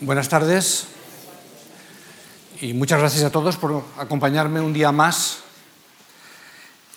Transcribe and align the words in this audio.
Buenas 0.00 0.28
tardes 0.28 0.86
y 2.60 2.72
muchas 2.72 3.00
gracias 3.00 3.24
a 3.24 3.32
todos 3.32 3.56
por 3.56 3.82
acompañarme 3.98 4.60
un 4.60 4.72
día 4.72 4.92
más 4.92 5.38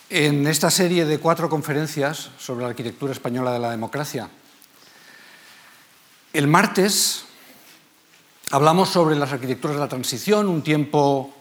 en 0.08 0.46
esta 0.46 0.70
serie 0.70 1.04
de 1.04 1.18
cuatro 1.18 1.48
conferencias 1.48 2.30
sobre 2.38 2.62
la 2.62 2.68
arquitectura 2.68 3.10
española 3.10 3.52
de 3.52 3.58
la 3.58 3.72
democracia. 3.72 4.28
El 6.32 6.46
martes 6.46 7.24
hablamos 8.52 8.90
sobre 8.90 9.16
las 9.16 9.32
arquitecturas 9.32 9.74
de 9.76 9.82
la 9.82 9.88
transición, 9.88 10.46
un 10.46 10.62
tiempo 10.62 11.34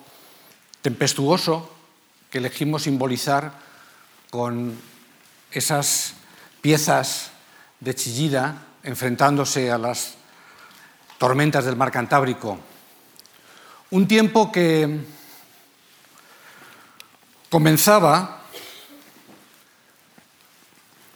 tempestuoso 0.82 1.72
que 2.32 2.40
elegimos 2.40 2.82
simbolizar 2.84 3.52
con 4.32 4.76
esas 5.52 6.16
piezas 6.60 7.30
de 7.80 7.94
Chillida 7.94 8.64
enfrentándose 8.82 9.70
a 9.70 9.78
las 9.78 10.21
tormentas 11.22 11.66
del 11.66 11.76
mar 11.76 11.92
Cantábrico. 11.92 12.58
Un 13.92 14.08
tiempo 14.08 14.52
que 14.52 15.02
comenzaba 17.48 18.42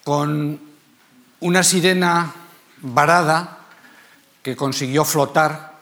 con 0.04 0.62
una 1.40 1.64
sirena 1.64 2.32
varada 2.82 3.66
que 4.44 4.56
consiguió 4.56 5.04
flotar 5.06 5.80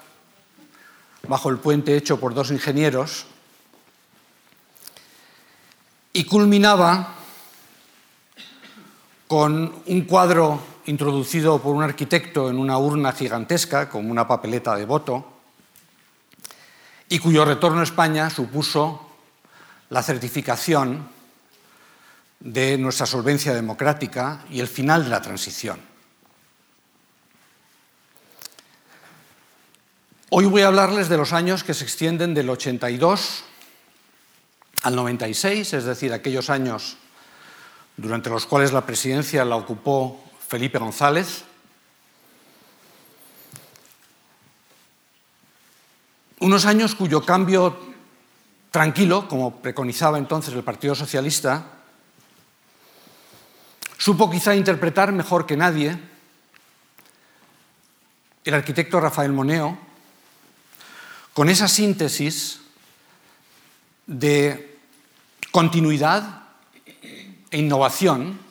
bajo 1.28 1.50
el 1.50 1.58
puente 1.58 1.98
hecho 1.98 2.18
por 2.18 2.34
dos 2.34 2.50
ingenieros 2.52 3.26
y 6.14 6.24
culminaba 6.24 7.14
con 9.28 9.84
un 9.86 10.02
cuadro 10.06 10.73
introducido 10.86 11.62
por 11.62 11.76
un 11.76 11.84
arquitecto 11.84 12.50
en 12.50 12.58
una 12.58 12.78
urna 12.78 13.12
gigantesca, 13.12 13.90
como 13.90 14.12
una 14.12 14.28
papeleta 14.28 14.76
de 14.76 14.86
voto, 14.86 15.26
y 17.10 17.20
cuyo 17.20 17.46
retorno 17.46 17.82
a 17.82 17.84
España 17.84 18.30
supuso 18.30 19.10
la 19.90 20.02
certificación 20.02 21.08
de 22.40 22.78
nuestra 22.78 23.06
solvencia 23.06 23.54
democrática 23.54 24.44
y 24.50 24.60
el 24.60 24.68
final 24.68 25.04
de 25.04 25.10
la 25.10 25.22
transición. 25.22 25.80
Hoy 30.30 30.46
voy 30.46 30.64
a 30.64 30.68
hablarles 30.68 31.10
de 31.10 31.18
los 31.18 31.32
años 31.32 31.64
que 31.64 31.76
se 31.76 31.84
extienden 31.84 32.34
del 32.34 32.50
82 32.50 33.44
al 34.82 34.96
96, 34.96 35.74
es 35.74 35.84
decir, 35.84 36.12
aquellos 36.12 36.50
años 36.50 36.98
durante 37.98 38.32
los 38.32 38.48
cuales 38.48 38.74
la 38.74 38.86
presidencia 38.86 39.46
la 39.46 39.56
ocupó 39.56 40.23
Felipe 40.48 40.78
González. 40.78 41.44
Unos 46.40 46.66
años 46.66 46.96
cuyo 46.96 47.26
cambio 47.26 47.94
tranquilo, 48.70 49.28
como 49.28 49.62
preconizaba 49.62 50.18
entonces 50.18 50.54
el 50.54 50.64
Partido 50.64 50.96
Socialista, 50.96 51.66
supo 53.98 54.30
quizá 54.30 54.56
interpretar 54.56 55.12
mejor 55.12 55.46
que 55.46 55.56
nadie 55.56 55.98
el 58.44 58.54
arquitecto 58.54 59.00
Rafael 59.00 59.32
Moneo 59.32 59.78
con 61.34 61.50
esa 61.50 61.68
síntesis 61.68 62.60
de 64.06 64.78
continuidad 65.52 66.44
e 67.50 67.58
innovación 67.58 68.43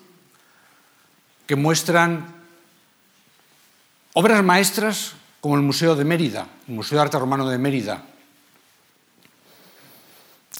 que 1.46 1.56
muestran 1.56 2.26
obras 4.14 4.42
maestras 4.44 5.12
como 5.40 5.56
el 5.56 5.62
Museo 5.62 5.96
de 5.96 6.04
Mérida, 6.04 6.46
el 6.68 6.74
Museo 6.74 6.98
de 6.98 7.02
Arte 7.02 7.18
Romano 7.18 7.48
de 7.48 7.58
Mérida, 7.58 8.02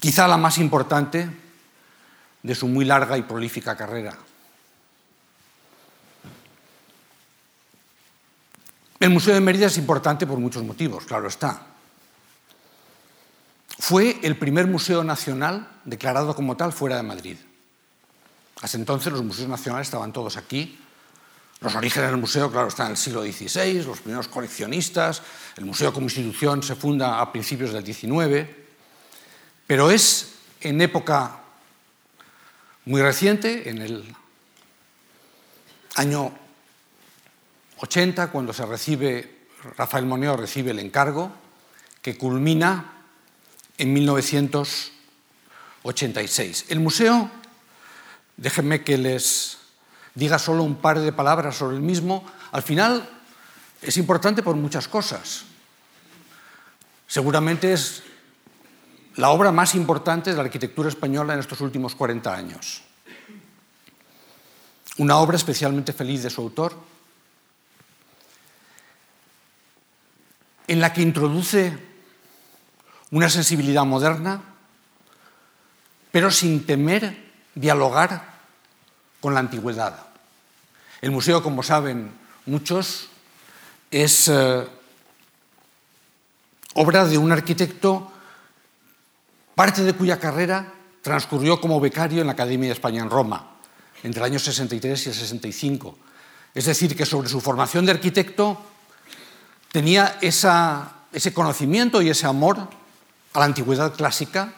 quizá 0.01 0.27
la 0.27 0.37
más 0.37 0.59
importante 0.59 1.29
de 2.43 2.55
su 2.55 2.67
muy 2.67 2.85
larga 2.85 3.17
y 3.17 3.23
prolífica 3.23 3.77
carrera. 3.77 4.19
El 8.99 9.11
Museo 9.11 9.35
de 9.35 9.41
Mérida 9.41 9.67
es 9.67 9.79
importante 9.79 10.27
por 10.27 10.39
muchos 10.39 10.63
motivos, 10.65 11.05
claro 11.05 11.29
está. 11.29 11.67
Fue 13.79 14.19
el 14.23 14.37
primer 14.37 14.67
museo 14.67 15.03
nacional 15.03 15.69
declarado 15.85 16.35
como 16.35 16.57
tal 16.57 16.73
fuera 16.73 16.97
de 16.97 17.03
Madrid. 17.03 17.37
Hasta 18.63 18.79
entonces 18.79 19.13
los 19.13 19.23
museos 19.25 19.49
nacionales 19.49 19.89
estaban 19.89 20.13
todos 20.13 20.37
aquí. 20.37 20.79
Los 21.61 21.75
orígenes 21.75 22.11
del 22.11 22.21
museo, 22.21 22.49
claro, 22.51 22.69
están 22.69 22.87
en 22.87 22.93
el 22.93 22.97
siglo 22.97 23.23
XVI, 23.23 23.83
los 23.83 23.99
primeros 24.01 24.29
coleccionistas, 24.29 25.21
el 25.57 25.65
museo 25.65 25.93
como 25.93 26.07
institución 26.07 26.63
se 26.63 26.77
funda 26.77 27.21
a 27.21 27.31
principios 27.31 27.73
del 27.73 27.85
XIX, 27.85 28.49
pero 29.67 29.91
es 29.91 30.35
en 30.61 30.81
época 30.81 31.41
muy 32.85 33.03
reciente, 33.03 33.69
en 33.69 33.83
el 33.83 34.15
año 35.97 36.33
80, 37.79 38.31
cuando 38.31 38.53
se 38.53 38.65
recibe, 38.67 39.47
Rafael 39.77 40.07
Moneo 40.07 40.37
recibe 40.37 40.71
el 40.73 40.79
encargo, 40.79 41.33
que 42.01 42.17
culmina 42.17 42.93
en 43.79 43.93
1986. 43.93 46.67
El 46.69 46.79
museo 46.81 47.42
Déjenme 48.43 48.83
que 48.83 48.99
les 48.99 49.57
diga 50.19 50.37
solo 50.37 50.65
un 50.65 50.75
par 50.75 50.99
de 50.99 51.15
palabras 51.15 51.55
sobre 51.55 51.77
el 51.77 51.83
mismo. 51.83 52.27
Al 52.51 52.63
final 52.67 53.09
es 53.81 53.97
importante 53.97 54.43
por 54.43 54.57
muchas 54.57 54.89
cosas. 54.89 55.45
Seguramente 57.07 57.73
es 57.73 58.03
la 59.15 59.31
obra 59.31 59.53
más 59.53 59.77
importante 59.77 60.31
de 60.31 60.37
la 60.37 60.43
arquitectura 60.43 60.89
española 60.89 61.35
en 61.35 61.39
estos 61.39 61.61
últimos 61.61 61.95
40 61.95 62.35
años. 62.35 62.83
Una 64.99 65.19
obra 65.19 65.37
especialmente 65.37 65.93
feliz 65.93 66.25
de 66.25 66.31
su 66.31 66.41
autor, 66.41 66.75
en 70.67 70.81
la 70.81 70.93
que 70.93 71.03
introduce 71.03 71.79
una 73.13 73.31
sensibilidad 73.31 73.85
moderna, 73.85 74.43
pero 76.11 76.29
sin 76.33 76.67
temer 76.67 77.31
dialogar 77.55 78.32
con 79.23 79.33
la 79.33 79.41
antigüedad. 79.41 79.97
El 81.01 81.13
museo, 81.13 81.43
como 81.43 81.63
saben 81.63 82.13
muchos, 82.45 83.09
es 83.89 84.29
eh, 84.29 84.67
obra 86.75 87.07
de 87.07 87.17
un 87.17 87.31
arquitecto, 87.31 88.11
parte 89.55 89.85
de 89.85 89.93
cuya 89.93 90.19
carrera 90.19 90.75
transcurrió 91.03 91.61
como 91.61 91.81
becario 91.81 92.21
en 92.21 92.27
la 92.27 92.33
Academia 92.33 92.69
de 92.69 92.75
España 92.75 93.01
en 93.01 93.11
Roma, 93.11 93.57
entre 94.03 94.21
el 94.21 94.27
año 94.27 94.39
63 94.41 95.07
y 95.07 95.09
el 95.09 95.15
65. 95.15 95.99
Es 96.53 96.67
decir, 96.67 96.97
que 96.97 97.07
sobre 97.07 97.29
su 97.29 97.41
formación 97.41 97.87
de 97.87 97.93
arquitecto 97.93 98.61
tenía 99.71 100.19
ese 100.21 101.33
conocimiento 101.33 102.03
y 102.03 102.11
ese 102.11 102.27
amor 102.27 102.69
a 103.33 103.39
la 103.39 103.45
antigüedad 103.45 103.95
clásica 103.95 104.53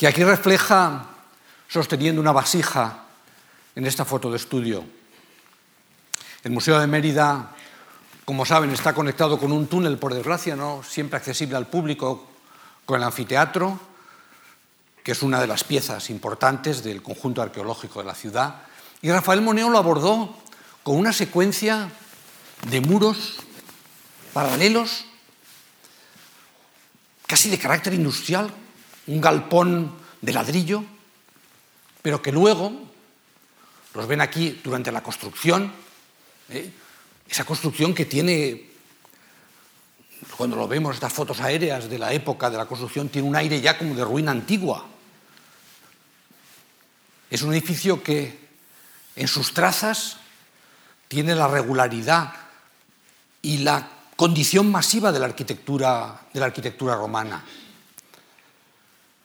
que 0.00 0.06
aquí 0.08 0.24
refleja 0.24 1.04
sosteniendo 1.68 2.22
una 2.22 2.32
vasija 2.32 3.04
en 3.76 3.84
esta 3.84 4.06
foto 4.06 4.30
de 4.30 4.38
estudio. 4.38 4.82
El 6.42 6.52
Museo 6.52 6.80
de 6.80 6.86
Mérida, 6.86 7.50
como 8.24 8.46
saben, 8.46 8.70
está 8.70 8.94
conectado 8.94 9.38
con 9.38 9.52
un 9.52 9.66
túnel, 9.66 9.98
por 9.98 10.14
desgracia, 10.14 10.56
no 10.56 10.82
siempre 10.82 11.18
accesible 11.18 11.54
al 11.54 11.66
público, 11.66 12.26
con 12.86 12.96
el 12.96 13.04
anfiteatro, 13.04 13.78
que 15.04 15.12
es 15.12 15.22
una 15.22 15.38
de 15.38 15.46
las 15.46 15.64
piezas 15.64 16.08
importantes 16.08 16.82
del 16.82 17.02
conjunto 17.02 17.42
arqueológico 17.42 17.98
de 17.98 18.06
la 18.06 18.14
ciudad. 18.14 18.62
Y 19.02 19.10
Rafael 19.10 19.42
Moneo 19.42 19.68
lo 19.68 19.76
abordó 19.76 20.34
con 20.82 20.96
una 20.96 21.12
secuencia 21.12 21.90
de 22.70 22.80
muros 22.80 23.34
paralelos, 24.32 25.04
casi 27.26 27.50
de 27.50 27.58
carácter 27.58 27.92
industrial, 27.92 28.50
un 29.10 29.20
galpón 29.20 29.92
de 30.20 30.32
ladrillo, 30.32 30.84
pero 32.02 32.22
que 32.22 32.32
luego, 32.32 32.72
los 33.94 34.06
ven 34.06 34.20
aquí 34.20 34.60
durante 34.62 34.92
la 34.92 35.02
construcción, 35.02 35.72
¿eh? 36.48 36.70
esa 37.28 37.44
construcción 37.44 37.94
que 37.94 38.06
tiene, 38.06 38.70
cuando 40.36 40.56
lo 40.56 40.68
vemos, 40.68 40.94
estas 40.94 41.12
fotos 41.12 41.40
aéreas 41.40 41.88
de 41.88 41.98
la 41.98 42.12
época 42.12 42.50
de 42.50 42.56
la 42.56 42.66
construcción, 42.66 43.08
tiene 43.08 43.28
un 43.28 43.36
aire 43.36 43.60
ya 43.60 43.78
como 43.78 43.94
de 43.94 44.04
ruina 44.04 44.30
antigua. 44.30 44.86
Es 47.30 47.42
un 47.42 47.52
edificio 47.52 48.02
que 48.02 48.48
en 49.16 49.28
sus 49.28 49.54
trazas 49.54 50.16
tiene 51.08 51.34
la 51.34 51.48
regularidad 51.48 52.32
y 53.42 53.58
la 53.58 53.88
condición 54.16 54.70
masiva 54.70 55.12
de 55.12 55.18
la 55.18 55.26
arquitectura, 55.26 56.22
de 56.32 56.40
la 56.40 56.46
arquitectura 56.46 56.94
romana 56.94 57.44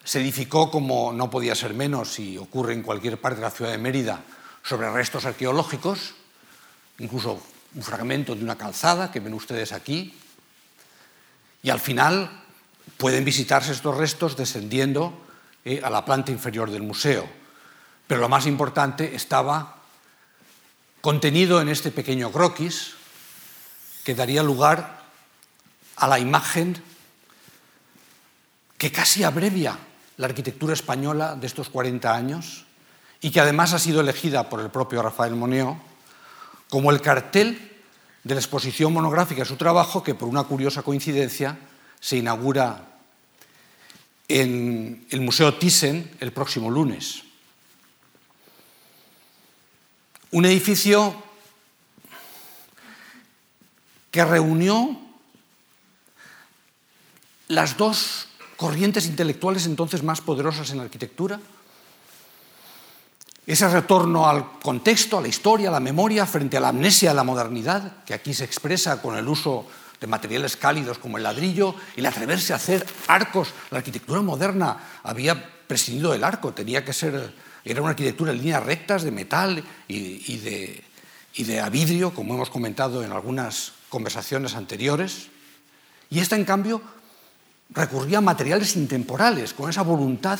se 0.05 0.21
edificó 0.21 0.69
como 0.69 1.11
no 1.11 1.31
podía 1.31 1.55
ser 1.55 1.73
menos 1.73 2.19
y 2.19 2.37
ocurre 2.37 2.73
en 2.73 2.83
cualquier 2.83 3.19
parte 3.19 3.37
de 3.37 3.41
la 3.41 3.51
ciudad 3.51 3.71
de 3.71 3.79
Mérida 3.79 4.21
sobre 4.63 4.89
restos 4.91 5.25
arqueológicos, 5.25 6.13
incluso 6.99 7.41
un 7.73 7.81
fragmento 7.81 8.35
de 8.35 8.43
una 8.43 8.55
calzada 8.55 9.11
que 9.11 9.19
ven 9.19 9.33
ustedes 9.33 9.73
aquí, 9.73 10.13
y 11.63 11.71
al 11.71 11.79
final 11.79 12.29
pueden 12.97 13.25
visitarse 13.25 13.71
estos 13.71 13.97
restos 13.97 14.37
descendiendo 14.37 15.25
eh, 15.65 15.81
a 15.83 15.89
la 15.89 16.05
planta 16.05 16.31
inferior 16.31 16.69
del 16.69 16.83
museo. 16.83 17.27
Pero 18.07 18.21
lo 18.21 18.29
más 18.29 18.45
importante 18.45 19.15
estaba 19.15 19.81
contenido 21.01 21.59
en 21.61 21.69
este 21.69 21.89
pequeño 21.89 22.31
croquis 22.31 22.93
que 24.03 24.13
daría 24.13 24.43
lugar 24.43 25.01
a 25.95 26.07
la 26.07 26.19
imagen 26.19 26.77
que 28.77 28.91
casi 28.91 29.23
abrevia 29.23 29.79
la 30.17 30.27
arquitectura 30.27 30.73
española 30.73 31.35
de 31.35 31.47
estos 31.47 31.69
40 31.69 32.13
años 32.13 32.65
y 33.21 33.31
que 33.31 33.39
además 33.39 33.73
ha 33.73 33.79
sido 33.79 34.01
elegida 34.01 34.49
por 34.49 34.61
el 34.61 34.69
propio 34.69 35.01
Rafael 35.01 35.35
Moneo 35.35 35.81
como 36.69 36.91
el 36.91 37.01
cartel 37.01 37.71
de 38.23 38.33
la 38.33 38.39
exposición 38.39 38.93
monográfica 38.93 39.41
de 39.41 39.47
su 39.47 39.55
trabajo 39.55 40.03
que 40.03 40.15
por 40.15 40.27
una 40.27 40.43
curiosa 40.43 40.81
coincidencia 40.81 41.57
se 41.99 42.17
inaugura 42.17 42.95
en 44.27 45.05
el 45.09 45.21
Museo 45.21 45.53
Thyssen 45.53 46.17
el 46.19 46.31
próximo 46.31 46.71
lunes. 46.71 47.23
Un 50.31 50.45
edificio 50.45 51.23
que 54.09 54.25
reunió 54.25 54.99
las 57.47 57.77
dos 57.77 58.27
corrientes 58.57 59.05
intelectuales 59.07 59.65
entonces 59.65 60.03
más 60.03 60.21
poderosas 60.21 60.69
en 60.71 60.77
la 60.77 60.83
arquitectura. 60.83 61.39
Ese 63.45 63.67
retorno 63.69 64.27
al 64.27 64.59
contexto, 64.59 65.19
a 65.19 65.21
la 65.21 65.27
historia, 65.27 65.69
a 65.69 65.73
la 65.73 65.79
memoria, 65.79 66.25
frente 66.25 66.57
a 66.57 66.59
la 66.59 66.69
amnesia 66.69 67.09
de 67.09 67.15
la 67.15 67.23
modernidad, 67.23 68.03
que 68.03 68.15
aquí 68.15 68.33
se 68.33 68.43
expresa 68.43 69.01
con 69.01 69.15
el 69.15 69.27
uso 69.27 69.67
de 69.99 70.07
materiales 70.07 70.57
cálidos 70.57 70.97
como 70.97 71.17
el 71.17 71.23
ladrillo, 71.23 71.75
y 71.95 71.99
el 71.99 72.07
atreverse 72.07 72.53
a 72.53 72.55
hacer 72.55 72.85
arcos. 73.07 73.49
La 73.69 73.77
arquitectura 73.77 74.21
moderna 74.21 74.99
había 75.03 75.51
prescindido 75.67 76.11
del 76.11 76.23
arco, 76.23 76.53
tenía 76.53 76.83
que 76.83 76.93
ser, 76.93 77.33
era 77.63 77.81
una 77.81 77.91
arquitectura 77.91 78.31
en 78.31 78.39
líneas 78.39 78.63
rectas 78.63 79.03
de 79.03 79.11
metal 79.11 79.63
y, 79.87 80.37
de, 80.37 80.83
y 81.35 81.43
de 81.43 81.69
vidrio, 81.69 82.13
como 82.15 82.33
hemos 82.33 82.49
comentado 82.49 83.03
en 83.03 83.11
algunas 83.11 83.73
conversaciones 83.89 84.55
anteriores. 84.55 85.27
Y 86.09 86.19
esta, 86.19 86.35
en 86.35 86.45
cambio, 86.45 86.81
recurría 87.69 88.19
a 88.19 88.21
materiales 88.21 88.75
intemporales, 88.75 89.53
con 89.53 89.69
esa 89.69 89.81
voluntad 89.81 90.39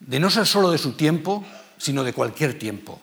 de 0.00 0.20
no 0.20 0.30
ser 0.30 0.46
solo 0.46 0.70
de 0.70 0.78
su 0.78 0.92
tiempo, 0.92 1.44
sino 1.78 2.04
de 2.04 2.12
cualquier 2.12 2.58
tiempo. 2.58 3.00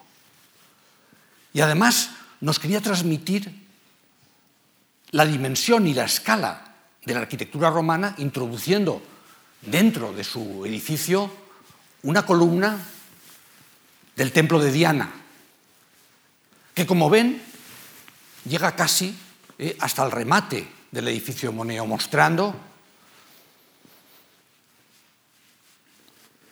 Y 1.54 1.62
además 1.62 2.12
nos 2.42 2.60
quería 2.60 2.82
transmitir 2.82 3.66
la 5.12 5.26
dimensión 5.26 5.88
y 5.88 5.94
la 5.94 6.06
escala 6.06 6.74
de 7.06 7.14
la 7.14 7.22
arquitectura 7.22 7.70
romana, 7.70 8.16
introduciendo 8.18 9.02
dentro 9.62 10.14
de 10.14 10.24
su 10.24 10.66
edificio 10.66 11.32
una 12.04 12.26
columna 12.26 12.78
del 14.16 14.32
templo 14.32 14.60
de 14.60 14.72
Diana, 14.72 15.12
que 16.74 16.86
como 16.86 17.10
ven 17.10 17.42
llega 18.48 18.76
casi 18.76 19.16
eh, 19.58 19.78
hasta 19.80 20.06
el 20.06 20.12
remate 20.12 20.68
del 20.96 21.10
edificio 21.10 21.52
Moneo, 21.52 21.86
mostrando 21.86 22.56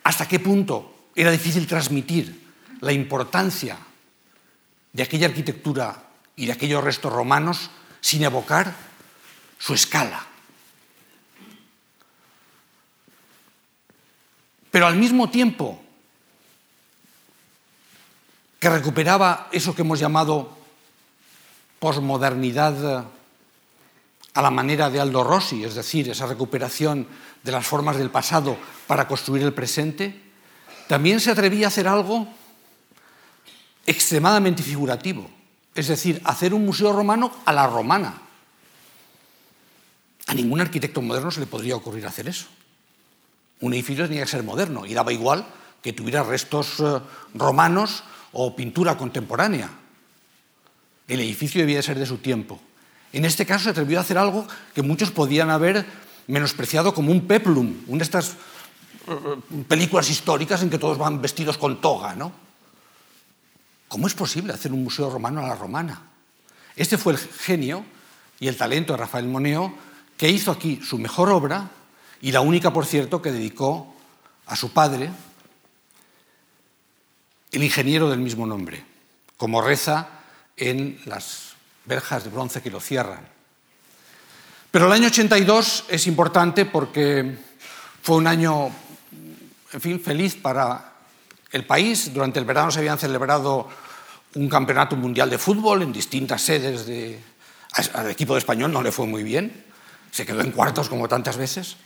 hasta 0.02 0.28
qué 0.28 0.38
punto 0.38 1.08
era 1.16 1.30
difícil 1.30 1.66
transmitir 1.66 2.44
la 2.82 2.92
importancia 2.92 3.78
de 4.92 5.02
aquella 5.02 5.28
arquitectura 5.28 5.96
y 6.36 6.44
de 6.44 6.52
aquellos 6.52 6.84
restos 6.84 7.10
romanos 7.10 7.70
sin 8.02 8.22
evocar 8.22 8.74
su 9.58 9.72
escala. 9.72 10.26
Pero 14.70 14.86
al 14.86 14.96
mismo 14.96 15.30
tiempo 15.30 15.82
que 18.60 18.68
recuperaba 18.68 19.48
eso 19.52 19.74
que 19.74 19.80
hemos 19.80 20.00
llamado 20.00 20.54
posmodernidad 21.78 23.06
a 24.34 24.42
la 24.42 24.50
manera 24.50 24.90
de 24.90 25.00
Aldo 25.00 25.22
Rossi, 25.22 25.64
es 25.64 25.76
decir, 25.76 26.10
esa 26.10 26.26
recuperación 26.26 27.06
de 27.42 27.52
las 27.52 27.66
formas 27.66 27.96
del 27.96 28.10
pasado 28.10 28.58
para 28.86 29.06
construir 29.06 29.42
el 29.42 29.54
presente, 29.54 30.20
también 30.88 31.20
se 31.20 31.30
atrevía 31.30 31.66
a 31.66 31.68
hacer 31.68 31.86
algo 31.86 32.26
extremadamente 33.86 34.62
figurativo, 34.62 35.30
es 35.74 35.86
decir, 35.86 36.20
hacer 36.24 36.52
un 36.52 36.64
museo 36.66 36.92
romano 36.92 37.30
a 37.44 37.52
la 37.52 37.66
romana. 37.68 38.22
A 40.26 40.34
ningún 40.34 40.60
arquitecto 40.60 41.00
moderno 41.00 41.30
se 41.30 41.40
le 41.40 41.46
podría 41.46 41.76
ocurrir 41.76 42.06
hacer 42.06 42.28
eso. 42.28 42.46
Un 43.60 43.72
edificio 43.72 44.08
tenía 44.08 44.24
que 44.24 44.30
ser 44.30 44.42
moderno 44.42 44.84
y 44.84 44.94
daba 44.94 45.12
igual 45.12 45.46
que 45.80 45.92
tuviera 45.92 46.24
restos 46.24 46.80
eh, 46.80 47.00
romanos 47.34 48.02
o 48.32 48.56
pintura 48.56 48.96
contemporánea. 48.96 49.70
El 51.06 51.20
edificio 51.20 51.60
debía 51.60 51.82
ser 51.82 51.98
de 51.98 52.06
su 52.06 52.18
tiempo. 52.18 52.60
En 53.14 53.24
este 53.24 53.46
caso 53.46 53.64
se 53.64 53.70
atrevió 53.70 53.98
a 53.98 54.00
hacer 54.00 54.18
algo 54.18 54.44
que 54.74 54.82
muchos 54.82 55.12
podían 55.12 55.48
haber 55.48 55.86
menospreciado 56.26 56.92
como 56.92 57.12
un 57.12 57.28
peplum, 57.28 57.76
una 57.86 57.98
de 57.98 58.04
estas 58.04 58.32
eh, 59.06 59.62
películas 59.68 60.10
históricas 60.10 60.62
en 60.62 60.70
que 60.70 60.80
todos 60.80 60.98
van 60.98 61.22
vestidos 61.22 61.56
con 61.56 61.80
toga, 61.80 62.16
¿no? 62.16 62.32
¿Cómo 63.86 64.08
es 64.08 64.14
posible 64.14 64.52
hacer 64.52 64.72
un 64.72 64.82
museo 64.82 65.10
romano 65.10 65.44
a 65.44 65.46
la 65.46 65.54
romana? 65.54 66.02
Este 66.74 66.98
fue 66.98 67.12
el 67.12 67.20
genio 67.20 67.84
y 68.40 68.48
el 68.48 68.56
talento 68.56 68.94
de 68.94 68.96
Rafael 68.96 69.28
Moneo 69.28 69.72
que 70.16 70.28
hizo 70.28 70.50
aquí 70.50 70.80
su 70.82 70.98
mejor 70.98 71.30
obra 71.30 71.70
y 72.20 72.32
la 72.32 72.40
única, 72.40 72.72
por 72.72 72.84
cierto, 72.84 73.22
que 73.22 73.30
dedicó 73.30 73.94
a 74.46 74.56
su 74.56 74.72
padre, 74.72 75.08
el 77.52 77.62
ingeniero 77.62 78.10
del 78.10 78.18
mismo 78.18 78.44
nombre, 78.44 78.84
como 79.36 79.62
reza 79.62 80.08
en 80.56 81.00
las 81.04 81.53
verjas 81.84 82.24
de 82.24 82.30
bronce 82.30 82.62
que 82.62 82.70
lo 82.70 82.80
cierran. 82.80 83.26
Pero 84.70 84.86
el 84.86 84.92
año 84.92 85.06
82 85.06 85.84
es 85.88 86.06
importante 86.06 86.64
porque 86.64 87.38
fue 88.02 88.16
un 88.16 88.26
año, 88.26 88.70
en 89.72 90.00
feliz 90.00 90.34
para 90.34 90.92
el 91.52 91.64
país. 91.64 92.12
Durante 92.12 92.40
el 92.40 92.44
verano 92.44 92.70
se 92.70 92.80
habían 92.80 92.98
celebrado 92.98 93.68
un 94.34 94.48
campeonato 94.48 94.96
mundial 94.96 95.30
de 95.30 95.38
fútbol 95.38 95.82
en 95.82 95.92
distintas 95.92 96.42
sedes. 96.42 96.86
De... 96.86 97.20
Al 97.92 98.10
equipo 98.10 98.34
de 98.34 98.40
español 98.40 98.72
no 98.72 98.82
le 98.82 98.90
fue 98.90 99.06
muy 99.06 99.22
bien, 99.22 99.64
se 100.10 100.26
quedó 100.26 100.40
en 100.40 100.50
cuartos 100.50 100.88
como 100.88 101.08
tantas 101.08 101.36
veces. 101.36 101.76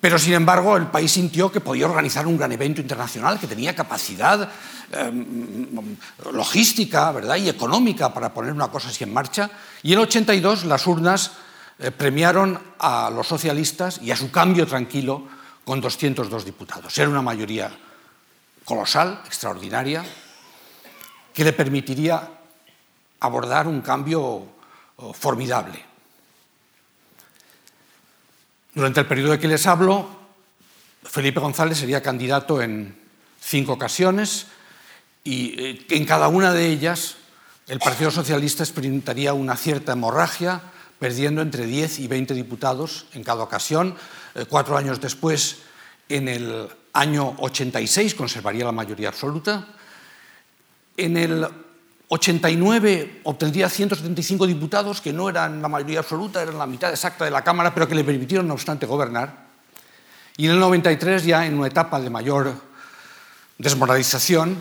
Pero, 0.00 0.18
sin 0.18 0.34
embargo, 0.34 0.76
el 0.76 0.86
país 0.88 1.12
sintió 1.12 1.50
que 1.50 1.60
podía 1.60 1.86
organizar 1.86 2.26
un 2.26 2.36
gran 2.36 2.52
evento 2.52 2.80
internacional, 2.80 3.40
que 3.40 3.46
tenía 3.46 3.74
capacidad 3.74 4.48
em, 4.92 5.96
logística 6.32 7.10
¿verdad? 7.12 7.36
y 7.36 7.48
económica 7.48 8.12
para 8.12 8.32
poner 8.32 8.52
una 8.52 8.68
cosa 8.68 8.88
así 8.88 9.04
en 9.04 9.12
marcha. 9.12 9.50
Y 9.82 9.94
en 9.94 10.00
82 10.00 10.64
las 10.64 10.86
urnas 10.86 11.32
eh, 11.78 11.90
premiaron 11.90 12.58
a 12.78 13.10
los 13.10 13.26
socialistas 13.26 14.00
y 14.02 14.10
a 14.10 14.16
su 14.16 14.30
cambio 14.30 14.66
tranquilo 14.66 15.28
con 15.64 15.80
202 15.80 16.44
diputados. 16.44 16.96
Era 16.96 17.08
una 17.08 17.22
mayoría 17.22 17.70
colosal, 18.64 19.22
extraordinaria, 19.26 20.04
que 21.34 21.44
le 21.44 21.52
permitiría 21.52 22.30
abordar 23.20 23.66
un 23.66 23.80
cambio 23.80 24.46
oh, 24.96 25.12
formidable. 25.12 25.95
Durante 28.76 29.00
el 29.00 29.06
periodo 29.06 29.30
de 29.30 29.38
que 29.38 29.48
les 29.48 29.66
hablo, 29.66 30.06
Felipe 31.02 31.40
González 31.40 31.78
sería 31.78 32.02
candidato 32.02 32.60
en 32.60 32.94
cinco 33.40 33.72
ocasiones 33.72 34.48
y 35.24 35.58
eh, 35.58 35.86
en 35.88 36.04
cada 36.04 36.28
una 36.28 36.52
de 36.52 36.68
ellas 36.68 37.16
el 37.68 37.78
Partido 37.78 38.10
Socialista 38.10 38.64
experimentaría 38.64 39.32
una 39.32 39.56
cierta 39.56 39.92
hemorragia, 39.92 40.60
perdiendo 40.98 41.40
entre 41.40 41.64
10 41.64 42.00
y 42.00 42.06
20 42.06 42.34
diputados 42.34 43.06
en 43.14 43.24
cada 43.24 43.44
ocasión. 43.44 43.94
Eh, 44.34 44.44
cuatro 44.46 44.76
años 44.76 45.00
después, 45.00 45.60
en 46.10 46.28
el 46.28 46.68
año 46.92 47.34
86, 47.38 48.14
conservaría 48.14 48.66
la 48.66 48.72
mayoría 48.72 49.08
absoluta. 49.08 49.68
En 50.98 51.16
el 51.16 51.48
89 52.08 53.20
obtendría 53.24 53.68
175 53.68 54.46
diputados, 54.46 55.00
que 55.00 55.12
no 55.12 55.28
eran 55.28 55.60
la 55.60 55.68
mayoría 55.68 56.00
absoluta, 56.00 56.40
eran 56.40 56.58
la 56.58 56.66
mitad 56.66 56.90
exacta 56.90 57.24
de 57.24 57.32
la 57.32 57.42
Cámara, 57.42 57.74
pero 57.74 57.88
que 57.88 57.96
le 57.96 58.04
permitieron, 58.04 58.46
no 58.46 58.54
obstante, 58.54 58.86
gobernar. 58.86 59.46
Y 60.36 60.46
en 60.46 60.52
el 60.52 60.60
93, 60.60 61.24
ya 61.24 61.46
en 61.46 61.58
una 61.58 61.66
etapa 61.66 62.00
de 62.00 62.10
mayor 62.10 62.54
desmoralización, 63.58 64.60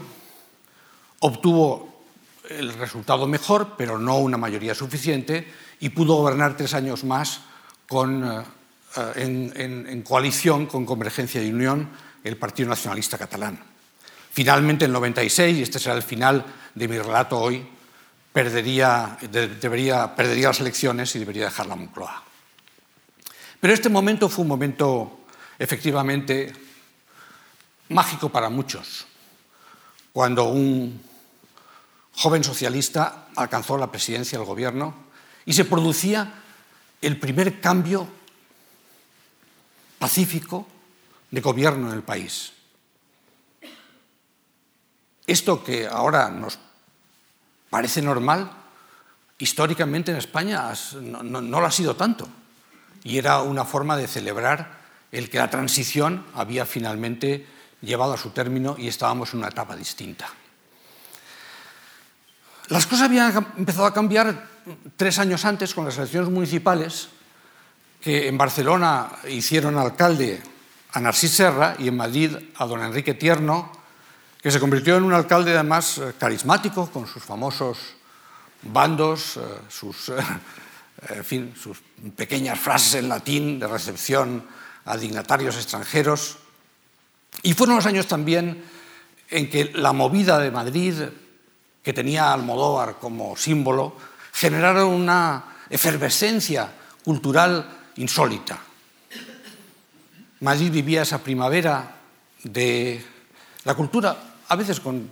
obtuvo 1.20 2.04
el 2.50 2.74
resultado 2.74 3.28
mejor, 3.28 3.76
pero 3.78 4.00
no 4.00 4.18
una 4.18 4.38
mayoría 4.38 4.74
suficiente, 4.74 5.48
y 5.80 5.90
pudo 5.90 6.16
gobernar 6.16 6.58
tres 6.58 6.74
años 6.74 7.04
más 7.04 7.42
con, 7.88 8.24
eh, 8.26 8.44
en, 9.18 9.86
en 9.88 10.02
coalición 10.02 10.66
con 10.66 10.86
Convergencia 10.86 11.44
y 11.44 11.52
Unión, 11.52 11.90
el 12.24 12.38
Partido 12.38 12.70
Nacionalista 12.70 13.20
Catalán. 13.20 13.75
Finalmente, 14.36 14.84
en 14.84 14.90
el 14.90 14.96
96, 14.96 15.58
y 15.58 15.62
este 15.62 15.80
será 15.80 15.96
el 15.96 16.04
final 16.04 16.44
de 16.74 16.90
mi 16.90 16.98
relato 16.98 17.40
hoy, 17.40 17.66
perdería, 18.34 19.18
debería, 19.32 20.14
perdería 20.14 20.50
las 20.50 20.60
elecciones 20.60 21.16
y 21.16 21.20
debería 21.20 21.46
dejar 21.46 21.68
la 21.68 21.78
Moncloa. 21.78 22.22
Pero 23.62 23.74
este 23.74 23.88
momento 23.88 24.28
fue 24.28 24.42
un 24.42 24.50
momento 24.50 25.20
efectivamente 25.58 26.52
mágico 27.88 28.28
para 28.28 28.50
muchos, 28.50 29.08
cuando 30.12 30.50
un 30.50 31.02
joven 32.12 32.44
socialista 32.44 33.28
alcanzó 33.38 33.78
la 33.78 33.90
presidencia 33.90 34.38
del 34.38 34.46
gobierno 34.46 34.96
y 35.46 35.54
se 35.54 35.64
producía 35.64 36.30
el 37.02 37.18
primer 37.22 37.62
cambio 37.62 38.06
pacífico 39.98 40.68
de 41.32 41.40
gobierno 41.40 41.88
en 41.88 41.96
el 41.96 42.04
país. 42.04 42.52
Esto 45.28 45.64
que 45.64 45.88
ahora 45.88 46.30
nos 46.30 46.60
parece 47.70 48.02
normal, 48.02 48.52
históricamente 49.38 50.12
en 50.12 50.18
España 50.18 50.72
no, 51.02 51.42
lo 51.42 51.66
ha 51.66 51.72
sido 51.72 51.96
tanto. 51.96 52.28
Y 53.04 53.18
era 53.18 53.42
una 53.42 53.66
forma 53.66 53.98
de 53.98 54.08
celebrar 54.08 54.86
el 55.12 55.30
que 55.30 55.38
la 55.38 55.50
transición 55.50 56.26
había 56.34 56.66
finalmente 56.66 57.46
llevado 57.82 58.14
a 58.14 58.18
su 58.18 58.32
término 58.32 58.76
y 58.78 58.88
estábamos 58.88 59.34
en 59.34 59.40
una 59.40 59.50
etapa 59.50 59.76
distinta. 59.76 60.28
Las 62.68 62.88
cosas 62.88 63.06
habían 63.06 63.54
empezado 63.58 63.86
a 63.86 63.94
cambiar 63.94 64.48
tres 64.98 65.20
años 65.20 65.46
antes 65.46 65.74
con 65.74 65.86
las 65.86 65.98
elecciones 65.98 66.30
municipales, 66.30 67.10
que 68.02 68.28
en 68.28 68.38
Barcelona 68.38 69.10
hicieron 69.30 69.78
alcalde 69.78 70.42
a 70.94 71.00
Narcís 71.00 71.32
Serra 71.32 71.76
y 71.78 71.88
en 71.88 71.98
Madrid 71.98 72.36
a 72.56 72.66
don 72.66 72.82
Enrique 72.82 73.14
Tierno, 73.14 73.72
que 74.46 74.52
se 74.52 74.60
convirtió 74.60 74.96
en 74.96 75.04
un 75.04 75.14
alcalde 75.14 75.56
además 75.56 75.98
eh, 75.98 76.14
carismático, 76.20 76.92
con 76.92 77.08
sus 77.08 77.24
famosos 77.24 77.80
bandos, 78.62 79.38
eh, 79.38 79.42
sus, 79.70 80.12
fin, 81.24 81.56
sus 81.60 81.80
pequeñas 82.16 82.60
frases 82.60 83.02
en 83.02 83.10
latín 83.10 83.58
de 83.60 83.68
recepción 83.68 84.46
a 84.86 84.98
dignatarios 84.98 85.56
extranjeros. 85.56 86.38
Y 87.42 87.56
fueron 87.56 87.78
los 87.78 87.88
años 87.88 88.06
también 88.06 88.64
en 89.32 89.50
que 89.50 89.72
la 89.74 89.94
movida 89.94 90.38
de 90.38 90.52
Madrid, 90.52 90.94
que 91.82 91.94
tenía 91.94 92.32
Almodóvar 92.32 93.00
como 93.00 93.36
símbolo, 93.36 93.98
generaron 94.32 94.90
una 94.90 95.56
efervescencia 95.72 96.70
cultural 97.04 97.68
insólita. 97.96 98.60
Madrid 100.42 100.70
vivía 100.72 101.02
esa 101.02 101.24
primavera 101.24 101.96
de 102.44 103.04
la 103.64 103.74
cultura, 103.74 104.35
a 104.48 104.56
veces 104.56 104.80
con, 104.80 105.10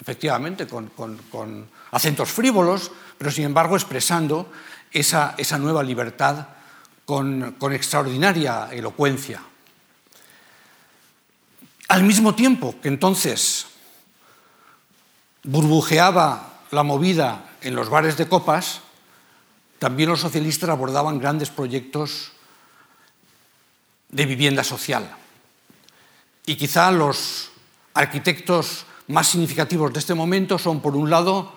efectivamente, 0.00 0.66
con, 0.66 1.68
acentos 1.90 2.30
frívolos, 2.30 2.90
pero 3.16 3.30
sin 3.30 3.44
embargo 3.44 3.76
expresando 3.76 4.50
esa, 4.92 5.34
esa 5.38 5.58
nueva 5.58 5.82
libertad 5.82 6.46
con, 7.04 7.56
extraordinaria 7.72 8.68
elocuencia. 8.72 9.40
Al 11.88 12.02
mismo 12.02 12.34
tiempo 12.34 12.74
que 12.82 12.88
entonces 12.88 13.66
burbujeaba 15.44 16.64
la 16.72 16.82
movida 16.82 17.50
en 17.62 17.76
los 17.76 17.88
bares 17.88 18.16
de 18.16 18.28
copas, 18.28 18.80
también 19.78 20.08
los 20.08 20.20
socialistas 20.20 20.68
abordaban 20.68 21.20
grandes 21.20 21.50
proyectos 21.50 22.32
de 24.08 24.26
vivienda 24.26 24.64
social. 24.64 25.14
Y 26.44 26.56
quizá 26.56 26.90
los 26.90 27.50
arquitectos 27.96 28.84
más 29.08 29.28
significativos 29.28 29.92
de 29.92 29.98
este 29.98 30.14
momento 30.14 30.58
son, 30.58 30.80
por 30.80 30.94
un 30.94 31.08
lado, 31.08 31.52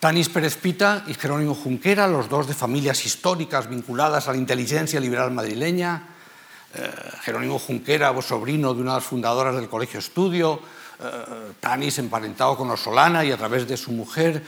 Tanis 0.00 0.28
Pérez 0.28 0.56
Pita 0.56 1.04
y 1.06 1.14
Jerónimo 1.14 1.54
Junquera, 1.54 2.08
los 2.08 2.28
dos 2.28 2.48
de 2.48 2.54
familias 2.54 3.06
históricas 3.06 3.68
vinculadas 3.70 4.28
a 4.28 4.32
la 4.32 4.38
inteligencia 4.38 5.00
liberal 5.00 5.30
madrileña. 5.30 6.08
Eh, 6.74 6.90
Jerónimo 7.22 7.58
Junquera, 7.58 8.12
sobrino 8.20 8.74
de 8.74 8.82
una 8.82 8.92
de 8.92 8.96
las 8.98 9.06
fundadoras 9.06 9.54
del 9.54 9.68
Colegio 9.68 10.00
Estudio, 10.00 10.60
eh, 11.00 11.52
Tanis 11.60 11.98
emparentado 11.98 12.56
con 12.56 12.76
Solana 12.76 13.24
y 13.24 13.30
a 13.30 13.36
través 13.36 13.68
de 13.68 13.76
su 13.76 13.92
mujer, 13.92 14.42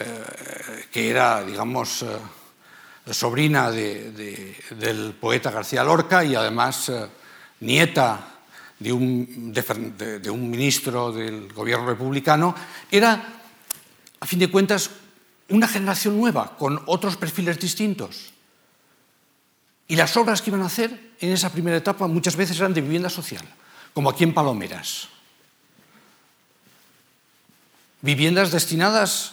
eh, 0.00 0.86
que 0.90 1.08
era, 1.08 1.44
digamos, 1.44 2.04
sobrina 3.10 3.70
del 3.70 5.16
poeta 5.20 5.50
García 5.50 5.84
Lorca 5.84 6.24
y 6.24 6.34
además 6.34 6.90
nieta 7.60 8.31
de 8.82 8.92
un, 10.30 10.50
ministro 10.50 11.12
del 11.12 11.52
gobierno 11.52 11.86
republicano, 11.86 12.54
era 12.90 13.40
a 14.20 14.26
fin 14.26 14.38
de 14.38 14.50
cuentas, 14.50 14.90
una 15.48 15.66
generación 15.66 16.18
nueva, 16.18 16.56
con 16.56 16.80
otros 16.86 17.16
perfiles 17.16 17.58
distintos. 17.58 18.32
Y 19.88 19.96
las 19.96 20.16
obras 20.16 20.40
que 20.40 20.50
iban 20.50 20.62
a 20.62 20.66
hacer 20.66 21.12
en 21.20 21.32
esa 21.32 21.50
primera 21.50 21.76
etapa 21.76 22.06
muchas 22.06 22.36
veces 22.36 22.58
eran 22.58 22.72
de 22.72 22.80
vivienda 22.80 23.10
social, 23.10 23.44
como 23.92 24.10
aquí 24.10 24.24
en 24.24 24.32
Palomeras. 24.32 25.08
Viviendas 28.00 28.50
destinadas 28.50 29.32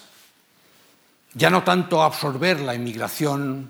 ya 1.33 1.49
no 1.49 1.63
tanto 1.63 2.01
a 2.01 2.05
absorber 2.05 2.59
la 2.59 2.75
inmigración 2.75 3.69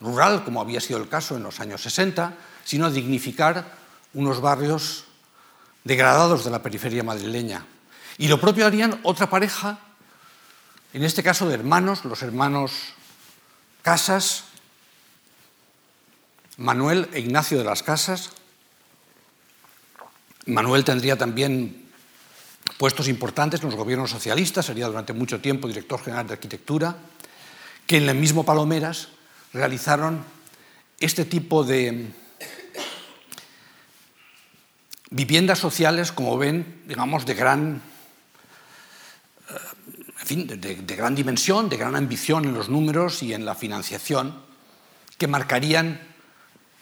rural, 0.00 0.44
como 0.44 0.60
había 0.60 0.80
sido 0.80 0.98
el 0.98 1.08
caso 1.08 1.36
en 1.36 1.42
los 1.42 1.60
años 1.60 1.82
60, 1.82 2.34
sino 2.64 2.86
a 2.86 2.90
dignificar 2.90 3.64
unos 4.14 4.40
barrios 4.40 5.03
degradados 5.84 6.44
de 6.44 6.50
la 6.50 6.62
periferia 6.62 7.04
madrileña. 7.04 7.66
Y 8.18 8.28
lo 8.28 8.40
propio 8.40 8.66
harían 8.66 9.00
otra 9.02 9.28
pareja 9.30 9.78
en 10.94 11.02
este 11.02 11.24
caso 11.24 11.48
de 11.48 11.54
hermanos, 11.54 12.04
los 12.04 12.22
hermanos 12.22 12.70
Casas, 13.82 14.44
Manuel 16.56 17.08
e 17.12 17.18
Ignacio 17.18 17.58
de 17.58 17.64
las 17.64 17.82
Casas. 17.82 18.30
Manuel 20.46 20.84
tendría 20.84 21.18
también 21.18 21.90
puestos 22.78 23.08
importantes 23.08 23.60
en 23.60 23.70
los 23.70 23.74
gobiernos 23.74 24.10
socialistas, 24.10 24.66
sería 24.66 24.86
durante 24.86 25.12
mucho 25.12 25.40
tiempo 25.40 25.66
director 25.66 26.00
general 26.00 26.28
de 26.28 26.34
arquitectura, 26.34 26.96
que 27.88 27.96
en 27.96 28.08
el 28.08 28.16
mismo 28.16 28.44
Palomeras 28.44 29.08
realizaron 29.52 30.24
este 31.00 31.24
tipo 31.24 31.64
de 31.64 32.12
viviendas 35.14 35.60
sociales, 35.60 36.10
como 36.10 36.36
ven, 36.36 36.82
digamos, 36.86 37.24
de 37.24 37.34
gran 37.34 37.82
de, 40.26 40.96
gran 40.96 41.14
dimensión, 41.14 41.68
de 41.68 41.76
gran 41.76 41.94
ambición 41.94 42.46
en 42.46 42.54
los 42.54 42.68
números 42.68 43.22
y 43.22 43.32
en 43.32 43.44
la 43.44 43.54
financiación, 43.54 44.34
que 45.16 45.28
marcarían 45.28 46.00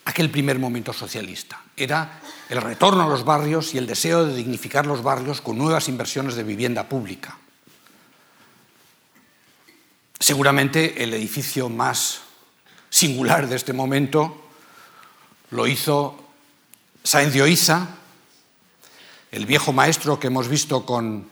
aquel 0.05 0.31
primer 0.31 0.59
momento 0.59 0.93
socialista. 0.93 1.61
Era 1.77 2.21
el 2.49 2.63
retorno 2.63 3.03
a 3.03 3.09
los 3.09 3.25
barrios 3.25 3.75
y 3.75 3.79
el 3.79 3.87
deseo 3.87 4.25
de 4.25 4.35
dignificar 4.35 4.87
los 4.87 5.03
barrios 5.03 5.41
con 5.41 5.59
nuevas 5.59 5.89
inversiones 5.89 6.35
de 6.35 6.45
vivienda 6.45 6.89
pública. 6.89 7.37
Seguramente 10.19 11.03
el 11.03 11.13
edificio 11.13 11.69
más 11.69 12.21
singular 12.89 13.49
de 13.49 13.57
este 13.57 13.73
momento 13.73 14.49
lo 15.51 15.67
hizo 15.67 16.17
Sáenz 17.03 17.35
de 17.35 17.43
Oiza, 17.43 17.99
el 19.33 19.47
viejo 19.47 19.73
maestro 19.73 20.21
que 20.21 20.27
hemos 20.27 20.47
visto 20.47 20.85
con, 20.85 21.27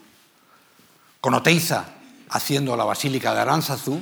con 1.20 1.34
Oteiza 1.34 1.84
haciendo 2.30 2.74
la 2.74 2.84
Basílica 2.84 3.34
de 3.34 3.40
Aránzazu 3.40 4.00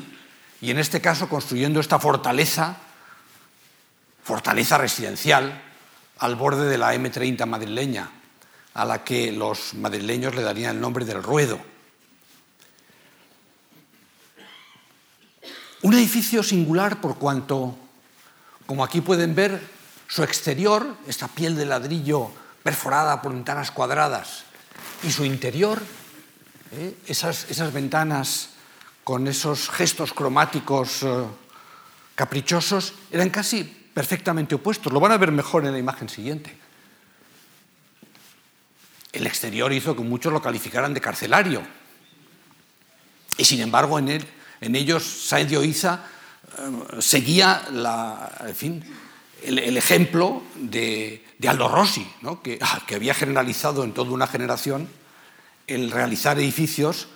y 0.60 0.70
en 0.70 0.78
este 0.78 1.00
caso 1.00 1.28
construyendo 1.28 1.80
esta 1.80 1.98
fortaleza, 1.98 2.76
fortaleza 4.22 4.78
residencial, 4.78 5.62
al 6.18 6.36
borde 6.36 6.68
de 6.68 6.78
la 6.78 6.94
M30 6.94 7.44
madrileña, 7.46 8.10
a 8.74 8.84
la 8.84 9.02
que 9.02 9.32
los 9.32 9.74
madrileños 9.74 10.34
le 10.34 10.42
darían 10.42 10.76
el 10.76 10.80
nombre 10.80 11.04
del 11.04 11.22
Ruedo. 11.22 11.60
Un 15.82 15.94
edificio 15.94 16.42
singular 16.44 17.00
por 17.00 17.18
cuanto, 17.18 17.76
como 18.66 18.84
aquí 18.84 19.00
pueden 19.00 19.34
ver, 19.34 19.60
su 20.06 20.22
exterior, 20.22 20.96
esta 21.06 21.26
piel 21.28 21.56
de 21.56 21.66
ladrillo 21.66 22.30
perforada 22.62 23.22
por 23.22 23.32
ventanas 23.32 23.70
cuadradas, 23.70 24.44
y 25.02 25.10
su 25.10 25.24
interior, 25.24 25.80
¿eh? 26.72 26.94
esas, 27.06 27.72
ventanas 27.72 28.50
con 29.04 29.26
esos 29.26 29.70
gestos 29.70 30.12
cromáticos 30.12 31.02
eh, 31.02 31.24
caprichosos 32.14 32.94
eran 33.10 33.30
casi 33.30 33.64
perfectamente 33.64 34.54
opuestos. 34.54 34.92
Lo 34.92 35.00
van 35.00 35.12
a 35.12 35.18
ver 35.18 35.32
mejor 35.32 35.64
en 35.64 35.72
la 35.72 35.78
imagen 35.78 36.08
siguiente. 36.08 36.56
El 39.12 39.26
exterior 39.26 39.72
hizo 39.72 39.96
que 39.96 40.02
muchos 40.02 40.32
lo 40.32 40.42
calificaran 40.42 40.92
de 40.92 41.00
carcelario. 41.00 41.62
Y 43.36 43.44
sin 43.44 43.60
embargo, 43.60 43.98
en, 43.98 44.24
en 44.60 44.76
ellos 44.76 45.04
Sainz 45.04 45.50
de 45.50 45.58
Oiza 45.58 46.04
eh, 46.58 47.00
seguía 47.00 47.62
el, 49.42 49.76
ejemplo 49.76 50.42
de, 50.56 51.24
Aldo 51.46 51.68
Rossi, 51.68 52.10
que 52.86 52.94
había 52.94 53.14
generalizado 53.14 53.84
en 53.84 53.92
toda 53.92 54.10
una 54.10 54.26
generación 54.26 54.88
el 55.68 55.90
realizar 55.90 56.38
edificios 56.38 57.08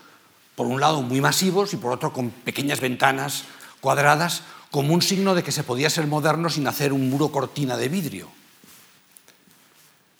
por 0.54 0.66
un 0.66 0.80
lado 0.80 1.02
muy 1.02 1.20
masivos 1.20 1.72
y 1.72 1.76
por 1.76 1.92
otro 1.92 2.12
con 2.12 2.30
pequeñas 2.30 2.80
ventanas 2.80 3.44
cuadradas, 3.80 4.42
como 4.70 4.94
un 4.94 5.02
signo 5.02 5.34
de 5.34 5.42
que 5.42 5.52
se 5.52 5.64
podía 5.64 5.90
ser 5.90 6.06
moderno 6.06 6.48
sin 6.48 6.66
hacer 6.66 6.92
un 6.92 7.10
muro 7.10 7.32
cortina 7.32 7.76
de 7.76 7.88
vidrio. 7.88 8.30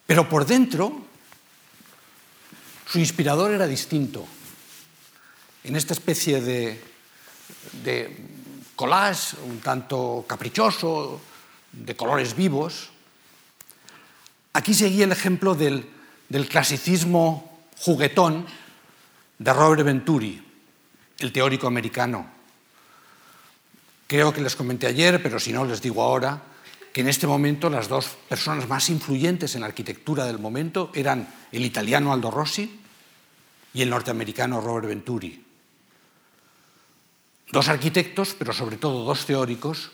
Pero 0.06 0.28
por 0.28 0.44
dentro, 0.46 1.00
su 2.86 2.98
inspirador 2.98 3.52
era 3.52 3.66
distinto. 3.66 4.26
En 5.64 5.76
esta 5.76 5.94
especie 5.94 6.40
de, 6.40 6.82
de 7.84 8.16
collage 8.74 9.36
un 9.46 9.60
tanto 9.60 10.24
caprichoso, 10.26 11.20
de 11.72 11.96
colores 11.96 12.34
vivos, 12.36 12.91
aquí 14.52 14.74
seguía 14.74 15.04
el 15.04 15.12
ejemplo 15.12 15.54
del, 15.54 15.88
del 16.28 16.48
clasicismo 16.48 17.60
juguetón 17.78 18.46
de 19.38 19.52
Robert 19.52 19.84
Venturi, 19.84 20.42
el 21.18 21.32
teórico 21.32 21.66
americano. 21.66 22.26
Creo 24.06 24.32
que 24.32 24.40
les 24.40 24.56
comenté 24.56 24.86
ayer, 24.86 25.22
pero 25.22 25.40
si 25.40 25.52
no 25.52 25.64
les 25.64 25.80
digo 25.80 26.02
ahora, 26.02 26.42
que 26.92 27.00
en 27.00 27.08
este 27.08 27.26
momento 27.26 27.70
las 27.70 27.88
dos 27.88 28.08
personas 28.28 28.68
más 28.68 28.90
influyentes 28.90 29.54
en 29.54 29.62
la 29.62 29.66
arquitectura 29.66 30.26
del 30.26 30.38
momento 30.38 30.90
eran 30.94 31.26
el 31.50 31.64
italiano 31.64 32.12
Aldo 32.12 32.30
Rossi 32.30 32.80
y 33.72 33.82
el 33.82 33.90
norteamericano 33.90 34.60
Robert 34.60 34.88
Venturi. 34.88 35.42
Dos 37.50 37.68
arquitectos, 37.68 38.34
pero 38.38 38.52
sobre 38.52 38.76
todo 38.76 39.04
dos 39.04 39.24
teóricos, 39.24 39.90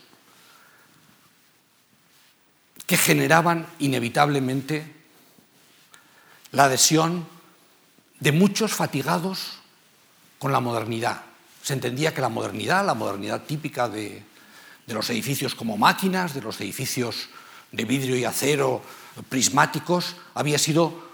que 2.89 2.97
generaban 2.97 3.67
inevitablemente 3.77 4.83
la 6.49 6.63
adhesión 6.63 7.27
de 8.19 8.31
muchos 8.31 8.73
fatigados 8.73 9.59
con 10.39 10.51
la 10.51 10.59
modernidad. 10.59 11.21
Se 11.61 11.73
entendía 11.73 12.15
que 12.15 12.21
la 12.21 12.29
modernidad, 12.29 12.83
la 12.83 12.95
modernidad 12.95 13.43
típica 13.43 13.87
de, 13.87 14.23
de 14.87 14.93
los 14.95 15.07
edificios 15.11 15.53
como 15.53 15.77
máquinas, 15.77 16.33
de 16.33 16.41
los 16.41 16.59
edificios 16.61 17.29
de 17.71 17.85
vidrio 17.85 18.17
y 18.17 18.25
acero 18.25 18.81
prismáticos, 19.29 20.15
había 20.33 20.57
sido 20.57 21.11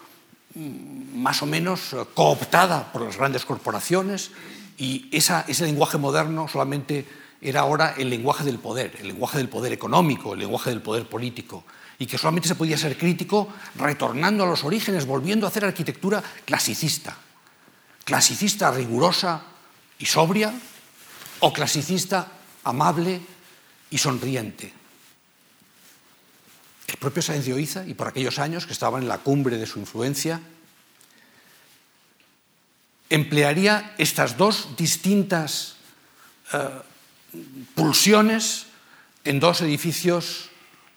mm, 0.54 1.22
más 1.22 1.42
o 1.42 1.46
menos 1.46 1.92
eh, 1.92 2.06
cooptada 2.14 2.90
por 2.94 3.02
las 3.02 3.18
grandes 3.18 3.44
corporaciones 3.44 4.32
y 4.78 5.10
esa, 5.12 5.44
ese 5.50 5.66
lenguaje 5.66 5.98
moderno 5.98 6.48
solamente 6.48 7.06
era 7.46 7.62
ahora 7.62 7.94
el 7.98 8.10
lenguaje 8.10 8.44
del 8.44 8.58
poder, 8.58 8.98
el 9.00 9.08
lenguaje 9.08 9.38
del 9.38 9.50
poder 9.50 9.72
económico, 9.72 10.34
el 10.34 10.40
lenguaje 10.40 10.72
del 10.72 10.82
poder 10.82 11.08
político, 11.08 11.64
y 12.00 12.08
que 12.08 12.18
solamente 12.18 12.48
se 12.48 12.56
podía 12.56 12.78
ser 12.78 12.98
crítico 12.98 13.48
retornando 13.76 14.44
a 14.44 14.48
los 14.48 14.64
orígenes, 14.64 15.06
volviendo 15.06 15.46
a 15.46 15.50
hacer 15.50 15.64
arquitectura 15.64 16.24
clasicista, 16.44 17.16
clasicista 18.04 18.72
rigurosa 18.72 19.44
y 20.00 20.06
sobria, 20.08 20.54
o 21.40 21.54
clasicista 21.54 22.32
amable 22.64 23.22
y 23.92 23.98
sonriente. 23.98 24.74
El 26.88 26.98
propio 26.98 27.22
Sáenz 27.22 27.48
Oiza, 27.50 27.86
y 27.86 27.94
por 27.94 28.08
aquellos 28.08 28.40
años 28.40 28.66
que 28.66 28.74
estaba 28.74 28.98
en 28.98 29.08
la 29.08 29.20
cumbre 29.20 29.58
de 29.58 29.66
su 29.66 29.80
influencia, 29.80 30.42
emplearía 33.10 33.94
estas 33.98 34.38
dos 34.38 34.76
distintas 34.76 35.76
eh, 36.54 36.70
pulsiones 37.74 38.68
en 39.24 39.40
dos 39.40 39.62
edificios 39.62 40.50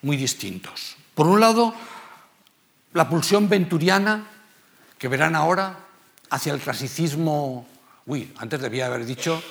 muy 0.02 0.16
distintos. 0.16 0.96
Por 1.14 1.26
un 1.26 1.40
lado, 1.40 1.74
la 2.92 3.08
pulsión 3.08 3.48
venturiana, 3.48 4.26
que 4.98 5.08
verán 5.08 5.34
ahora, 5.34 5.78
hacia 6.30 6.52
el 6.52 6.60
clasicismo... 6.60 7.66
Uy, 8.06 8.32
antes 8.38 8.60
debía 8.60 8.86
haber 8.86 9.04
dicho, 9.04 9.42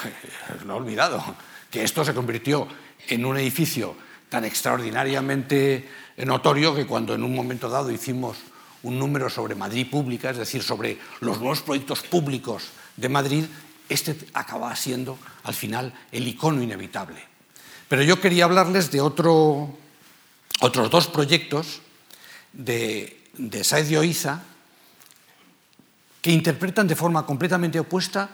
lo 0.66 0.74
he 0.74 0.76
olvidado, 0.76 1.22
que 1.70 1.84
esto 1.84 2.04
se 2.04 2.14
convirtió 2.14 2.66
en 3.08 3.24
un 3.24 3.36
edificio 3.36 3.96
tan 4.28 4.44
extraordinariamente 4.44 5.88
notorio 6.16 6.74
que 6.74 6.86
cuando 6.86 7.14
en 7.14 7.22
un 7.22 7.34
momento 7.34 7.68
dado 7.68 7.90
hicimos 7.90 8.38
un 8.82 8.98
número 8.98 9.30
sobre 9.30 9.54
Madrid 9.54 9.88
pública, 9.88 10.30
es 10.30 10.38
decir, 10.38 10.62
sobre 10.62 10.98
los 11.20 11.38
nuevos 11.38 11.62
proyectos 11.62 12.02
públicos 12.02 12.70
de 12.96 13.08
Madrid, 13.08 13.44
este 13.92 14.16
acaba 14.34 14.74
siendo 14.76 15.18
al 15.44 15.54
final 15.54 15.92
el 16.10 16.26
icono 16.26 16.62
inevitable. 16.62 17.22
Pero 17.88 18.02
yo 18.02 18.20
quería 18.20 18.44
hablarles 18.44 18.90
de 18.90 19.00
otro, 19.00 19.76
otros 20.60 20.90
dos 20.90 21.08
proyectos 21.08 21.80
de, 22.52 23.20
de 23.34 23.64
Saez 23.64 23.88
de 23.88 23.98
Oiza 23.98 24.42
que 26.22 26.30
interpretan 26.30 26.86
de 26.86 26.96
forma 26.96 27.26
completamente 27.26 27.80
opuesta 27.80 28.30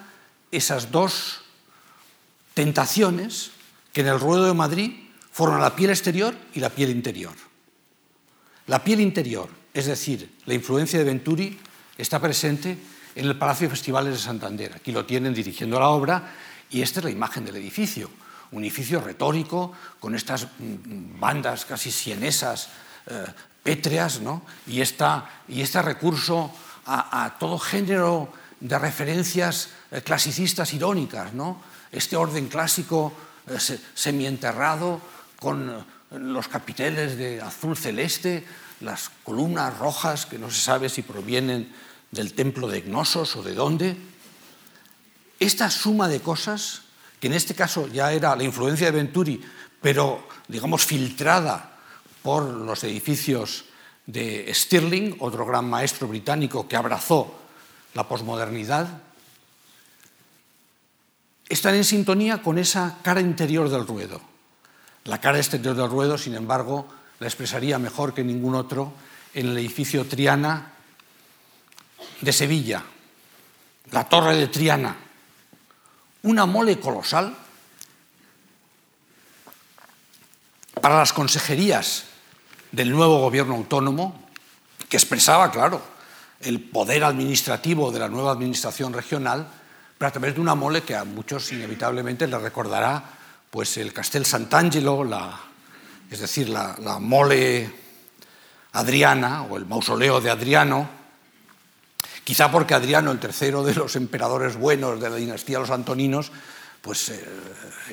esas 0.53 0.91
dos 0.91 1.41
tentaciones 2.55 3.51
que 3.93 4.03
en 4.03 4.09
el 4.09 4.21
ruedo 4.21 4.47
de 4.47 4.55
Madrid 4.55 4.93
forman 5.33 5.61
la 5.61 5.75
piel 5.75 5.91
exterior 5.91 6.37
y 6.55 6.61
la 6.61 6.71
piel 6.71 6.91
interior. 6.91 7.35
La 8.67 8.85
piel 8.85 9.01
interior, 9.01 9.49
es 9.73 9.87
decir, 9.87 10.31
la 10.45 10.55
influencia 10.55 10.99
de 10.99 11.05
Venturi, 11.05 11.59
está 11.97 12.21
presente 12.21 12.77
en 13.19 13.27
el 13.27 13.37
Palacio 13.37 13.67
de 13.67 13.75
Festivales 13.75 14.13
de 14.13 14.19
Santander. 14.21 14.75
Aquí 14.77 14.93
lo 14.93 15.05
tienen 15.05 15.35
dirigiendo 15.35 15.81
la 15.81 15.89
obra 15.89 16.23
y 16.71 16.83
esta 16.83 17.01
es 17.01 17.05
la 17.05 17.11
imagen 17.11 17.45
del 17.45 17.57
edificio. 17.57 18.09
Un 18.53 18.63
edificio 18.63 19.01
retórico 19.01 19.73
con 19.99 20.15
estas 20.15 20.45
mm, 20.45 21.19
bandas 21.19 21.65
casi 21.65 21.91
sienesas, 21.91 22.69
eh, 23.07 23.27
pétreas, 23.65 24.21
¿no? 24.21 24.43
y, 24.69 24.81
esta, 24.81 25.43
y 25.49 25.63
este 25.63 25.83
recurso 25.83 26.53
a, 26.87 27.25
a, 27.25 27.39
todo 27.39 27.59
género 27.59 28.33
de 28.61 28.79
referencias 28.79 29.71
eh, 29.91 30.01
clasicistas 30.01 30.73
irónicas, 30.73 31.35
¿no? 31.35 31.61
este 31.91 32.17
orden 32.17 32.47
clásico 32.47 33.13
eh, 33.49 33.59
semienterrado 33.95 35.01
con 35.41 35.71
eh, 35.71 36.19
los 36.19 36.47
capiteles 36.47 37.19
de 37.19 37.43
azul 37.43 37.77
celeste, 37.77 38.47
las 38.81 39.11
columnas 39.25 39.77
rojas 39.77 40.25
que 40.25 40.39
no 40.39 40.53
se 40.53 40.61
sabe 40.61 40.89
si 40.89 41.03
provienen 41.03 41.75
del 42.11 42.33
templo 42.35 42.69
de 42.69 42.83
Gnosos 42.83 43.37
o 43.37 43.43
de 43.43 43.55
dónde. 43.55 43.97
Esta 45.39 45.71
suma 45.71 46.09
de 46.09 46.21
cosas, 46.21 46.83
que 47.21 47.27
en 47.27 47.35
este 47.35 47.55
caso 47.55 47.89
ya 47.89 48.13
era 48.13 48.35
la 48.35 48.45
influencia 48.45 48.91
de 48.91 48.97
Venturi, 48.97 49.41
pero 49.81 50.27
digamos 50.49 50.85
filtrada 50.85 51.79
por 52.23 52.45
los 52.45 52.83
edificios 52.85 53.65
de 54.07 54.51
Stirling, 54.53 55.17
otro 55.21 55.47
gran 55.47 55.69
maestro 55.69 56.09
británico 56.09 56.67
que 56.67 56.77
abrazó 56.77 57.35
la 57.95 58.09
posmodernidad, 58.09 59.03
están 61.49 61.75
en 61.75 61.85
sintonía 61.85 62.43
con 62.43 62.59
esa 62.59 62.99
cara 63.03 63.21
interior 63.21 63.69
del 63.69 63.87
ruedo. 63.87 64.21
La 65.05 65.21
cara 65.21 65.39
exterior 65.39 65.75
del 65.75 65.89
ruedo, 65.89 66.19
sin 66.19 66.35
embargo, 66.35 66.89
la 67.21 67.27
expresaría 67.27 67.79
mejor 67.79 68.13
que 68.13 68.25
ningún 68.25 68.55
otro 68.55 68.93
en 69.35 69.49
el 69.49 69.59
edificio 69.59 70.07
Triana 70.07 70.75
de 72.21 72.33
Sevilla, 72.33 72.83
la 73.91 74.05
Torre 74.05 74.37
de 74.37 74.49
Triana, 74.49 74.97
una 76.23 76.47
mole 76.47 76.79
colosal 76.79 77.35
para 80.81 80.99
las 80.99 81.13
consejerías 81.13 82.05
del 82.73 82.91
nuevo 82.91 83.21
gobierno 83.21 83.55
autónomo, 83.55 84.29
que 84.89 84.97
expresaba, 84.97 85.51
claro, 85.51 85.83
el 86.41 86.61
poder 86.61 87.05
administrativo 87.05 87.91
de 87.91 87.99
la 87.99 88.09
nueva 88.09 88.33
administración 88.33 88.93
regional, 88.93 89.49
pero 89.97 90.09
a 90.09 90.13
través 90.13 90.35
de 90.35 90.41
una 90.41 90.55
mole 90.55 90.83
que 90.83 90.95
a 90.95 91.05
muchos 91.05 91.53
inevitablemente 91.53 92.27
les 92.27 92.41
recordará 92.41 93.03
pues, 93.51 93.77
el 93.77 93.93
Castel 93.93 94.25
Sant'Angelo, 94.25 95.05
es 96.11 96.21
decir, 96.21 96.49
la, 96.49 96.77
la 96.81 96.99
mole 96.99 97.71
Adriana 98.73 99.43
o 99.43 99.57
el 99.57 99.67
mausoleo 99.67 100.21
de 100.21 100.31
Adriano, 100.31 100.98
quizá 102.29 102.51
porque 102.51 102.75
Adriano, 102.75 103.11
el 103.11 103.19
tercero 103.19 103.65
de 103.65 103.75
los 103.75 103.97
emperadores 103.97 104.55
buenos 104.55 105.01
de 105.01 105.09
la 105.09 105.17
dinastía 105.17 105.57
de 105.57 105.63
los 105.63 105.71
Antoninos, 105.71 106.31
pues 106.83 107.09
eh, 107.09 107.25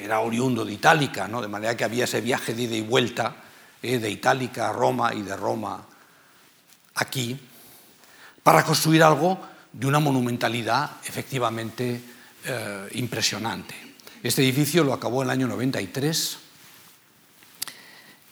era 0.03 0.19
oriundo 0.19 0.65
de 0.65 0.73
Itálica, 0.73 1.25
¿no? 1.29 1.41
de 1.41 1.47
manera 1.47 1.77
que 1.77 1.85
había 1.85 2.03
ese 2.03 2.19
viaje 2.19 2.53
de 2.53 2.63
ida 2.63 2.75
y 2.75 2.81
vuelta 2.81 3.33
eh, 3.81 3.97
de 3.97 4.11
Itálica 4.11 4.67
a 4.67 4.73
Roma 4.73 5.13
y 5.13 5.21
de 5.21 5.37
Roma 5.37 5.85
aquí, 6.95 7.39
para 8.43 8.65
construir 8.65 9.03
algo 9.03 9.39
de 9.71 9.87
una 9.87 9.99
monumentalidad 9.99 10.97
efectivamente 11.05 12.01
eh, 12.43 12.89
impresionante. 12.95 13.95
Este 14.21 14.43
edificio 14.43 14.83
lo 14.83 14.91
acabó 14.91 15.21
en 15.21 15.29
el 15.29 15.31
año 15.31 15.47
93 15.47 16.37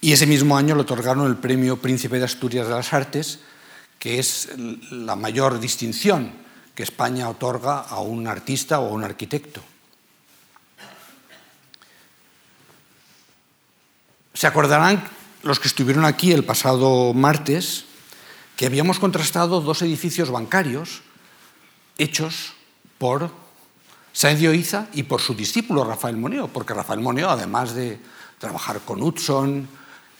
y 0.01 0.11
ese 0.11 0.27
mismo 0.27 0.57
año 0.57 0.75
le 0.75 0.81
otorgaron 0.81 1.27
el 1.27 1.37
premio 1.37 1.77
Príncipe 1.77 2.19
de 2.19 2.25
Asturias 2.25 2.67
de 2.67 2.73
las 2.73 2.91
Artes, 2.91 3.39
que 4.03 4.19
es 4.19 4.49
la 4.91 5.15
mayor 5.15 5.61
distinción 5.61 6.33
que 6.75 6.83
España 6.83 7.29
otorga 7.29 7.79
a 7.79 8.01
un 8.01 8.27
artista 8.27 8.81
o 8.81 8.89
a 8.89 8.91
un 8.91 9.05
arquitecto. 9.05 9.63
Se 14.33 14.45
acordarán 14.45 15.07
los 15.43 15.57
que 15.61 15.69
estuvieron 15.69 16.03
aquí 16.03 16.33
el 16.33 16.43
pasado 16.43 17.13
martes 17.13 17.85
que 18.57 18.65
habíamos 18.65 18.99
contrastado 18.99 19.61
dos 19.61 19.81
edificios 19.83 20.31
bancarios 20.31 21.01
hechos 21.97 22.55
por 22.97 23.31
Sáenz 24.11 24.41
de 24.41 24.49
Oiza 24.49 24.87
y 24.91 25.03
por 25.03 25.21
su 25.21 25.33
discípulo 25.33 25.85
Rafael 25.85 26.17
Moneo, 26.17 26.49
porque 26.49 26.73
Rafael 26.73 26.99
Moneo, 26.99 27.29
además 27.29 27.73
de 27.73 28.01
trabajar 28.37 28.81
con 28.81 29.01
Hudson 29.01 29.65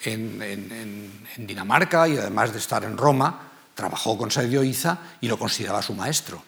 en, 0.05 1.11
Dinamarca 1.35 2.07
y 2.07 2.15
además 2.15 2.53
de 2.53 2.59
estar 2.59 2.85
en 2.85 2.95
Roma, 2.95 3.49
trabajó 3.75 4.17
con 4.17 4.31
Sáenz 4.31 4.51
de 4.51 4.59
Oiza 4.59 4.99
y 5.21 5.27
lo 5.27 5.37
consideraba 5.37 5.81
su 5.81 5.93
maestro. 5.93 6.43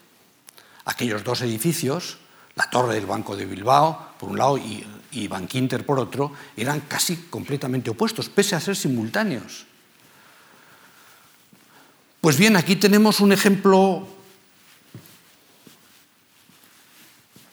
Aquellos 0.86 1.24
dos 1.24 1.42
edificios, 1.42 2.18
la 2.56 2.70
torre 2.70 2.96
del 2.96 3.06
Banco 3.06 3.36
de 3.36 3.46
Bilbao, 3.46 4.14
por 4.20 4.30
un 4.30 4.38
lado, 4.38 4.58
y, 4.58 4.86
y 5.12 5.28
Bankinter 5.28 5.86
por 5.86 6.00
otro, 6.00 6.34
eran 6.56 6.82
casi 6.82 7.16
completamente 7.30 7.90
opuestos, 7.90 8.30
pese 8.30 8.56
a 8.56 8.60
ser 8.60 8.76
simultáneos. 8.76 9.66
Pues 12.22 12.38
bien, 12.38 12.56
aquí 12.56 12.76
tenemos 12.76 13.20
un 13.20 13.32
ejemplo 13.32 14.08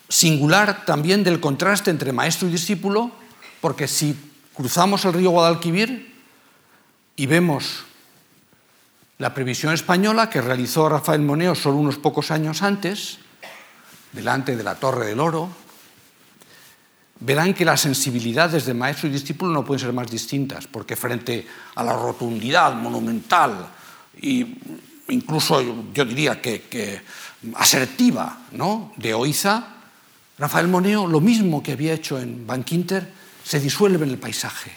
singular 0.08 0.84
también 0.84 1.24
del 1.24 1.40
contraste 1.40 1.90
entre 1.90 2.12
maestro 2.12 2.48
y 2.48 2.52
discípulo, 2.52 3.10
porque 3.60 3.88
si 3.88 4.16
cruzamos 4.52 5.04
el 5.04 5.14
río 5.14 5.30
Guadalquivir 5.30 6.14
y 7.16 7.26
vemos 7.26 7.84
la 9.22 9.32
previsión 9.32 9.72
española 9.72 10.28
que 10.28 10.40
realizó 10.40 10.88
Rafael 10.88 11.22
Moneo 11.22 11.54
solo 11.54 11.76
unos 11.76 11.96
pocos 11.96 12.32
años 12.32 12.60
antes, 12.60 13.18
delante 14.10 14.56
de 14.56 14.64
la 14.64 14.74
Torre 14.74 15.06
del 15.06 15.20
Oro, 15.20 15.48
verán 17.20 17.54
que 17.54 17.64
las 17.64 17.82
sensibilidades 17.82 18.66
de 18.66 18.74
maestro 18.74 19.08
y 19.08 19.12
discípulo 19.12 19.52
no 19.52 19.64
pueden 19.64 19.78
ser 19.78 19.92
más 19.92 20.10
distintas, 20.10 20.66
porque 20.66 20.96
frente 20.96 21.46
a 21.76 21.84
la 21.84 21.92
rotundidad 21.92 22.74
monumental 22.74 23.70
e 24.20 24.42
incluso 25.14 25.62
yo 25.94 26.04
diría 26.04 26.42
que, 26.42 26.62
que 26.62 27.00
asertiva 27.54 28.50
¿no? 28.50 28.92
de 28.96 29.14
Oiza, 29.14 29.86
Rafael 30.36 30.66
Moneo, 30.66 31.06
lo 31.06 31.20
mismo 31.20 31.62
que 31.62 31.78
había 31.78 31.94
hecho 31.94 32.18
en 32.18 32.44
Bankinter, 32.44 33.06
se 33.44 33.60
disuelve 33.60 34.02
en 34.02 34.10
el 34.10 34.18
paisaje. 34.18 34.72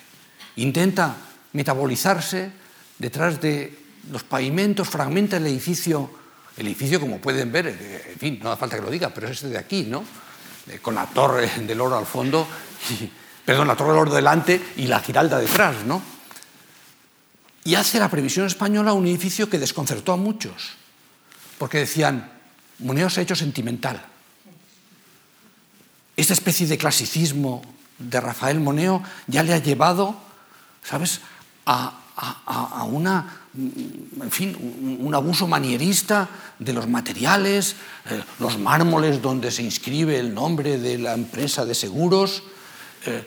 Intenta 0.57 1.17
metabolizarse 1.53 2.51
detrás 2.99 3.41
de 3.41 3.84
los 4.11 4.23
pavimentos, 4.23 4.87
fragmenta 4.87 5.37
el 5.37 5.47
edificio, 5.47 6.09
el 6.57 6.67
edificio 6.67 6.99
como 6.99 7.19
pueden 7.19 7.51
ver, 7.51 7.67
eh, 7.67 8.11
en 8.13 8.19
fin, 8.19 8.39
no 8.41 8.51
hace 8.51 8.59
falta 8.59 8.75
que 8.77 8.81
lo 8.81 8.91
diga, 8.91 9.09
pero 9.09 9.27
es 9.27 9.33
este 9.33 9.49
de 9.49 9.57
aquí, 9.57 9.83
¿no? 9.83 10.03
Eh, 10.69 10.79
con 10.81 10.95
la 10.95 11.05
torre 11.05 11.49
del 11.67 11.79
oro 11.81 11.97
al 11.97 12.05
fondo, 12.05 12.47
perdón, 13.45 13.67
la 13.67 13.75
torre 13.75 13.91
del 13.91 13.99
oro 13.99 14.13
delante 14.13 14.73
y 14.77 14.87
la 14.87 14.99
giralda 14.99 15.39
detrás, 15.39 15.83
¿no? 15.85 16.01
Y 17.63 17.75
hace 17.75 17.99
la 17.99 18.09
previsión 18.09 18.45
española 18.45 18.93
un 18.93 19.07
edificio 19.07 19.49
que 19.49 19.57
desconcertó 19.57 20.13
a 20.13 20.17
muchos, 20.17 20.73
porque 21.57 21.79
decían, 21.79 22.31
Moneo 22.79 23.09
se 23.09 23.21
ha 23.21 23.23
hecho 23.23 23.35
sentimental 23.35 24.05
esta 26.17 26.33
especie 26.33 26.67
de 26.67 26.77
clasicismo 26.77 27.61
de 27.99 28.21
Rafael 28.21 28.59
Moneo 28.59 29.03
ya 29.27 29.43
le 29.43 29.53
ha 29.53 29.59
llevado, 29.59 30.15
¿sabes?, 30.83 31.21
a, 31.65 31.99
una, 32.87 33.39
en 33.53 34.31
fin, 34.31 34.97
un, 35.01 35.13
abuso 35.13 35.47
manierista 35.47 36.29
de 36.59 36.73
los 36.73 36.87
materiales, 36.87 37.75
eh, 38.09 38.23
los 38.39 38.57
mármoles 38.57 39.21
donde 39.21 39.51
se 39.51 39.63
inscribe 39.63 40.19
el 40.19 40.33
nombre 40.33 40.77
de 40.77 40.97
la 40.97 41.13
empresa 41.13 41.65
de 41.65 41.75
seguros, 41.75 42.43
eh, 43.05 43.23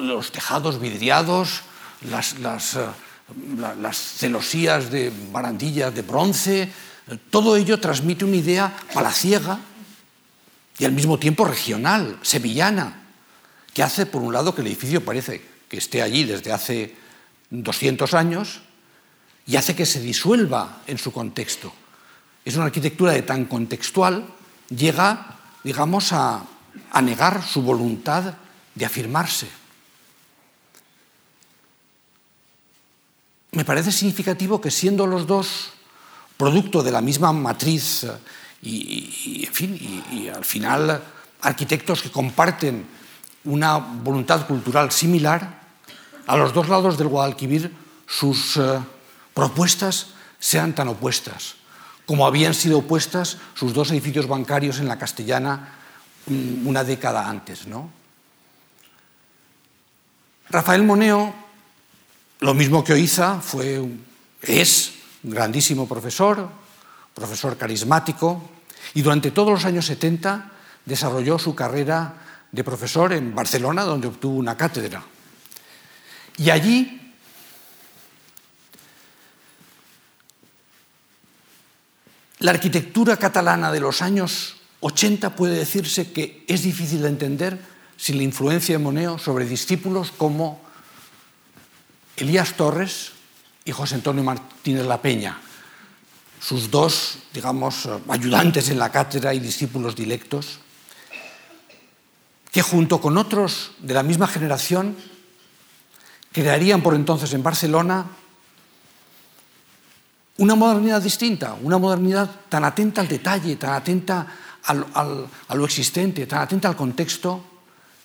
los 0.00 0.32
tejados 0.32 0.80
vidriados, 0.80 1.62
las, 2.10 2.38
las, 2.40 2.74
eh, 2.74 2.86
las 3.80 3.96
celosías 3.96 4.90
de 4.90 5.12
barandillas 5.32 5.94
de 5.94 6.02
bronce, 6.02 6.72
todo 7.30 7.56
ello 7.56 7.78
transmite 7.80 8.24
una 8.24 8.36
idea 8.36 8.76
palaciega 8.92 9.60
y 10.78 10.84
al 10.84 10.92
mismo 10.92 11.18
tiempo 11.18 11.44
regional, 11.44 12.18
sevillana, 12.22 13.02
que 13.72 13.82
hace, 13.82 14.06
por 14.06 14.22
un 14.22 14.32
lado, 14.32 14.54
que 14.54 14.60
el 14.60 14.66
edificio 14.66 15.04
parece 15.04 15.42
que 15.68 15.78
esté 15.78 16.02
allí 16.02 16.24
desde 16.24 16.52
hace 16.52 16.94
200 17.50 18.14
años 18.14 18.60
y 19.46 19.56
hace 19.56 19.74
que 19.74 19.86
se 19.86 20.00
disuelva 20.00 20.82
en 20.86 20.98
su 20.98 21.12
contexto. 21.12 21.72
Es 22.44 22.56
una 22.56 22.66
arquitectura 22.66 23.12
de 23.12 23.22
tan 23.22 23.46
contextual, 23.46 24.26
llega, 24.68 25.38
digamos, 25.64 26.12
a, 26.12 26.44
negar 27.02 27.42
su 27.42 27.62
voluntad 27.62 28.34
de 28.74 28.84
afirmarse. 28.84 29.48
Me 33.52 33.64
parece 33.64 33.90
significativo 33.90 34.60
que 34.60 34.70
siendo 34.70 35.06
los 35.06 35.26
dos 35.26 35.72
producto 36.36 36.82
de 36.82 36.92
la 36.92 37.00
misma 37.00 37.32
matriz 37.32 38.06
y, 38.62 39.44
en 39.46 39.54
fin, 39.54 40.04
y, 40.12 40.28
al 40.28 40.44
final 40.44 41.02
arquitectos 41.40 42.02
que 42.02 42.10
comparten 42.10 42.86
una 43.44 43.78
voluntad 43.78 44.46
cultural 44.46 44.92
similar, 44.92 45.57
a 46.28 46.36
los 46.36 46.52
dos 46.52 46.68
lados 46.68 46.98
del 46.98 47.08
Guadalquivir 47.08 47.72
sus 48.06 48.58
eh, 48.58 48.78
propuestas 49.32 50.08
sean 50.38 50.74
tan 50.74 50.88
opuestas, 50.88 51.56
como 52.04 52.26
habían 52.26 52.52
sido 52.52 52.78
opuestas 52.78 53.38
sus 53.54 53.72
dos 53.72 53.90
edificios 53.90 54.28
bancarios 54.28 54.78
en 54.78 54.88
la 54.88 54.98
Castellana 54.98 55.72
mm, 56.26 56.66
una 56.66 56.84
década 56.84 57.26
antes. 57.28 57.66
¿no? 57.66 57.90
Rafael 60.50 60.82
Moneo, 60.82 61.34
lo 62.40 62.52
mismo 62.52 62.84
que 62.84 62.92
Oiza, 62.92 63.40
fue, 63.40 63.82
es 64.42 64.92
un 65.24 65.30
grandísimo 65.30 65.88
profesor, 65.88 66.46
profesor 67.14 67.56
carismático, 67.56 68.50
y 68.92 69.00
durante 69.00 69.30
todos 69.30 69.50
los 69.50 69.64
años 69.64 69.86
70 69.86 70.52
desarrolló 70.84 71.38
su 71.38 71.54
carrera 71.54 72.14
de 72.52 72.64
profesor 72.64 73.14
en 73.14 73.34
Barcelona, 73.34 73.84
donde 73.84 74.08
obtuvo 74.08 74.36
una 74.36 74.58
cátedra. 74.58 75.02
Y 76.38 76.50
allí 76.50 77.12
la 82.38 82.52
arquitectura 82.52 83.16
catalana 83.16 83.72
de 83.72 83.80
los 83.80 84.00
años 84.02 84.56
80 84.80 85.34
puede 85.34 85.58
decirse 85.58 86.12
que 86.12 86.44
es 86.46 86.62
difícil 86.62 87.02
de 87.02 87.08
entender 87.08 87.58
sin 87.96 88.16
la 88.16 88.22
influencia 88.22 88.76
de 88.76 88.82
Moneo 88.82 89.18
sobre 89.18 89.44
discípulos 89.44 90.12
como 90.16 90.60
Elías 92.16 92.54
Torres 92.54 93.10
y 93.64 93.72
José 93.72 93.96
Antonio 93.96 94.22
Martínez 94.22 94.86
La 94.86 95.02
Peña, 95.02 95.40
sus 96.40 96.70
dos, 96.70 97.18
digamos, 97.34 97.88
ayudantes 98.08 98.70
en 98.70 98.78
la 98.78 98.92
cátedra 98.92 99.34
y 99.34 99.40
discípulos 99.40 99.96
dilectos, 99.96 100.60
que 102.52 102.62
junto 102.62 103.00
con 103.00 103.18
otros 103.18 103.72
de 103.80 103.94
la 103.94 104.04
misma 104.04 104.28
generación 104.28 104.96
crearían 106.38 106.82
por 106.82 106.94
entonces 106.94 107.34
en 107.34 107.42
Barcelona 107.42 108.06
una 110.36 110.54
modernidad 110.54 111.02
distinta, 111.02 111.56
una 111.60 111.78
modernidad 111.78 112.30
tan 112.48 112.64
atenta 112.64 113.00
al 113.00 113.08
detalle, 113.08 113.56
tan 113.56 113.72
atenta 113.72 114.24
a 114.62 115.54
lo 115.54 115.64
existente, 115.64 116.26
tan 116.26 116.42
atenta 116.42 116.68
al 116.68 116.76
contexto, 116.76 117.42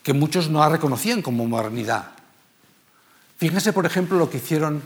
que 0.02 0.14
muchos 0.14 0.50
no 0.50 0.62
la 0.62 0.70
reconocían 0.70 1.22
como 1.22 1.46
modernidad. 1.46 2.08
Fíjense, 3.38 3.72
por 3.72 3.86
ejemplo, 3.86 4.18
lo 4.18 4.32
que 4.32 4.38
hicieron 4.38 4.82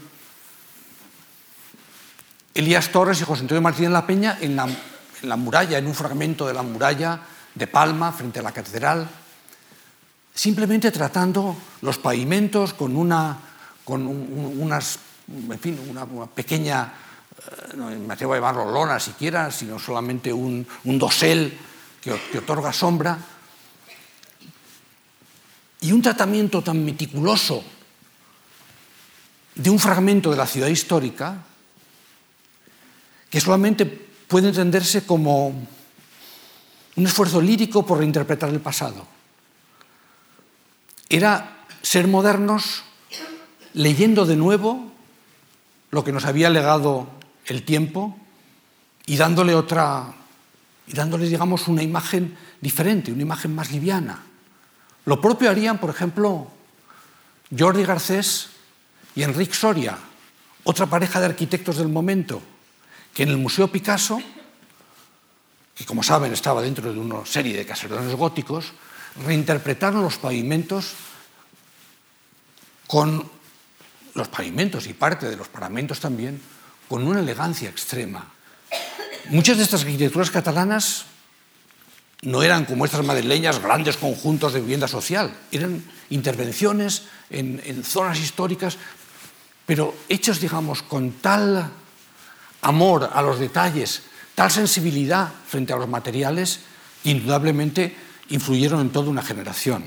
Elías 2.53 2.89
Torres 2.89 3.21
y 3.21 3.23
José 3.23 3.43
Antonio 3.43 3.62
Martínez 3.62 3.91
La 3.91 4.05
Peña 4.05 4.38
en 4.41 4.57
la, 4.57 5.38
muralla, 5.38 5.77
en 5.77 5.88
un 5.88 5.95
fragmento 5.95 6.47
de 6.47 6.53
la 6.53 6.63
muralla 6.63 7.21
de 7.55 7.67
Palma, 7.67 8.12
frente 8.12 8.39
a 8.39 8.43
la 8.43 8.51
catedral, 8.51 9.07
simplemente 10.38 10.91
tratando 10.91 11.58
los 11.82 11.97
pavimentos 11.97 12.76
con 12.76 12.95
una, 12.95 13.36
con 13.84 14.06
unas, 14.06 15.00
en 15.28 15.60
fin, 15.60 15.80
una, 15.89 16.28
pequeña, 16.28 16.93
eh, 17.39 17.73
no 17.76 17.89
me 17.89 18.13
atrevo 18.13 18.34
a 18.34 18.38
llamarlo 18.38 18.69
lona 18.69 19.00
siquiera, 19.00 19.50
sino 19.50 19.80
solamente 19.80 20.32
un, 20.32 20.67
dosel 20.86 21.58
que, 22.00 22.15
que 22.32 22.38
otorga 22.38 22.71
sombra, 22.71 23.17
y 25.82 25.91
un 25.91 26.04
tratamiento 26.04 26.62
tan 26.62 26.86
meticuloso 26.86 27.63
de 29.56 29.69
un 29.71 29.80
fragmento 29.80 30.30
de 30.30 30.38
la 30.38 30.45
ciudad 30.45 30.67
histórica 30.67 31.45
que 33.32 33.41
solamente 33.41 33.88
puede 33.88 34.50
entenderse 34.50 35.04
como 35.04 35.47
un 35.47 37.06
esfuerzo 37.08 37.41
lírico 37.41 37.84
por 37.84 37.97
reinterpretar 37.97 38.50
el 38.50 38.60
pasado. 38.60 39.16
Era 41.10 41.65
ser 41.82 42.08
modernos 42.08 42.84
leyendo 43.74 44.26
de 44.26 44.36
nuevo 44.36 44.91
lo 45.91 46.04
que 46.04 46.12
nos 46.12 46.26
había 46.26 46.50
legado 46.50 47.08
el 47.46 47.63
tiempo 47.63 48.17
y 49.06 49.17
dándole 49.17 49.56
otra 49.56 50.13
y 50.88 50.93
dándole 50.93 51.28
digamos 51.28 51.67
una 51.67 51.84
imagen 51.84 52.38
diferente, 52.62 53.12
una 53.12 53.22
imagen 53.22 53.54
más 53.54 53.72
liviana. 53.72 54.24
Lo 55.06 55.20
propio 55.22 55.50
harían, 55.50 55.80
por 55.80 55.89
ejemplo, 55.89 56.48
Jordi 57.58 57.84
Garcés 57.84 58.50
y 59.15 59.24
Enrique 59.24 59.54
Soria, 59.54 59.98
otra 60.63 60.86
pareja 60.86 61.20
de 61.20 61.28
arquitectos 61.28 61.78
del 61.78 61.89
momento, 61.89 62.41
que 63.13 63.24
en 63.24 63.30
el 63.30 63.38
Museo 63.38 63.70
Picasso 63.70 64.22
que 65.78 65.86
como 65.86 66.02
saben 66.02 66.34
estaba 66.34 66.62
dentro 66.62 66.91
de 66.91 67.00
una 67.00 67.24
serie 67.26 67.56
de 67.56 67.65
caserones 67.65 68.15
góticos, 68.15 68.74
reinterpretaron 69.25 70.01
los 70.01 70.17
pavimentos 70.17 70.93
con 72.88 73.30
los 74.13 74.27
pavimentos 74.27 74.88
y 74.88 74.93
parte 74.93 75.30
de 75.30 75.36
los 75.36 75.47
paramentos 75.47 75.99
también, 75.99 76.41
con 76.88 77.06
una 77.06 77.19
elegancia 77.19 77.69
extrema. 77.69 78.27
Muchas 79.30 79.58
de 79.58 79.63
estas 79.63 79.82
arquitecturas 79.82 80.32
catalanas 80.32 81.06
no 82.21 82.41
eran 82.41 82.65
como 82.65 82.86
estas 82.86 83.06
madrileñas 83.06 83.62
grandes 83.62 83.97
conjuntos 83.97 84.53
de 84.53 84.62
vivienda 84.62 84.88
social, 84.88 85.36
eran 85.51 85.84
intervenciones 86.10 87.03
en, 87.30 87.84
zonas 87.84 88.19
históricas, 88.19 88.77
pero 89.65 89.93
hechos, 90.10 90.39
digamos, 90.39 90.82
con 90.82 91.12
tal 91.12 91.69
amor 92.62 93.10
a 93.13 93.21
los 93.21 93.38
detalles, 93.38 94.03
tal 94.34 94.49
sensibilidad 94.49 95.32
frente 95.47 95.73
a 95.73 95.77
los 95.77 95.89
materiales, 95.89 96.62
indudablemente 97.03 97.95
influyeron 98.30 98.82
en 98.82 98.90
toda 98.90 99.10
una 99.10 99.22
generación. 99.22 99.84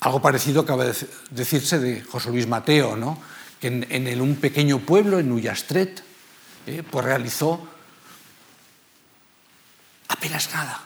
Algo 0.00 0.20
parecido 0.20 0.62
acaba 0.62 0.84
de 0.84 0.94
decirse 1.30 1.78
de 1.78 2.02
José 2.02 2.30
Luis 2.30 2.46
Mateo, 2.46 2.96
¿no? 2.96 3.18
que 3.60 3.68
en, 3.68 4.20
un 4.20 4.36
pequeño 4.36 4.80
pueblo, 4.80 5.18
en 5.18 5.32
Ullastret, 5.32 6.02
eh, 6.66 6.82
pues 6.88 7.04
realizó 7.04 7.66
apenas 10.08 10.52
nada, 10.52 10.82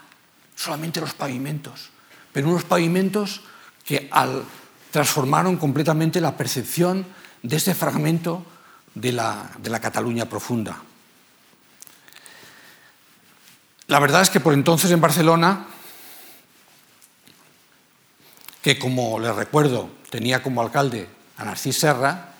solamente 0.54 1.00
los 1.00 1.14
pavimentos, 1.14 1.90
pero 2.32 2.48
unos 2.48 2.64
pavimentos 2.64 3.42
que 3.84 4.08
transformaron 4.92 5.56
completamente 5.56 6.20
la 6.20 6.36
percepción 6.36 7.04
de 7.42 7.56
ese 7.56 7.74
fragmento 7.74 8.46
de 8.94 9.12
la 9.12 9.80
Cataluña 9.80 10.26
profunda. 10.26 10.82
La 13.88 14.00
verdad 14.00 14.20
es 14.20 14.28
que 14.28 14.38
por 14.38 14.52
entonces 14.52 14.90
en 14.90 15.00
Barcelona, 15.00 15.66
que 18.68 18.78
como 18.78 19.18
les 19.18 19.34
recuerdo 19.34 19.88
tenía 20.10 20.42
como 20.42 20.60
alcalde 20.60 21.08
a 21.38 21.44
Narcís 21.46 21.78
Serra, 21.78 22.34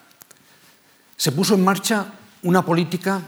se 1.17 1.33
puso 1.33 1.55
en 1.55 1.65
marcha 1.65 2.05
una 2.43 2.61
política 2.61 3.23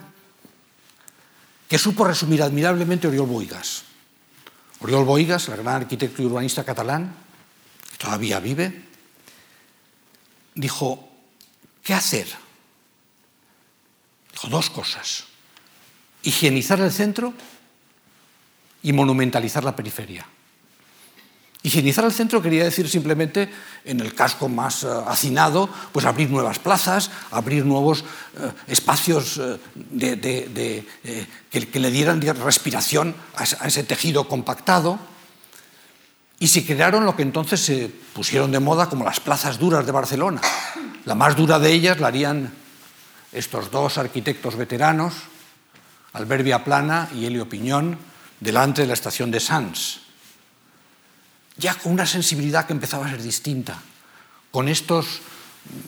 que 1.66 1.78
supo 1.78 2.04
resumir 2.04 2.42
admirablemente 2.42 3.08
Oriol 3.08 3.26
Boigas. 3.26 3.84
Oriol 4.80 5.06
Boigas, 5.06 5.48
el 5.48 5.56
gran 5.56 5.80
arquitecto 5.80 6.20
y 6.20 6.26
urbanista 6.26 6.62
catalán, 6.62 7.14
que 7.90 7.96
todavía 7.96 8.38
vive, 8.38 8.84
dijo, 10.54 11.08
¿qué 11.82 11.94
hacer? 11.94 12.28
Dijo 14.30 14.48
dos 14.48 14.68
cosas, 14.68 15.24
higienizar 16.22 16.78
el 16.80 16.92
centro 16.92 17.32
y 18.82 18.92
monumentalizar 18.92 19.64
la 19.64 19.74
periferia. 19.74 20.26
Higienizar 21.62 22.06
el 22.06 22.12
centro 22.12 22.40
quería 22.40 22.64
decir 22.64 22.88
simplemente, 22.88 23.52
en 23.84 24.00
el 24.00 24.14
casco 24.14 24.48
más 24.48 24.82
uh, 24.82 25.04
hacinado, 25.06 25.68
pues 25.92 26.06
abrir 26.06 26.30
nuevas 26.30 26.58
plazas, 26.58 27.10
abrir 27.30 27.66
nuevos 27.66 28.00
uh, 28.00 28.48
espacios 28.66 29.38
eh, 29.38 30.86
que, 31.50 31.80
le 31.80 31.90
dieran 31.90 32.22
respiración 32.22 33.14
a, 33.36 33.66
ese 33.66 33.84
tejido 33.84 34.26
compactado. 34.26 34.98
Y 36.38 36.48
se 36.48 36.64
crearon 36.64 37.04
lo 37.04 37.14
que 37.14 37.22
entonces 37.22 37.60
se 37.60 37.90
pusieron 38.14 38.50
de 38.52 38.60
moda 38.60 38.88
como 38.88 39.04
las 39.04 39.20
plazas 39.20 39.58
duras 39.58 39.84
de 39.84 39.92
Barcelona. 39.92 40.40
La 41.04 41.14
más 41.14 41.36
dura 41.36 41.58
de 41.58 41.70
ellas 41.70 42.00
la 42.00 42.08
harían 42.08 42.54
estos 43.32 43.70
dos 43.70 43.98
arquitectos 43.98 44.56
veteranos, 44.56 45.12
Albert 46.14 46.64
Plana 46.64 47.10
y 47.14 47.26
Helio 47.26 47.46
Piñón, 47.50 47.98
delante 48.40 48.80
de 48.80 48.88
la 48.88 48.94
estación 48.94 49.30
de 49.30 49.40
Sants 49.40 50.09
ya 51.60 51.74
con 51.74 51.92
una 51.92 52.06
sensibilidad 52.06 52.66
que 52.66 52.72
empezaba 52.72 53.06
a 53.06 53.10
ser 53.10 53.22
distinta, 53.22 53.78
con 54.50 54.68
estos 54.68 55.20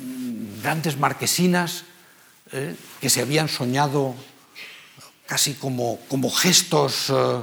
mm, 0.04 0.62
grandes 0.62 0.98
marquesinas 0.98 1.84
eh, 2.52 2.76
que 3.00 3.08
se 3.08 3.22
habían 3.22 3.48
soñado 3.48 4.14
casi 5.26 5.54
como, 5.54 5.98
como 6.08 6.30
gestos 6.30 7.08
eh, 7.08 7.40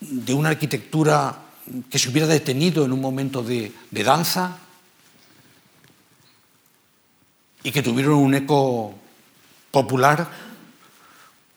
de 0.00 0.34
una 0.34 0.50
arquitectura 0.50 1.38
que 1.88 1.98
se 1.98 2.10
hubiera 2.10 2.26
detenido 2.26 2.84
en 2.84 2.92
un 2.92 3.00
momento 3.00 3.42
de, 3.42 3.72
danza 3.90 4.58
y 7.62 7.70
que 7.70 7.82
tuvieron 7.82 8.14
un 8.14 8.34
eco 8.34 8.94
popular, 9.70 10.28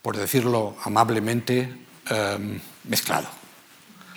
por 0.01 0.15
decirlo 0.15 0.77
amablemente, 0.86 1.75
eh, 2.10 2.60
mezclado. 2.86 3.44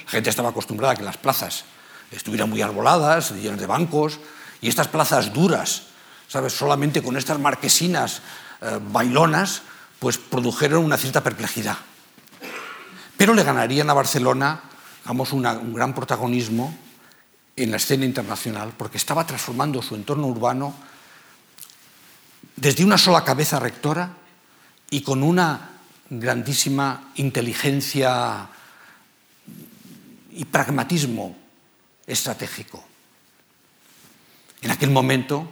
La 0.09 0.13
gente 0.13 0.31
estaba 0.31 0.49
acostumbrada 0.49 0.95
a 0.95 0.97
que 0.97 1.03
las 1.03 1.19
plazas 1.19 1.65
estuvieran 2.11 2.49
muy 2.49 2.63
arboladas, 2.63 3.33
llenas 3.33 3.61
de 3.61 3.67
bancos, 3.67 4.19
y 4.63 4.69
estas 4.71 4.89
plazas 4.89 5.35
duras, 5.35 5.83
¿sabes? 6.29 6.55
Solamente 6.55 7.03
con 7.03 7.19
estas 7.19 7.39
marquesinas 7.39 8.23
eh, 8.63 8.81
bailonas, 8.91 9.61
pues 9.99 10.17
produjeron 10.17 10.83
una 10.83 10.97
cierta 10.97 11.23
perplejidad. 11.23 11.77
Pero 13.19 13.35
le 13.35 13.45
ganarían 13.45 13.91
a 13.91 13.93
Barcelona, 13.93 14.63
digamos, 15.03 15.35
un 15.35 15.75
gran 15.75 15.95
protagonismo 15.95 16.75
en 17.55 17.71
la 17.71 17.77
escena 17.77 18.07
internacional, 18.07 18.73
porque 18.79 18.97
estaba 18.97 19.27
transformando 19.27 19.83
su 19.83 19.95
entorno 19.95 20.27
urbano 20.27 20.75
desde 22.57 22.83
una 22.83 22.97
sola 22.97 23.25
cabeza 23.25 23.61
rectora 23.61 24.09
y 24.89 25.03
con 25.03 25.23
una 25.23 25.73
grandísima 26.09 27.13
inteligencia 27.17 28.49
y 30.39 30.45
pragmatismo 30.45 31.37
estratégico. 32.07 32.83
En 34.63 34.71
aquel 34.71 34.91
momento 34.91 35.51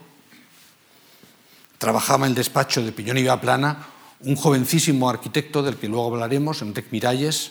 trabajaba 1.76 2.26
en 2.26 2.30
el 2.30 2.36
despacho 2.36 2.84
de 2.84 2.92
Piñón 2.92 3.18
y 3.18 3.24
Plana 3.24 3.84
un 4.20 4.36
jovencísimo 4.36 5.10
arquitecto 5.10 5.64
del 5.64 5.76
que 5.76 5.88
luego 5.88 6.14
hablaremos, 6.14 6.62
Enrique 6.62 6.88
Miralles, 6.92 7.50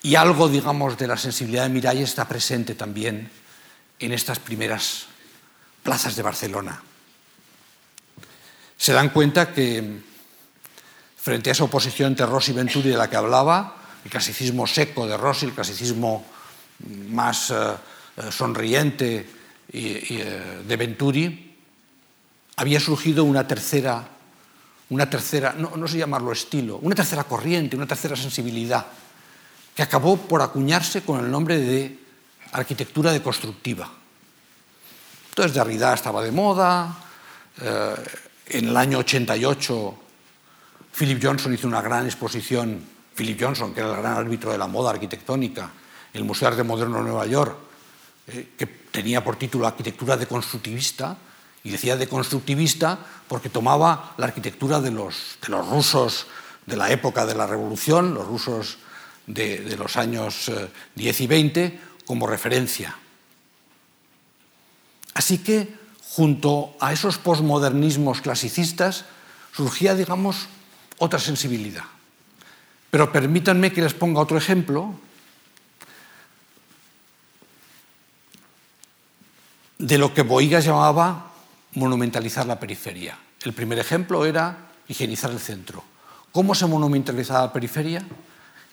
y 0.00 0.14
algo, 0.14 0.48
digamos, 0.48 0.96
de 0.96 1.06
la 1.06 1.18
sensibilidad 1.18 1.64
de 1.64 1.74
Miralles 1.74 2.08
está 2.08 2.26
presente 2.26 2.74
también 2.74 3.30
en 3.98 4.12
estas 4.12 4.38
primeras 4.38 5.06
plazas 5.82 6.16
de 6.16 6.22
Barcelona. 6.22 6.82
Se 8.78 8.94
dan 8.94 9.10
cuenta 9.10 9.52
que 9.52 10.00
frente 11.18 11.50
a 11.50 11.52
esa 11.52 11.64
oposición 11.64 12.12
entre 12.12 12.24
Rossi 12.24 12.52
y 12.52 12.54
Venturi 12.54 12.88
de 12.88 12.96
la 12.96 13.10
que 13.10 13.16
hablaba, 13.16 13.77
el 14.08 14.12
clasicismo 14.12 14.66
seco 14.66 15.06
de 15.06 15.18
Rossi, 15.18 15.44
el 15.44 15.52
clasicismo 15.52 16.24
más 17.10 17.50
eh, 17.50 17.54
eh, 18.16 18.32
sonriente 18.32 19.28
eh, 19.70 20.62
de 20.66 20.76
Venturi, 20.76 21.54
había 22.56 22.80
surgido 22.80 23.24
una 23.24 23.46
tercera, 23.46 24.08
una 24.88 25.10
tercera 25.10 25.52
no, 25.52 25.76
no 25.76 25.86
sé 25.86 25.98
llamarlo 25.98 26.32
estilo, 26.32 26.78
una 26.78 26.94
tercera 26.94 27.24
corriente, 27.24 27.76
una 27.76 27.86
tercera 27.86 28.16
sensibilidad, 28.16 28.86
que 29.76 29.82
acabó 29.82 30.16
por 30.16 30.40
acuñarse 30.40 31.02
con 31.02 31.22
el 31.22 31.30
nombre 31.30 31.58
de 31.58 31.98
arquitectura 32.52 33.12
deconstructiva. 33.12 33.92
Entonces 35.28 35.54
Derrida 35.54 35.92
estaba 35.92 36.22
de 36.22 36.32
moda, 36.32 36.96
en 38.46 38.68
el 38.68 38.76
año 38.76 38.98
88 38.98 39.98
Philip 40.96 41.22
Johnson 41.22 41.52
hizo 41.52 41.68
una 41.68 41.82
gran 41.82 42.06
exposición 42.06 42.97
Philip 43.18 43.42
Johnson, 43.42 43.74
que 43.74 43.80
era 43.80 43.90
el 43.90 43.96
gran 43.96 44.16
árbitro 44.16 44.52
de 44.52 44.58
la 44.58 44.68
moda 44.68 44.90
arquitectónica, 44.90 45.70
el 46.12 46.22
Museo 46.22 46.48
de 46.48 46.54
Arte 46.54 46.62
Moderno 46.62 46.98
de 46.98 47.02
Nueva 47.02 47.26
York, 47.26 47.58
eh, 48.28 48.54
que 48.56 48.66
tenía 48.66 49.24
por 49.24 49.34
título 49.34 49.66
Arquitectura 49.66 50.16
deconstructivista, 50.16 51.16
y 51.64 51.70
decía 51.70 51.96
deconstructivista 51.96 52.96
porque 53.26 53.48
tomaba 53.48 54.14
la 54.16 54.26
arquitectura 54.26 54.80
de 54.80 54.92
los, 54.92 55.38
de 55.42 55.48
los 55.48 55.68
rusos 55.68 56.26
de 56.64 56.76
la 56.76 56.92
época 56.92 57.26
de 57.26 57.34
la 57.34 57.48
Revolución, 57.48 58.14
los 58.14 58.26
rusos 58.26 58.78
de, 59.26 59.76
los 59.76 59.96
años 59.96 60.48
eh, 60.48 60.70
10 60.94 61.20
y 61.20 61.26
20, 61.26 61.80
como 62.06 62.28
referencia. 62.28 62.96
Así 65.14 65.38
que, 65.38 65.74
junto 66.00 66.76
a 66.78 66.92
esos 66.92 67.18
posmodernismos 67.18 68.20
clasicistas, 68.20 69.06
surgía, 69.52 69.96
digamos, 69.96 70.46
otra 70.98 71.18
sensibilidad. 71.18 71.97
Pero 72.90 73.12
permítanme 73.12 73.72
que 73.72 73.82
les 73.82 73.94
ponga 73.94 74.20
otro 74.20 74.38
ejemplo 74.38 74.94
de 79.78 79.98
lo 79.98 80.12
que 80.12 80.22
Boigas 80.22 80.64
llamaba 80.64 81.32
monumentalizar 81.74 82.46
la 82.46 82.58
periferia. 82.58 83.18
El 83.42 83.52
primer 83.52 83.78
ejemplo 83.78 84.24
era 84.24 84.70
higienizar 84.88 85.30
el 85.30 85.38
centro. 85.38 85.84
¿Cómo 86.32 86.54
se 86.54 86.66
monumentalizaba 86.66 87.46
la 87.46 87.52
periferia? 87.52 88.04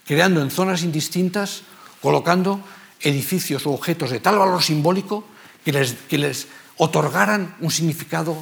Creando 0.05 0.41
en 0.41 0.49
zonas 0.51 0.83
indistintas, 0.83 1.61
colocando 2.01 2.61
edificios 3.01 3.65
o 3.67 3.71
objetos 3.71 4.09
de 4.09 4.19
tal 4.19 4.39
valor 4.39 4.63
simbólico 4.63 5.25
que 5.63 5.71
les, 5.71 5.93
que 6.09 6.17
les 6.17 6.47
otorgaran 6.77 7.55
un 7.59 7.71
significado 7.71 8.35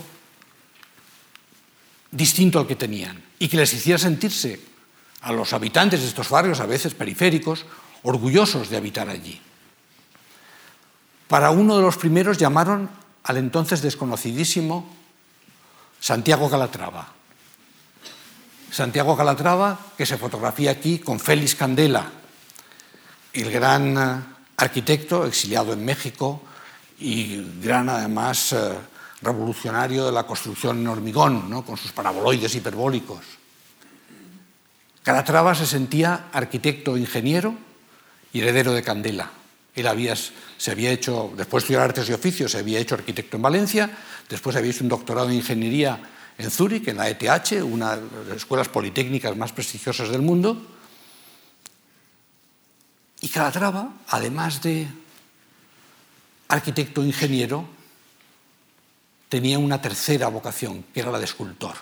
distinto 2.12 2.60
al 2.60 2.68
que 2.68 2.76
tenían 2.76 3.22
y 3.40 3.48
que 3.48 3.58
les 3.58 3.74
hiciera 3.74 3.98
sentirse 3.98 4.73
a 5.24 5.32
los 5.32 5.54
habitantes 5.54 6.02
de 6.02 6.08
estos 6.08 6.30
barrios, 6.30 6.60
a 6.60 6.66
veces 6.66 6.94
periféricos, 6.94 7.66
orgullosos 8.04 8.70
de 8.70 8.78
habitar 8.78 9.10
allí. 9.10 9.42
Para 11.28 11.52
uno 11.52 11.78
de 11.78 11.82
los 11.82 11.98
primeros 11.98 12.38
llamaron 12.38 12.90
al 13.24 13.38
entonces 13.38 13.82
desconocidísimo 13.82 14.86
Santiago 16.00 16.50
Calatrava. 16.50 17.08
Santiago 18.70 19.16
Calatrava, 19.16 19.80
que 19.98 20.06
se 20.06 20.18
fotografía 20.18 20.72
aquí 20.72 21.00
con 21.00 21.20
Félix 21.20 21.56
Candela, 21.56 22.12
el 23.32 23.50
gran 23.50 23.98
eh, 23.98 24.24
arquitecto 24.58 25.26
exiliado 25.26 25.72
en 25.72 25.86
México 25.86 26.42
y 27.00 27.42
gran 27.62 27.88
además 27.88 28.52
eh, 28.52 28.74
revolucionario 29.22 30.06
de 30.06 30.12
la 30.12 30.28
construcción 30.28 30.80
en 30.80 30.88
hormigón, 30.88 31.50
¿no? 31.50 31.64
con 31.64 31.78
sus 31.78 31.94
paraboloides 31.94 32.54
hiperbólicos. 32.56 33.43
Calatrava 35.04 35.54
se 35.54 35.68
sentía 35.68 36.32
arquitecto 36.32 36.98
ingeniero 36.98 37.54
y 38.32 38.40
heredero 38.40 38.72
de 38.72 38.84
Candela. 38.84 39.32
Él 39.76 39.88
había, 39.88 40.16
se 40.16 40.72
había 40.72 40.92
hecho, 40.92 41.34
después 41.36 41.64
de 41.64 41.66
estudiar 41.66 41.84
artes 41.84 42.10
y 42.10 42.14
oficios, 42.14 42.52
se 42.54 42.60
había 42.60 42.80
hecho 42.80 42.96
arquitecto 42.96 43.36
en 43.36 43.44
Valencia, 43.44 43.92
después 44.30 44.56
había 44.56 44.72
hecho 44.72 44.84
un 44.84 44.90
doctorado 44.90 45.30
en 45.30 45.36
ingeniería 45.36 46.00
en 46.38 46.50
Zúrich, 46.50 46.88
en 46.88 46.98
la 46.98 47.10
ETH, 47.10 47.64
una 47.64 47.98
de 47.98 48.30
las 48.30 48.38
escuelas 48.38 48.70
politécnicas 48.70 49.36
más 49.36 49.52
prestigiosas 49.52 50.10
del 50.10 50.22
mundo. 50.22 50.66
Y 53.20 53.28
Calatrava, 53.28 53.94
además 54.08 54.62
de 54.62 54.88
arquitecto 56.48 57.04
ingeniero, 57.04 57.68
tenía 59.28 59.60
una 59.60 59.82
tercera 59.82 60.28
vocación, 60.30 60.86
que 60.94 61.02
era 61.02 61.12
la 61.12 61.20
de 61.20 61.26
escultor. 61.26 61.76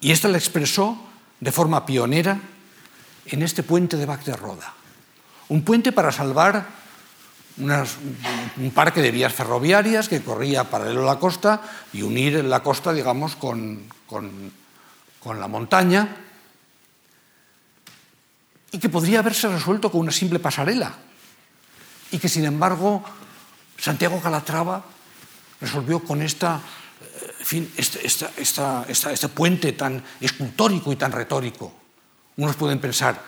Y 0.00 0.12
esta 0.12 0.28
la 0.28 0.38
expresó 0.38 1.05
de 1.40 1.52
forma 1.52 1.84
pionera 1.84 2.38
en 3.26 3.42
este 3.42 3.62
puente 3.62 3.96
de 3.96 4.06
Bac 4.06 4.24
de 4.24 4.36
Roda. 4.36 4.74
Un 5.48 5.62
puente 5.62 5.92
para 5.92 6.12
salvar 6.12 6.66
un 7.58 8.70
parque 8.74 9.00
de 9.00 9.10
vías 9.10 9.32
ferroviarias 9.32 10.08
que 10.08 10.22
corría 10.22 10.64
paralelo 10.64 11.02
a 11.02 11.14
la 11.14 11.18
costa 11.18 11.62
y 11.92 12.02
unir 12.02 12.44
la 12.44 12.62
costa, 12.62 12.92
digamos, 12.92 13.36
con, 13.36 13.84
con 14.06 15.40
la 15.40 15.48
montaña 15.48 16.16
y 18.70 18.78
que 18.78 18.88
podría 18.88 19.20
haberse 19.20 19.48
resuelto 19.48 19.90
con 19.90 20.02
una 20.02 20.12
simple 20.12 20.38
pasarela 20.38 20.92
y 22.10 22.18
que, 22.18 22.28
sin 22.28 22.44
embargo, 22.44 23.02
Santiago 23.78 24.20
Calatrava 24.20 24.84
resolvió 25.60 26.00
con 26.00 26.22
esta, 26.22 26.60
eh, 27.46 27.48
fin, 27.48 27.72
este, 27.76 28.06
este 28.06 29.28
puente 29.28 29.72
tan 29.72 30.02
escultórico 30.20 30.92
y 30.92 30.96
tan 30.96 31.12
retórico. 31.12 31.72
Unos 32.36 32.56
pueden 32.56 32.80
pensar, 32.80 33.22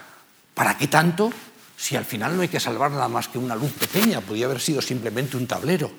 ¿para 0.54 0.76
qué 0.76 0.88
tanto? 0.88 1.32
Si 1.76 1.96
al 1.96 2.04
final 2.04 2.36
no 2.36 2.42
hay 2.42 2.48
que 2.48 2.60
salvar 2.60 2.90
nada 2.90 3.08
más 3.08 3.28
que 3.28 3.38
una 3.38 3.54
luz 3.54 3.72
pequeña, 3.72 4.20
podría 4.20 4.46
haber 4.46 4.60
sido 4.60 4.82
simplemente 4.82 5.36
un 5.36 5.46
tablero. 5.46 5.90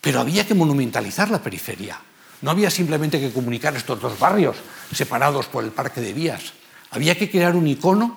Pero 0.00 0.20
había 0.20 0.46
que 0.46 0.54
monumentalizar 0.54 1.30
la 1.30 1.42
periferia. 1.42 2.00
No 2.40 2.52
había 2.52 2.70
simplemente 2.70 3.18
que 3.18 3.32
comunicar 3.32 3.74
estos 3.74 4.00
dos 4.00 4.18
barrios 4.18 4.56
separados 4.94 5.46
por 5.46 5.64
el 5.64 5.72
parque 5.72 6.00
de 6.00 6.12
vías. 6.12 6.52
Había 6.90 7.18
que 7.18 7.28
crear 7.28 7.56
un 7.56 7.66
icono 7.66 8.16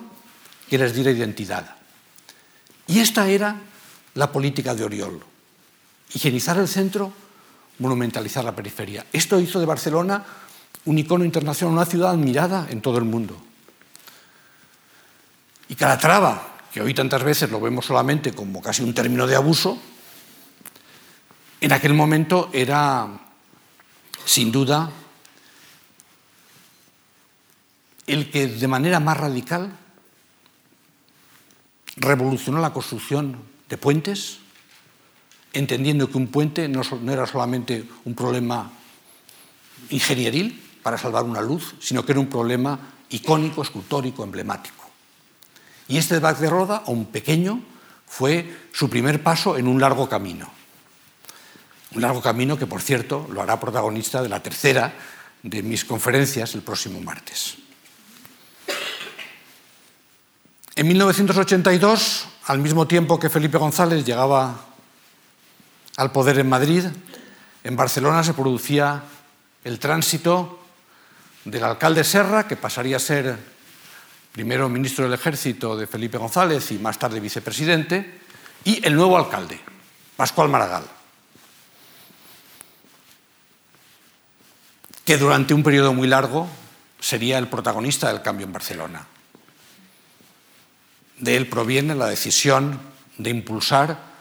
que 0.70 0.78
les 0.78 0.94
diera 0.94 1.10
identidad. 1.10 1.76
Y 2.86 3.00
esta 3.00 3.28
era 3.28 3.56
la 4.14 4.30
política 4.30 4.74
de 4.74 4.84
Oriol 4.84 5.32
higienizar 6.14 6.58
el 6.58 6.68
centro, 6.68 7.12
monumentalizar 7.82 8.44
la 8.44 8.54
periferia. 8.54 9.04
Esto 9.12 9.40
hizo 9.40 9.58
de 9.58 9.66
Barcelona 9.66 10.24
un 10.84 10.98
icono 10.98 11.24
internacional, 11.24 11.74
una 11.74 11.84
ciudad 11.84 12.10
admirada 12.10 12.68
en 12.70 12.80
todo 12.80 12.98
el 12.98 13.04
mundo. 13.04 13.36
Y 15.68 15.74
Calatrava, 15.74 16.58
que 16.72 16.80
hoy 16.80 16.94
tantas 16.94 17.24
veces 17.24 17.50
lo 17.50 17.60
vemos 17.60 17.84
solamente 17.86 18.32
como 18.32 18.62
casi 18.62 18.82
un 18.82 18.94
término 18.94 19.26
de 19.26 19.34
abuso, 19.34 19.78
en 21.60 21.72
aquel 21.72 21.94
momento 21.94 22.50
era, 22.52 23.08
sin 24.24 24.52
duda, 24.52 24.90
el 28.06 28.30
que 28.30 28.46
de 28.46 28.68
manera 28.68 29.00
más 29.00 29.16
radical 29.16 29.72
revolucionó 31.96 32.60
la 32.60 32.72
construcción 32.72 33.38
de 33.68 33.76
puentes, 33.76 34.41
entendiendo 35.52 36.10
que 36.10 36.18
un 36.18 36.28
puente 36.28 36.68
no, 36.68 36.82
era 37.10 37.26
solamente 37.26 37.84
un 38.04 38.14
problema 38.14 38.70
ingenieril 39.90 40.62
para 40.82 40.98
salvar 40.98 41.24
una 41.24 41.40
luz, 41.40 41.74
sino 41.80 42.04
que 42.04 42.12
era 42.12 42.20
un 42.20 42.28
problema 42.28 42.78
icónico, 43.10 43.62
escultórico, 43.62 44.24
emblemático. 44.24 44.82
Y 45.88 45.98
este 45.98 46.18
Bac 46.18 46.38
de 46.38 46.48
Roda, 46.48 46.82
aun 46.86 47.06
pequeño, 47.06 47.60
fue 48.06 48.68
su 48.72 48.88
primer 48.88 49.22
paso 49.22 49.56
en 49.56 49.68
un 49.68 49.80
largo 49.80 50.08
camino. 50.08 50.50
Un 51.94 52.02
largo 52.02 52.22
camino 52.22 52.58
que, 52.58 52.66
por 52.66 52.80
cierto, 52.80 53.28
lo 53.30 53.42
hará 53.42 53.60
protagonista 53.60 54.22
de 54.22 54.28
la 54.28 54.42
tercera 54.42 54.94
de 55.42 55.62
mis 55.62 55.84
conferencias 55.84 56.54
el 56.54 56.62
próximo 56.62 57.00
martes. 57.00 57.56
En 60.74 60.88
1982, 60.88 62.26
al 62.46 62.58
mismo 62.58 62.86
tiempo 62.86 63.18
que 63.18 63.28
Felipe 63.28 63.58
González 63.58 64.06
llegaba 64.06 64.71
al 65.96 66.12
poder 66.12 66.38
en 66.38 66.48
Madrid, 66.48 66.84
en 67.64 67.76
Barcelona 67.76 68.24
se 68.24 68.34
producía 68.34 69.02
el 69.64 69.78
tránsito 69.78 70.60
del 71.44 71.64
alcalde 71.64 72.04
Serra, 72.04 72.46
que 72.46 72.56
pasaría 72.56 72.96
a 72.96 73.00
ser 73.00 73.36
primero 74.32 74.68
ministro 74.68 75.04
del 75.04 75.14
Ejército 75.14 75.76
de 75.76 75.86
Felipe 75.86 76.18
González 76.18 76.70
y 76.72 76.78
más 76.78 76.98
tarde 76.98 77.20
vicepresidente, 77.20 78.20
y 78.64 78.84
el 78.86 78.94
nuevo 78.94 79.18
alcalde, 79.18 79.60
Pascual 80.16 80.48
Maragall, 80.48 80.86
que 85.04 85.18
durante 85.18 85.52
un 85.52 85.62
periodo 85.62 85.92
muy 85.92 86.08
largo 86.08 86.48
sería 87.00 87.38
el 87.38 87.48
protagonista 87.48 88.08
del 88.08 88.22
cambio 88.22 88.46
en 88.46 88.52
Barcelona. 88.52 89.06
De 91.18 91.36
él 91.36 91.48
proviene 91.48 91.94
la 91.94 92.06
decisión 92.06 92.80
de 93.18 93.30
impulsar 93.30 94.11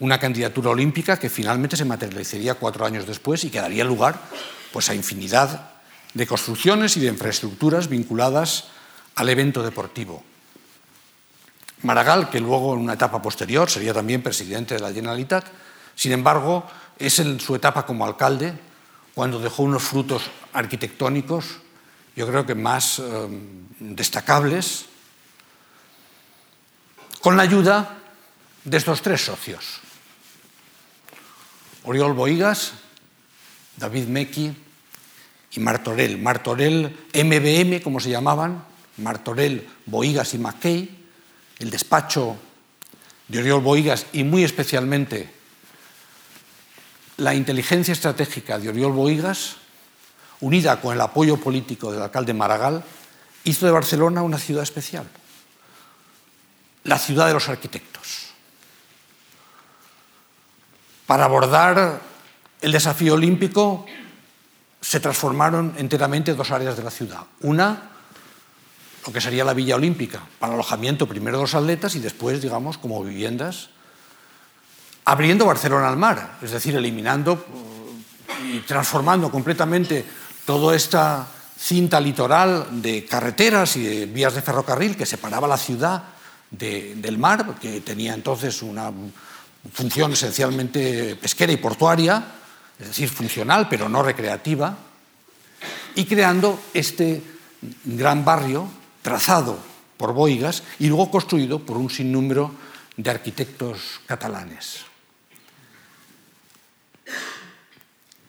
una 0.00 0.18
candidatura 0.18 0.70
olímpica 0.70 1.18
que 1.18 1.30
finalmente 1.30 1.76
se 1.76 1.84
materializaría 1.84 2.54
cuatro 2.54 2.84
años 2.84 3.06
después 3.06 3.44
y 3.44 3.50
que 3.50 3.60
daría 3.60 3.84
lugar 3.84 4.18
pues, 4.72 4.88
a 4.90 4.94
infinidad 4.94 5.70
de 6.14 6.26
construcciones 6.26 6.96
y 6.96 7.00
de 7.00 7.08
infraestructuras 7.08 7.88
vinculadas 7.88 8.64
al 9.14 9.28
evento 9.28 9.62
deportivo. 9.62 10.22
Maragall, 11.82 12.30
que 12.30 12.40
luego 12.40 12.74
en 12.74 12.80
una 12.80 12.94
etapa 12.94 13.20
posterior 13.20 13.70
sería 13.70 13.92
también 13.92 14.22
presidente 14.22 14.74
de 14.74 14.80
la 14.80 14.92
Generalitat, 14.92 15.44
sin 15.94 16.12
embargo, 16.12 16.66
es 16.98 17.18
en 17.18 17.38
su 17.38 17.54
etapa 17.54 17.86
como 17.86 18.06
alcalde 18.06 18.54
cuando 19.14 19.38
dejó 19.38 19.62
unos 19.62 19.82
frutos 19.82 20.30
arquitectónicos, 20.52 21.60
yo 22.16 22.26
creo 22.26 22.46
que 22.46 22.54
más 22.54 22.98
eh, 22.98 23.28
destacables, 23.78 24.86
con 27.20 27.36
la 27.36 27.44
ayuda 27.44 27.98
de 28.64 28.76
estos 28.76 29.02
tres 29.02 29.24
socios. 29.24 29.83
Oriol 31.84 32.14
Boigas, 32.14 32.72
David 33.76 34.06
Meki 34.06 34.56
y 35.52 35.60
Martorell. 35.60 36.18
Martorell 36.18 37.08
MBM, 37.12 37.82
como 37.82 38.00
se 38.00 38.10
llamaban, 38.10 38.64
Martorell, 38.98 39.68
Boigas 39.86 40.34
y 40.34 40.38
McKay, 40.38 40.90
el 41.58 41.70
despacho 41.70 42.36
de 43.28 43.38
Oriol 43.38 43.60
Boigas 43.60 44.06
y 44.12 44.24
muy 44.24 44.44
especialmente 44.44 45.30
la 47.18 47.34
inteligencia 47.34 47.92
estratégica 47.92 48.58
de 48.58 48.70
Oriol 48.70 48.92
Boigas, 48.92 49.56
unida 50.40 50.80
con 50.80 50.94
el 50.94 51.00
apoyo 51.00 51.36
político 51.36 51.92
del 51.92 52.02
alcalde 52.02 52.34
Maragall, 52.34 52.82
hizo 53.44 53.66
de 53.66 53.72
Barcelona 53.72 54.22
una 54.22 54.38
ciudad 54.38 54.62
especial, 54.62 55.06
la 56.84 56.98
ciudad 56.98 57.26
de 57.26 57.34
los 57.34 57.48
arquitectos 57.48 58.23
para 61.06 61.24
abordar 61.24 62.00
el 62.60 62.72
desafío 62.72 63.14
olímpico 63.14 63.86
se 64.80 65.00
transformaron 65.00 65.74
enteramente 65.78 66.34
dos 66.34 66.50
áreas 66.50 66.76
de 66.76 66.82
la 66.82 66.90
ciudad. 66.90 67.20
Una, 67.40 67.90
lo 69.06 69.12
que 69.12 69.20
sería 69.20 69.44
la 69.44 69.54
Villa 69.54 69.76
Olímpica, 69.76 70.20
para 70.38 70.54
alojamiento 70.54 71.06
primero 71.06 71.38
de 71.38 71.44
los 71.44 71.54
atletas 71.54 71.94
y 71.94 72.00
después, 72.00 72.42
digamos, 72.42 72.78
como 72.78 73.02
viviendas, 73.02 73.70
abriendo 75.04 75.46
Barcelona 75.46 75.88
al 75.88 75.96
mar, 75.96 76.38
es 76.42 76.50
decir, 76.50 76.76
eliminando 76.76 77.44
y 78.50 78.60
transformando 78.60 79.30
completamente 79.30 80.04
toda 80.44 80.74
esta 80.74 81.26
cinta 81.58 82.00
litoral 82.00 82.82
de 82.82 83.04
carreteras 83.04 83.76
y 83.76 83.82
de 83.82 84.06
vías 84.06 84.34
de 84.34 84.42
ferrocarril 84.42 84.96
que 84.96 85.06
separaba 85.06 85.48
la 85.48 85.56
ciudad 85.56 86.02
del 86.50 87.18
mar, 87.18 87.54
que 87.60 87.80
tenía 87.80 88.14
entonces 88.14 88.62
una 88.62 88.92
función 89.72 90.12
esencialmente 90.12 91.16
pesquera 91.16 91.52
y 91.52 91.56
portuaria, 91.56 92.24
es 92.78 92.88
decir, 92.88 93.08
funcional 93.08 93.68
pero 93.68 93.88
no 93.88 94.02
recreativa, 94.02 94.76
y 95.94 96.04
creando 96.04 96.60
este 96.74 97.22
gran 97.84 98.24
barrio 98.24 98.68
trazado 99.02 99.58
por 99.96 100.12
Boigas 100.12 100.62
y 100.78 100.88
luego 100.88 101.10
construido 101.10 101.60
por 101.60 101.76
un 101.76 101.88
sinnúmero 101.88 102.52
de 102.96 103.10
arquitectos 103.10 104.00
catalanes. 104.06 104.84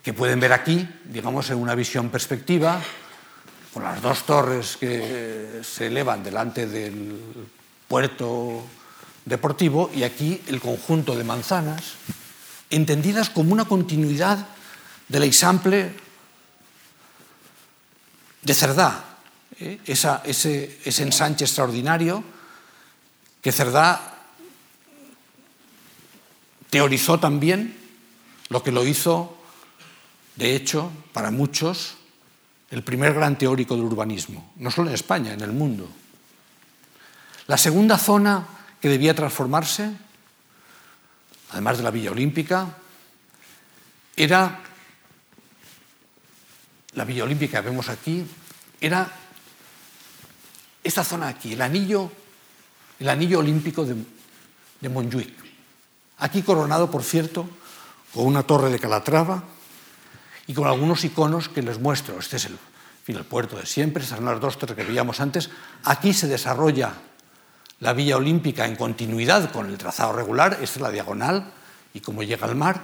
que 0.05 0.13
pueden 0.13 0.39
ver 0.39 0.53
aquí, 0.53 0.87
digamos, 1.05 1.49
en 1.49 1.57
una 1.57 1.73
visión 1.73 2.11
perspectiva, 2.11 2.79
con 3.73 3.81
las 3.81 3.99
dos 4.03 4.23
torres 4.23 4.77
que 4.77 5.61
se 5.63 5.87
elevan 5.87 6.23
delante 6.23 6.67
del 6.67 7.17
puerto 7.87 8.63
deportivo 9.25 9.91
y 9.93 10.03
aquí 10.03 10.41
el 10.47 10.61
conjunto 10.61 11.15
de 11.15 11.23
manzanas, 11.23 11.83
entendidas 12.69 13.29
como 13.29 13.51
una 13.51 13.65
continuidad 13.65 14.47
del 15.07 15.23
Eixample 15.23 15.93
de 18.41 18.53
Cerdá, 18.53 19.17
¿eh? 19.59 19.79
ese, 19.85 20.79
ese 20.85 21.03
ensanche 21.03 21.45
extraordinario 21.45 22.23
que 23.41 23.51
Cerdá 23.51 24.13
teorizó 26.69 27.19
también, 27.19 27.77
lo 28.49 28.61
que 28.61 28.71
lo 28.71 28.85
hizo 28.85 29.37
de 30.35 30.55
hecho, 30.55 30.91
para 31.13 31.31
muchos, 31.31 31.95
el 32.69 32.83
primer 32.83 33.13
gran 33.13 33.37
teórico 33.37 33.75
del 33.75 33.85
urbanismo, 33.85 34.51
no 34.57 34.69
solo 34.69 34.89
en 34.89 34.95
España, 34.95 35.33
en 35.33 35.41
el 35.41 35.53
mundo. 35.53 35.87
La 37.47 37.57
segunda 37.57 37.97
zona 37.97 38.45
que 38.85 38.89
debía 38.89 39.15
transformarse, 39.15 39.89
además 41.49 41.77
de 41.77 41.83
la 41.83 41.89
Villa 41.89 42.11
Olímpica, 42.11 42.77
era 44.15 44.61
la 46.93 47.03
Villa 47.03 47.23
Olímpica 47.23 47.63
que 47.63 47.69
vemos 47.71 47.89
aquí, 47.89 48.23
era 48.79 49.11
esta 50.83 51.03
zona 51.03 51.29
aquí, 51.29 51.53
el 51.53 51.63
anillo, 51.63 52.11
el 52.99 53.09
anillo 53.09 53.39
olímpico 53.39 53.85
de, 53.85 53.95
de 54.81 54.89
Montjuic. 54.89 55.33
Aquí 56.19 56.43
coronado, 56.43 56.91
por 56.91 57.01
cierto, 57.01 57.49
con 58.13 58.27
una 58.27 58.43
torre 58.43 58.69
de 58.69 58.77
Calatrava, 58.77 59.45
y 60.45 60.53
con 60.53 60.67
algunos 60.67 61.03
iconos 61.03 61.49
que 61.49 61.63
les 61.63 61.79
muestro. 61.79 62.19
Este 62.19 62.37
es 62.37 62.49
el, 63.07 63.23
puerto 63.25 63.57
de 63.57 63.65
siempre, 63.65 64.03
estas 64.03 64.19
son 64.19 64.27
las 64.27 64.39
dos 64.39 64.59
torres 64.59 64.77
que 64.77 64.83
veíamos 64.83 65.21
antes. 65.21 65.49
Aquí 65.85 66.13
se 66.13 66.27
desarrolla 66.27 66.93
la 67.79 67.93
vía 67.93 68.17
olímpica 68.17 68.65
en 68.65 68.75
continuidad 68.75 69.51
con 69.51 69.67
el 69.67 69.77
trazado 69.77 70.13
regular, 70.13 70.59
es 70.61 70.77
la 70.77 70.91
diagonal 70.91 71.51
y 71.93 71.99
cómo 71.99 72.23
llega 72.23 72.47
al 72.47 72.55
mar. 72.55 72.81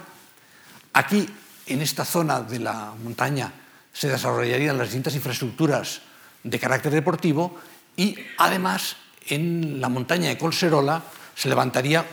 Aquí, 0.92 1.28
en 1.66 1.80
esta 1.80 2.04
zona 2.04 2.40
de 2.40 2.58
la 2.58 2.92
montaña, 3.02 3.52
se 3.92 4.08
desarrollarían 4.08 4.78
las 4.78 4.88
distintas 4.88 5.14
infraestructuras 5.14 6.02
de 6.42 6.58
carácter 6.58 6.92
deportivo 6.92 7.58
y 7.96 8.16
además 8.38 8.96
en 9.28 9.80
la 9.80 9.88
montaña 9.88 10.28
de 10.28 10.38
Colserola 10.38 11.02
se 11.34 11.48
levantaría 11.48 12.04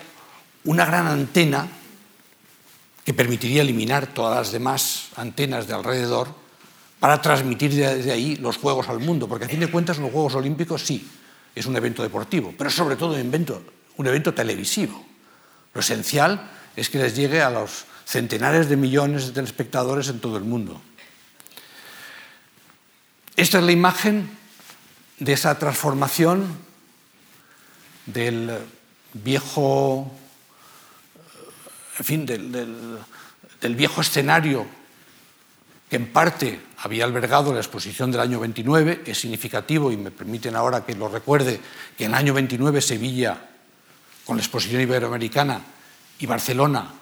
una 0.65 0.85
gran 0.85 1.07
antena 1.07 1.67
que 3.03 3.13
permitiría 3.13 3.61
eliminar 3.61 4.07
todas 4.07 4.37
las 4.37 4.51
demás 4.51 5.09
antenas 5.15 5.67
de 5.67 5.73
alrededor 5.73 6.27
para 6.99 7.21
transmitir 7.21 7.73
desde 7.73 8.11
ahí 8.11 8.35
los 8.35 8.57
Juegos 8.57 8.89
al 8.89 8.99
mundo, 8.99 9.27
porque 9.27 9.45
a 9.45 9.49
fin 9.49 9.61
de 9.61 9.71
cuentas 9.71 9.97
los 9.97 10.11
Juegos 10.11 10.35
Olímpicos 10.35 10.85
sí, 10.85 11.09
es 11.55 11.65
un 11.65 11.75
evento 11.75 12.03
deportivo, 12.03 12.53
pero 12.57 12.69
sobre 12.69 12.95
todo 12.95 13.13
un 13.13 13.19
evento, 13.19 13.63
un 13.97 14.07
evento 14.07 14.33
televisivo. 14.33 15.05
Lo 15.73 15.81
esencial 15.81 16.49
es 16.75 16.89
que 16.89 16.97
les 16.97 17.15
llegue 17.15 17.41
a 17.41 17.49
los 17.49 17.85
centenares 18.05 18.69
de 18.69 18.77
millones 18.77 19.27
de 19.27 19.33
telespectadores 19.33 20.09
en 20.09 20.19
todo 20.19 20.37
el 20.37 20.43
mundo. 20.43 20.81
Esta 23.35 23.59
es 23.59 23.63
la 23.63 23.71
imagen 23.71 24.29
de 25.19 25.33
esa 25.33 25.57
transformación 25.59 26.57
del 28.05 28.57
viejo 29.13 30.11
en 31.99 32.05
fin, 32.05 32.25
del, 32.25 33.75
viejo 33.75 34.01
escenario 34.01 34.65
que 35.89 35.95
en 35.95 36.13
parte 36.13 36.61
había 36.77 37.03
albergado 37.03 37.51
la 37.51 37.59
exposición 37.59 38.11
del 38.11 38.21
año 38.21 38.39
29. 38.39 39.01
Es 39.05 39.19
significativo, 39.19 39.91
y 39.91 39.97
me 39.97 40.11
permiten 40.11 40.55
ahora 40.55 40.85
que 40.85 40.93
lo 40.93 41.09
recuerde, 41.09 41.59
que 41.97 42.05
en 42.05 42.11
el 42.11 42.17
año 42.17 42.33
29 42.33 42.79
Sevilla, 42.79 43.49
con 44.23 44.37
la 44.37 44.43
exposición 44.43 44.81
iberoamericana, 44.81 45.61
y 46.19 46.25
Barcelona, 46.27 46.93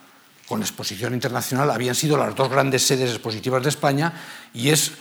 con 0.47 0.61
la 0.61 0.65
exposición 0.65 1.13
internacional, 1.13 1.69
habían 1.69 1.95
sido 1.95 2.15
las 2.17 2.33
dos 2.33 2.49
grandes 2.49 2.87
sedes 2.87 3.11
expositivas 3.11 3.61
de 3.61 3.69
España, 3.69 4.13
y 4.53 4.69
es, 4.69 4.91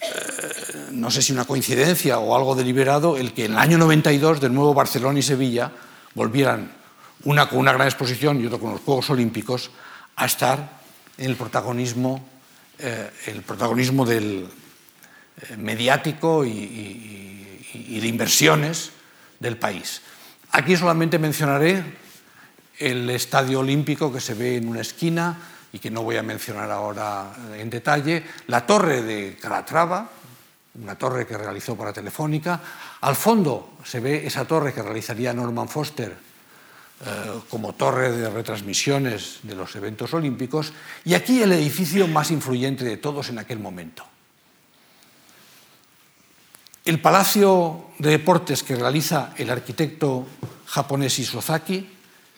eh, 0.00 0.88
no 0.90 1.10
sé 1.12 1.22
si 1.22 1.32
una 1.32 1.44
coincidencia 1.44 2.18
o 2.18 2.34
algo 2.34 2.56
deliberado, 2.56 3.16
el 3.16 3.32
que 3.32 3.44
en 3.44 3.52
el 3.52 3.58
año 3.58 3.78
92, 3.78 4.40
de 4.40 4.50
nuevo 4.50 4.74
Barcelona 4.74 5.20
y 5.20 5.22
Sevilla, 5.22 5.70
volvieran 6.14 6.72
una 7.22 7.48
con 7.48 7.60
una 7.60 7.72
gran 7.72 7.86
exposición 7.86 8.40
y 8.40 8.46
otra 8.46 8.58
con 8.58 8.72
los 8.72 8.80
Juegos 8.80 9.08
Olímpicos, 9.10 9.70
a 10.16 10.26
estar 10.26 10.80
en 11.16 11.30
el 11.30 11.36
protagonismo, 11.36 12.35
eh, 12.78 13.10
el 13.26 13.42
protagonismo 13.42 14.04
del, 14.04 14.48
eh, 15.36 15.56
mediático 15.58 16.44
y, 16.44 18.00
de 18.00 18.06
inversiones 18.06 18.90
del 19.38 19.58
país. 19.58 20.00
Aquí 20.52 20.76
solamente 20.76 21.18
mencionaré 21.18 21.82
el 22.78 23.08
Estadio 23.10 23.60
Olímpico 23.60 24.12
que 24.12 24.20
se 24.20 24.34
ve 24.34 24.56
en 24.56 24.68
una 24.68 24.80
esquina 24.80 25.36
y 25.72 25.78
que 25.78 25.90
no 25.90 26.02
voy 26.02 26.16
a 26.16 26.22
mencionar 26.22 26.70
ahora 26.70 27.34
en 27.54 27.68
detalle, 27.68 28.24
la 28.46 28.64
torre 28.64 29.02
de 29.02 29.36
Calatrava, 29.36 30.10
una 30.80 30.96
torre 30.96 31.26
que 31.26 31.36
realizó 31.36 31.76
para 31.76 31.92
Telefónica, 31.92 32.60
al 33.00 33.16
fondo 33.16 33.76
se 33.84 34.00
ve 34.00 34.26
esa 34.26 34.46
torre 34.46 34.72
que 34.72 34.82
realizaría 34.82 35.34
Norman 35.34 35.68
Foster 35.68 36.25
como 37.50 37.74
torre 37.74 38.10
de 38.10 38.30
retransmisiones 38.30 39.40
de 39.42 39.54
los 39.54 39.76
eventos 39.76 40.14
olímpicos 40.14 40.72
y 41.04 41.12
aquí 41.12 41.42
el 41.42 41.52
edificio 41.52 42.08
más 42.08 42.30
influyente 42.30 42.84
de 42.84 42.96
todos 42.96 43.28
en 43.28 43.38
aquel 43.38 43.58
momento. 43.58 44.04
El 46.84 47.00
Palacio 47.00 47.90
de 47.98 48.10
Deportes 48.10 48.62
que 48.62 48.76
realiza 48.76 49.34
el 49.36 49.50
arquitecto 49.50 50.26
japonés 50.66 51.18
Isozaki, 51.18 51.86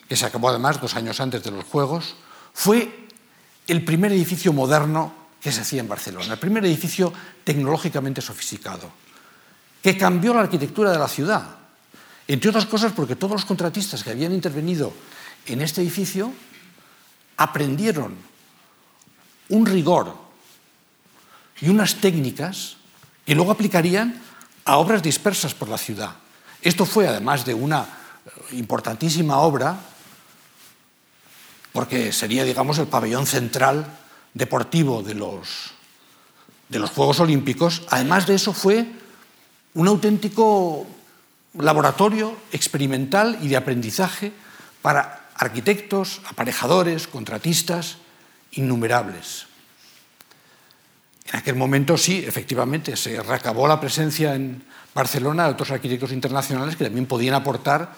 que 0.07 0.15
se 0.15 0.25
acabó 0.25 0.49
además 0.49 0.81
dos 0.81 0.95
años 0.95 1.19
antes 1.21 1.43
de 1.43 1.51
los 1.51 1.63
Juegos, 1.65 2.15
fue 2.53 3.07
el 3.67 3.85
primer 3.85 4.11
edificio 4.11 4.51
moderno 4.51 5.13
que 5.39 5.51
se 5.51 5.61
hacía 5.61 5.81
en 5.81 5.87
Barcelona, 5.87 6.33
el 6.33 6.39
primer 6.39 6.65
edificio 6.65 7.13
tecnológicamente 7.43 8.21
sofisticado, 8.21 8.91
que 9.81 9.97
cambió 9.97 10.33
la 10.33 10.41
arquitectura 10.41 10.91
de 10.91 10.99
la 10.99 11.07
ciudad 11.07 11.58
entre 12.29 12.51
otras 12.51 12.67
cosas 12.67 12.93
porque 12.93 13.15
todos 13.15 13.33
los 13.33 13.45
contratistas 13.45 14.03
que 14.03 14.11
habían 14.11 14.33
intervenido 14.33 14.93
en 15.47 15.61
este 15.61 15.81
edificio 15.81 16.31
aprendieron 17.37 18.13
un 19.49 19.65
rigor 19.65 20.15
y 21.59 21.69
unas 21.69 21.95
técnicas 21.95 22.77
que 23.25 23.33
luego 23.33 23.51
aplicarían 23.51 24.21
a 24.63 24.77
obras 24.77 25.01
dispersas 25.01 25.55
por 25.55 25.69
la 25.69 25.79
ciudad. 25.79 26.17
Esto 26.61 26.85
fue, 26.85 27.07
además 27.07 27.45
de 27.45 27.55
una 27.55 27.87
importantísima 28.51 29.39
obra, 29.39 29.79
porque 31.73 32.13
sería, 32.13 32.43
digamos, 32.43 32.77
el 32.77 32.87
pabellón 32.87 33.25
central 33.25 33.87
deportivo 34.35 35.01
de 35.01 35.15
los, 35.15 35.71
de 36.69 36.77
los 36.77 36.91
Juegos 36.91 37.21
Olímpicos, 37.21 37.81
además 37.89 38.27
de 38.27 38.35
eso 38.35 38.53
fue 38.53 38.85
un 39.73 39.87
auténtico 39.87 40.85
laboratorio 41.53 42.35
experimental 42.51 43.37
y 43.41 43.47
de 43.47 43.57
aprendizaje 43.57 44.31
para 44.81 45.29
arquitectos, 45.35 46.21
aparejadores, 46.27 47.07
contratistas, 47.07 47.97
innumerables. 48.51 49.47
En 51.31 51.39
aquel 51.39 51.55
momento 51.55 51.97
sí, 51.97 52.23
efectivamente, 52.25 52.97
se 52.97 53.21
reacabó 53.21 53.67
la 53.67 53.79
presencia 53.79 54.35
en 54.35 54.63
Barcelona 54.93 55.45
de 55.45 55.51
otros 55.51 55.71
arquitectos 55.71 56.11
internacionales 56.11 56.75
que 56.75 56.85
también 56.85 57.05
podían 57.05 57.35
aportar 57.35 57.93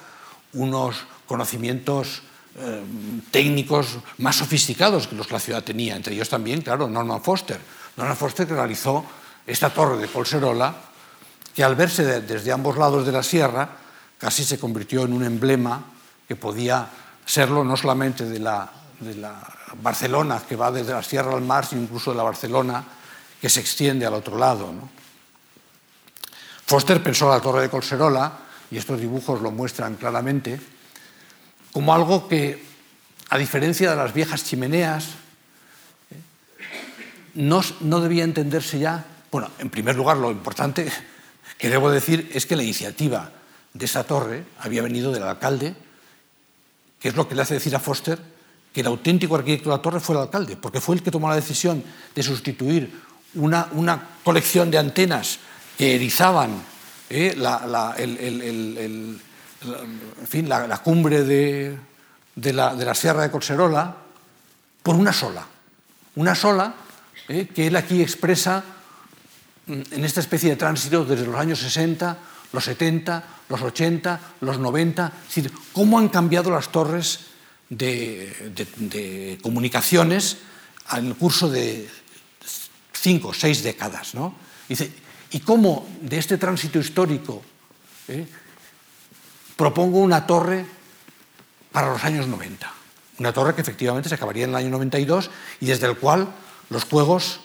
unos 0.54 1.06
conocimientos 1.26 2.24
eh, 2.60 2.84
técnicos 3.32 4.00
más 4.18 4.36
sofisticados 4.36 5.08
que 5.08 5.16
los 5.16 5.28
que 5.28 5.34
la 5.34 5.40
ciudad 5.40 5.64
tenía, 5.64 5.96
entre 5.96 6.14
ellos 6.14 6.28
también, 6.28 6.62
claro, 6.62 6.90
Norman 6.90 7.24
Foster. 7.24 7.60
Norman 7.96 8.18
Foster 8.18 8.46
que 8.46 8.54
realizó 8.54 9.06
esta 9.48 9.70
torre 9.70 9.98
de 9.98 10.08
Colserola 10.08 10.76
que 11.56 11.64
al 11.64 11.76
verse 11.76 12.22
desde 12.22 12.52
ambos 12.52 12.78
lados 12.78 13.06
de 13.06 13.12
la 13.12 13.24
sierra 13.24 13.70
casi 14.18 14.44
se 14.44 14.60
convirtió 14.60 15.04
en 15.04 15.14
un 15.14 15.24
emblema 15.24 15.84
que 16.28 16.36
podía 16.36 16.88
serlo 17.26 17.64
no 17.64 17.76
solamente 17.76 18.26
de 18.26 18.40
la, 18.40 18.72
Barcelona 19.82 20.42
que 20.48 20.56
va 20.56 20.72
desde 20.72 20.94
la 20.94 21.02
sierra 21.02 21.34
al 21.34 21.42
mar, 21.42 21.66
sino 21.66 21.82
incluso 21.82 22.12
de 22.12 22.18
la 22.18 22.24
Barcelona 22.24 22.84
que 23.40 23.50
se 23.50 23.60
extiende 23.60 24.06
al 24.06 24.14
otro 24.14 24.38
lado. 24.38 24.72
Foster 26.66 27.02
pensó 27.02 27.30
la 27.30 27.40
torre 27.40 27.62
de 27.62 27.70
Colserola, 27.70 28.32
y 28.70 28.78
estos 28.78 29.00
dibujos 29.00 29.42
lo 29.42 29.52
muestran 29.52 29.96
claramente, 29.96 30.60
como 31.72 31.94
algo 31.94 32.28
que, 32.28 32.64
a 33.30 33.38
diferencia 33.38 33.90
de 33.90 33.96
las 33.96 34.14
viejas 34.14 34.44
chimeneas, 34.44 35.08
no, 37.34 37.62
no 37.80 38.02
debía 38.02 38.26
entenderse 38.26 38.78
ya 38.78 39.06
Bueno, 39.32 39.50
en 39.60 39.70
primer 39.70 39.96
lugar, 39.96 40.18
lo 40.18 40.32
importante 40.32 40.92
que 41.62 41.70
debo 41.70 41.92
decir 41.92 42.32
es 42.34 42.48
que 42.48 42.56
la 42.56 42.64
iniciativa 42.64 43.30
de 43.72 43.86
esa 43.86 44.04
torre 44.04 44.44
había 44.60 44.82
venido 44.82 45.12
del 45.12 45.22
alcalde, 45.22 45.76
que 47.00 47.10
es 47.10 47.16
lo 47.16 47.28
que 47.28 47.36
le 47.36 47.44
hace 47.44 47.54
decir 47.54 47.76
a 47.76 47.80
Foster 47.80 48.18
que 48.74 48.82
el 48.82 48.88
auténtico 48.88 49.36
arquitecto 49.36 49.70
de 49.70 49.76
la 49.76 49.82
torre 49.82 50.00
fue 50.00 50.16
el 50.16 50.24
alcalde, 50.24 50.58
porque 50.58 50.82
fue 50.82 50.96
el 50.96 51.04
que 51.04 51.12
tomó 51.12 51.30
la 51.30 51.36
decisión 51.36 51.84
de 52.16 52.24
sustituir 52.24 52.92
una, 53.36 53.68
una 53.74 54.10
colección 54.24 54.72
de 54.72 54.80
antenas 54.80 55.38
que 55.78 55.96
erizaban 55.96 56.64
eh, 57.12 57.36
la, 57.38 57.94
fin, 60.28 60.50
la, 60.50 60.78
cumbre 60.80 61.24
de, 61.24 61.78
de, 62.36 62.54
la, 62.54 62.96
Sierra 62.96 63.22
de 63.22 63.30
Colserola 63.30 63.98
por 64.82 64.96
una 64.96 65.14
sola. 65.14 65.46
Una 66.16 66.34
sola 66.34 66.74
eh, 67.28 67.48
que 67.54 67.68
él 67.68 67.76
aquí 67.76 68.02
expresa 68.02 68.64
en 69.68 70.06
esta 70.06 70.20
especie 70.20 70.50
de 70.50 70.56
tránsito 70.56 71.06
desde 71.06 71.26
los 71.26 71.36
años 71.36 71.60
60, 71.60 72.18
los 72.54 72.64
70, 72.64 73.24
los 73.50 73.62
80, 73.62 74.20
los 74.42 74.60
90, 74.60 75.08
es 75.08 75.36
decir, 75.36 75.52
cómo 75.72 76.00
han 76.00 76.10
cambiado 76.10 76.52
las 76.52 76.72
torres 76.72 77.32
de, 77.70 79.40
comunicaciones 79.42 80.38
en 80.92 81.08
el 81.08 81.16
curso 81.16 81.50
de 81.50 81.88
cinco 82.92 83.30
o 83.30 83.34
seis 83.34 83.64
décadas. 83.64 84.14
¿no? 84.14 84.36
Y 85.32 85.40
cómo 85.40 85.88
de 86.02 86.18
este 86.18 86.38
tránsito 86.38 86.80
histórico 86.80 87.42
eh, 88.08 88.28
propongo 89.56 90.00
una 90.00 90.28
torre 90.28 90.66
para 91.72 91.92
los 91.92 92.04
años 92.04 92.28
90. 92.28 92.72
Una 93.20 93.32
torre 93.32 93.56
que 93.56 93.62
efectivamente 93.62 94.10
se 94.10 94.16
acabaría 94.16 94.44
en 94.44 94.50
el 94.50 94.56
año 94.58 94.70
92 94.70 95.30
y 95.62 95.68
desde 95.68 95.88
el 95.88 95.98
cual 95.98 96.28
los 96.70 96.84
juegos 96.84 97.40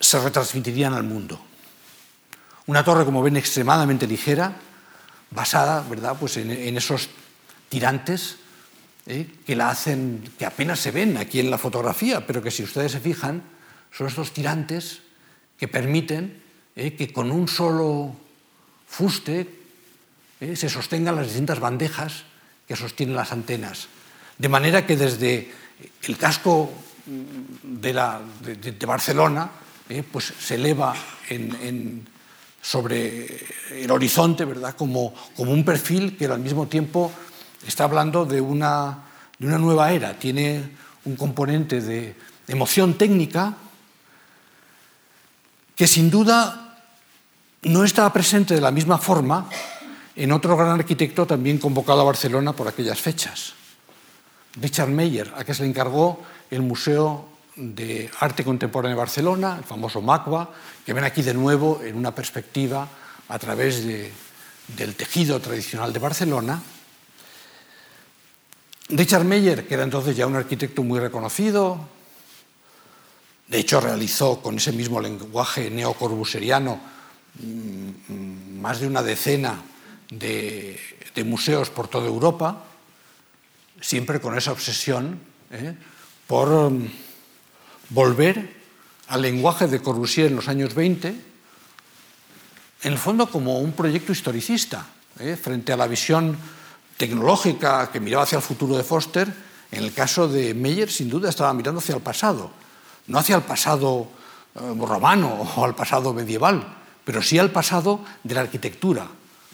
se 0.00 0.18
retransmitirían 0.18 0.94
al 0.94 1.04
mundo. 1.04 1.40
Una 2.66 2.82
torre, 2.82 3.04
como 3.04 3.22
ven, 3.22 3.36
extremadamente 3.36 4.06
ligera, 4.06 4.56
basada 5.30 5.84
¿verdad? 5.88 6.16
Pues 6.18 6.36
en, 6.38 6.76
esos 6.76 7.08
tirantes 7.68 8.36
¿eh? 9.06 9.28
que 9.46 9.54
la 9.54 9.70
hacen, 9.70 10.32
que 10.38 10.46
apenas 10.46 10.80
se 10.80 10.90
ven 10.90 11.16
aquí 11.16 11.38
en 11.38 11.50
la 11.50 11.58
fotografía, 11.58 12.26
pero 12.26 12.42
que 12.42 12.50
si 12.50 12.62
ustedes 12.62 12.92
se 12.92 13.00
fijan, 13.00 13.42
son 13.92 14.06
estos 14.06 14.32
tirantes 14.32 15.02
que 15.58 15.68
permiten 15.68 16.42
¿eh? 16.76 16.94
que 16.94 17.12
con 17.12 17.30
un 17.30 17.48
solo 17.48 18.14
fuste 18.88 19.46
¿eh? 20.40 20.56
se 20.56 20.68
sostengan 20.68 21.16
las 21.16 21.26
distintas 21.26 21.60
bandejas 21.60 22.24
que 22.66 22.76
sostienen 22.76 23.16
las 23.16 23.32
antenas. 23.32 23.88
De 24.38 24.48
manera 24.48 24.86
que 24.86 24.96
desde 24.96 25.52
el 26.02 26.16
casco 26.16 26.72
de, 27.06 27.92
Barcelona 28.86 29.50
pues 30.10 30.32
se 30.38 30.54
eleva 30.54 30.94
sobre 32.62 33.46
el 33.70 33.90
horizonte 33.90 34.44
¿verdad? 34.44 34.74
Como, 34.76 35.12
un 35.36 35.64
perfil 35.64 36.16
que 36.16 36.26
al 36.26 36.38
mismo 36.38 36.66
tiempo 36.66 37.10
está 37.66 37.84
hablando 37.84 38.24
de 38.24 38.40
una, 38.40 38.98
de 39.38 39.46
una 39.46 39.58
nueva 39.58 39.92
era, 39.92 40.14
tiene 40.14 40.70
un 41.04 41.16
componente 41.16 41.80
de 41.80 42.14
emoción 42.46 42.94
técnica 42.94 43.56
que 45.74 45.86
sin 45.86 46.10
duda 46.10 46.78
no 47.62 47.84
estaba 47.84 48.12
presente 48.12 48.54
de 48.54 48.60
la 48.60 48.70
misma 48.70 48.98
forma 48.98 49.48
en 50.14 50.32
otro 50.32 50.56
gran 50.56 50.70
arquitecto 50.70 51.26
también 51.26 51.58
convocado 51.58 52.02
a 52.02 52.04
Barcelona 52.04 52.52
por 52.52 52.68
aquellas 52.68 53.00
fechas, 53.00 53.54
Richard 54.60 54.88
Meyer, 54.90 55.32
a 55.36 55.44
que 55.44 55.54
se 55.54 55.62
le 55.62 55.68
encargó 55.68 56.20
el 56.50 56.62
Museo 56.62 57.29
de 57.60 58.10
Arte 58.20 58.42
Contemporáneo 58.42 58.96
de 58.96 59.00
Barcelona, 59.00 59.56
el 59.58 59.64
famoso 59.64 60.00
MACBA, 60.00 60.50
que 60.84 60.92
ven 60.92 61.04
aquí 61.04 61.22
de 61.22 61.34
nuevo 61.34 61.82
en 61.84 61.96
una 61.96 62.14
perspectiva 62.14 62.88
a 63.28 63.38
través 63.38 63.84
de, 63.84 64.10
del 64.76 64.96
tejido 64.96 65.38
tradicional 65.40 65.92
de 65.92 65.98
Barcelona, 65.98 66.62
Richard 68.88 69.24
Meyer, 69.24 69.68
que 69.68 69.74
era 69.74 69.84
entonces 69.84 70.16
ya 70.16 70.26
un 70.26 70.34
arquitecto 70.34 70.82
muy 70.82 70.98
reconocido, 70.98 71.78
de 73.46 73.58
hecho 73.58 73.80
realizó 73.80 74.40
con 74.40 74.56
ese 74.56 74.72
mismo 74.72 75.00
lenguaje 75.00 75.70
neocorbuseriano 75.70 76.80
mm, 77.40 78.60
más 78.60 78.80
de 78.80 78.86
una 78.86 79.02
decena 79.02 79.62
de, 80.10 80.78
museos 81.24 81.68
por 81.68 81.86
toda 81.88 82.06
Europa, 82.06 82.64
siempre 83.78 84.20
con 84.20 84.36
esa 84.36 84.52
obsesión 84.52 85.20
¿eh? 85.50 85.74
por 86.26 86.72
volver 87.90 88.48
al 89.08 89.22
lenguaje 89.22 89.66
de 89.66 89.82
Corbusier 89.82 90.28
en 90.28 90.36
los 90.36 90.48
años 90.48 90.74
20, 90.74 91.08
en 92.82 92.92
el 92.92 92.98
fondo 92.98 93.28
como 93.28 93.58
un 93.58 93.72
proyecto 93.72 94.12
historicista, 94.12 94.86
¿eh? 95.18 95.36
frente 95.36 95.72
a 95.72 95.76
la 95.76 95.86
visión 95.86 96.36
tecnológica 96.96 97.90
que 97.90 98.00
miraba 98.00 98.22
hacia 98.22 98.36
el 98.36 98.42
futuro 98.42 98.76
de 98.76 98.84
Foster, 98.84 99.32
en 99.72 99.84
el 99.84 99.92
caso 99.92 100.28
de 100.28 100.54
Meyer 100.54 100.90
sin 100.90 101.10
duda 101.10 101.28
estaba 101.28 101.52
mirando 101.52 101.80
hacia 101.80 101.94
el 101.94 102.02
pasado, 102.02 102.50
no 103.08 103.18
hacia 103.18 103.36
el 103.36 103.42
pasado 103.42 104.08
eh, 104.54 104.60
romano 104.78 105.28
o 105.56 105.64
al 105.64 105.74
pasado 105.74 106.14
medieval, 106.14 106.76
pero 107.04 107.22
sí 107.22 107.38
al 107.38 107.50
pasado 107.50 108.04
de 108.22 108.34
la 108.34 108.42
arquitectura, 108.42 109.08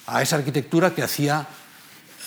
a 0.07 0.23
esa 0.23 0.37
arquitectura 0.37 0.95
que 0.95 1.03
hacía, 1.03 1.47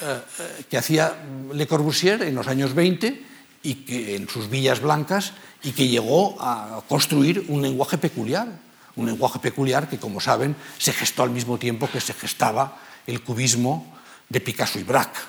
eh, 0.02 0.22
que 0.70 0.78
hacía 0.78 1.16
Le 1.54 1.68
Corbusier 1.68 2.24
en 2.24 2.36
los 2.36 2.48
años 2.48 2.74
20 2.74 3.30
y 3.64 3.76
que 3.76 4.16
en 4.16 4.30
sus 4.30 4.50
villas 4.50 4.82
blancas 4.82 5.34
y 5.64 5.72
que 5.72 5.88
llegó 5.88 6.42
a 6.42 6.82
construir 6.88 7.46
un 7.50 7.62
lenguaje 7.62 7.98
peculiar, 7.98 8.48
un 8.96 9.06
lenguaje 9.06 9.40
peculiar 9.40 9.90
que, 9.90 9.98
como 9.98 10.20
saben, 10.20 10.56
se 10.78 10.94
gestó 10.94 11.24
al 11.24 11.32
mismo 11.32 11.58
tiempo 11.58 11.90
que 11.90 12.02
se 12.02 12.14
gestaba 12.14 12.78
el 13.08 13.22
cubismo 13.22 13.98
de 14.30 14.40
Picasso 14.42 14.80
y 14.80 14.84
Braque, 14.84 15.20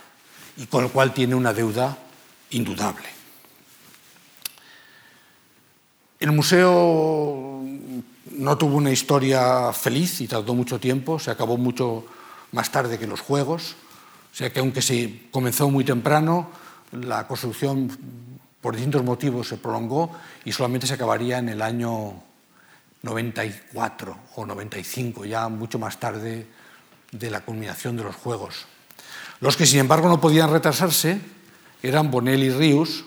y 0.56 0.66
con 0.66 0.84
el 0.84 0.90
cual 0.90 1.14
tiene 1.14 1.34
una 1.34 1.52
deuda 1.52 1.96
indudable. 2.50 3.08
El 6.18 6.32
museo 6.32 7.62
no 8.32 8.58
tuvo 8.58 8.76
una 8.76 8.92
historia 8.92 9.72
feliz 9.72 10.20
y 10.20 10.28
tardó 10.28 10.54
mucho 10.54 10.78
tiempo, 10.78 11.18
se 11.18 11.30
acabó 11.30 11.56
mucho 11.56 12.04
más 12.52 12.70
tarde 12.70 12.98
que 12.98 13.06
los 13.06 13.20
Juegos, 13.20 13.76
o 14.32 14.36
sea 14.36 14.52
que 14.52 14.60
aunque 14.60 14.82
se 14.82 15.28
comenzó 15.30 15.70
muy 15.70 15.84
temprano, 15.84 16.50
la 16.92 17.26
construcción 17.26 17.90
por 18.60 18.74
distintos 18.74 19.02
motivos 19.02 19.48
se 19.48 19.56
prolongó 19.56 20.10
y 20.44 20.52
solamente 20.52 20.86
se 20.86 20.94
acabaría 20.94 21.38
en 21.38 21.48
el 21.48 21.62
año 21.62 22.22
94 23.02 24.16
o 24.36 24.46
95, 24.46 25.24
ya 25.24 25.48
mucho 25.48 25.78
más 25.78 25.98
tarde 25.98 26.46
de 27.10 27.30
la 27.30 27.40
culminación 27.40 27.96
de 27.96 28.04
los 28.04 28.16
Juegos. 28.16 28.66
Los 29.40 29.56
que, 29.56 29.66
sin 29.66 29.80
embargo, 29.80 30.08
no 30.08 30.20
podían 30.20 30.50
retrasarse 30.50 31.20
eran 31.82 32.10
Bonel 32.10 32.44
y 32.44 32.50
Rius, 32.50 33.04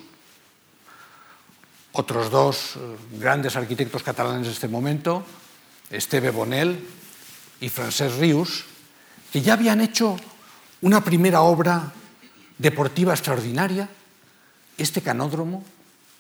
otros 1.91 2.31
dos 2.31 2.75
eh, 2.75 2.79
grandes 3.19 3.55
arquitectos 3.55 4.01
catalanes 4.01 4.47
de 4.47 4.53
este 4.53 4.67
momento, 4.67 5.23
Esteve 5.91 6.31
Bonel 6.31 6.83
y 7.61 7.69
Francesc 7.69 8.17
Rius, 8.17 8.65
que 9.31 9.41
ya 9.41 9.53
habían 9.53 9.79
hecho 9.79 10.17
una 10.81 11.03
primera 11.03 11.41
obra 11.41 11.93
deportiva 12.63 13.11
extraordinaria, 13.11 13.91
este 14.79 15.03
canódromo, 15.03 15.63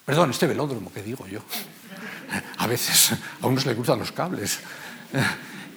perdón, 0.05 0.31
este 0.35 0.45
velódromo, 0.45 0.91
que 0.91 1.01
digo 1.01 1.25
yo, 1.25 1.39
a 2.57 2.67
veces 2.67 3.15
a 3.41 3.47
unos 3.47 3.65
le 3.65 3.73
cruzan 3.73 3.99
los 3.99 4.11
cables, 4.11 4.59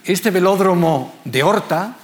este 0.02 0.30
velódromo 0.34 1.22
de 1.24 1.42
Horta, 1.42 1.96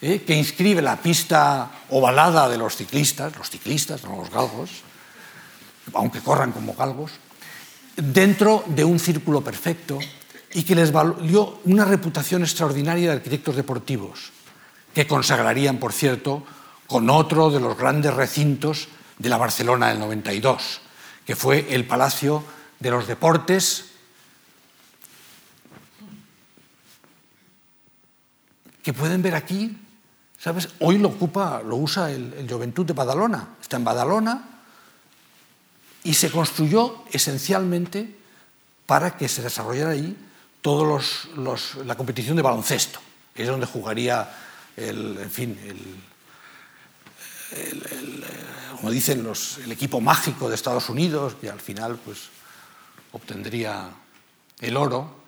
¿eh? 0.00 0.22
que 0.22 0.34
inscribe 0.34 0.80
la 0.80 1.02
pista 1.02 1.70
ovalada 1.90 2.48
de 2.48 2.58
los 2.58 2.76
ciclistas, 2.76 3.36
los 3.36 3.50
ciclistas, 3.50 4.04
no 4.04 4.16
los 4.16 4.30
galgos, 4.30 4.86
aunque 5.92 6.20
corran 6.20 6.52
como 6.52 6.74
galgos, 6.74 7.10
dentro 7.96 8.62
de 8.68 8.84
un 8.84 9.00
círculo 9.00 9.42
perfecto 9.42 9.98
y 10.54 10.62
que 10.62 10.76
les 10.76 10.92
valió 10.92 11.58
una 11.64 11.84
reputación 11.84 12.42
extraordinaria 12.42 13.10
de 13.10 13.16
arquitectos 13.16 13.56
deportivos, 13.56 14.30
que 14.94 15.06
consagrarían, 15.06 15.78
por 15.78 15.92
cierto, 15.92 16.46
con 16.90 17.08
otro 17.08 17.50
de 17.50 17.60
los 17.60 17.78
grandes 17.78 18.12
recintos 18.12 18.88
de 19.16 19.28
la 19.28 19.36
Barcelona 19.36 19.90
del 19.90 20.00
92, 20.00 20.80
que 21.24 21.36
fue 21.36 21.72
el 21.72 21.86
Palacio 21.86 22.42
de 22.80 22.90
los 22.90 23.06
Deportes, 23.06 23.92
que 28.82 28.92
pueden 28.92 29.22
ver 29.22 29.36
aquí 29.36 29.78
¿Sabes? 30.36 30.70
Hoy 30.78 30.96
lo 30.96 31.08
ocupa, 31.08 31.60
lo 31.62 31.76
usa 31.76 32.10
el, 32.10 32.32
el 32.32 32.50
Juventud 32.50 32.86
de 32.86 32.94
Badalona. 32.94 33.56
Está 33.60 33.76
en 33.76 33.84
Badalona 33.84 34.62
y 36.02 36.14
se 36.14 36.30
construyó 36.30 37.04
esencialmente 37.12 38.16
para 38.86 39.18
que 39.18 39.28
se 39.28 39.42
desarrollara 39.42 39.90
ahí 39.90 40.16
toda 40.62 40.98
la 41.84 41.94
competición 41.94 42.36
de 42.36 42.42
baloncesto. 42.42 43.00
Es 43.34 43.46
donde 43.48 43.66
jugaría 43.66 44.30
el, 44.78 45.18
en 45.18 45.30
fin, 45.30 45.58
como 48.76 48.90
dicen 48.90 49.22
los, 49.22 49.58
el 49.58 49.72
equipo 49.72 50.00
mágico 50.00 50.48
de 50.48 50.54
Estados 50.54 50.88
Unidos, 50.88 51.36
que 51.40 51.50
al 51.50 51.60
final 51.60 51.98
pues, 52.04 52.28
obtendría 53.12 53.90
el 54.60 54.76
oro, 54.76 55.20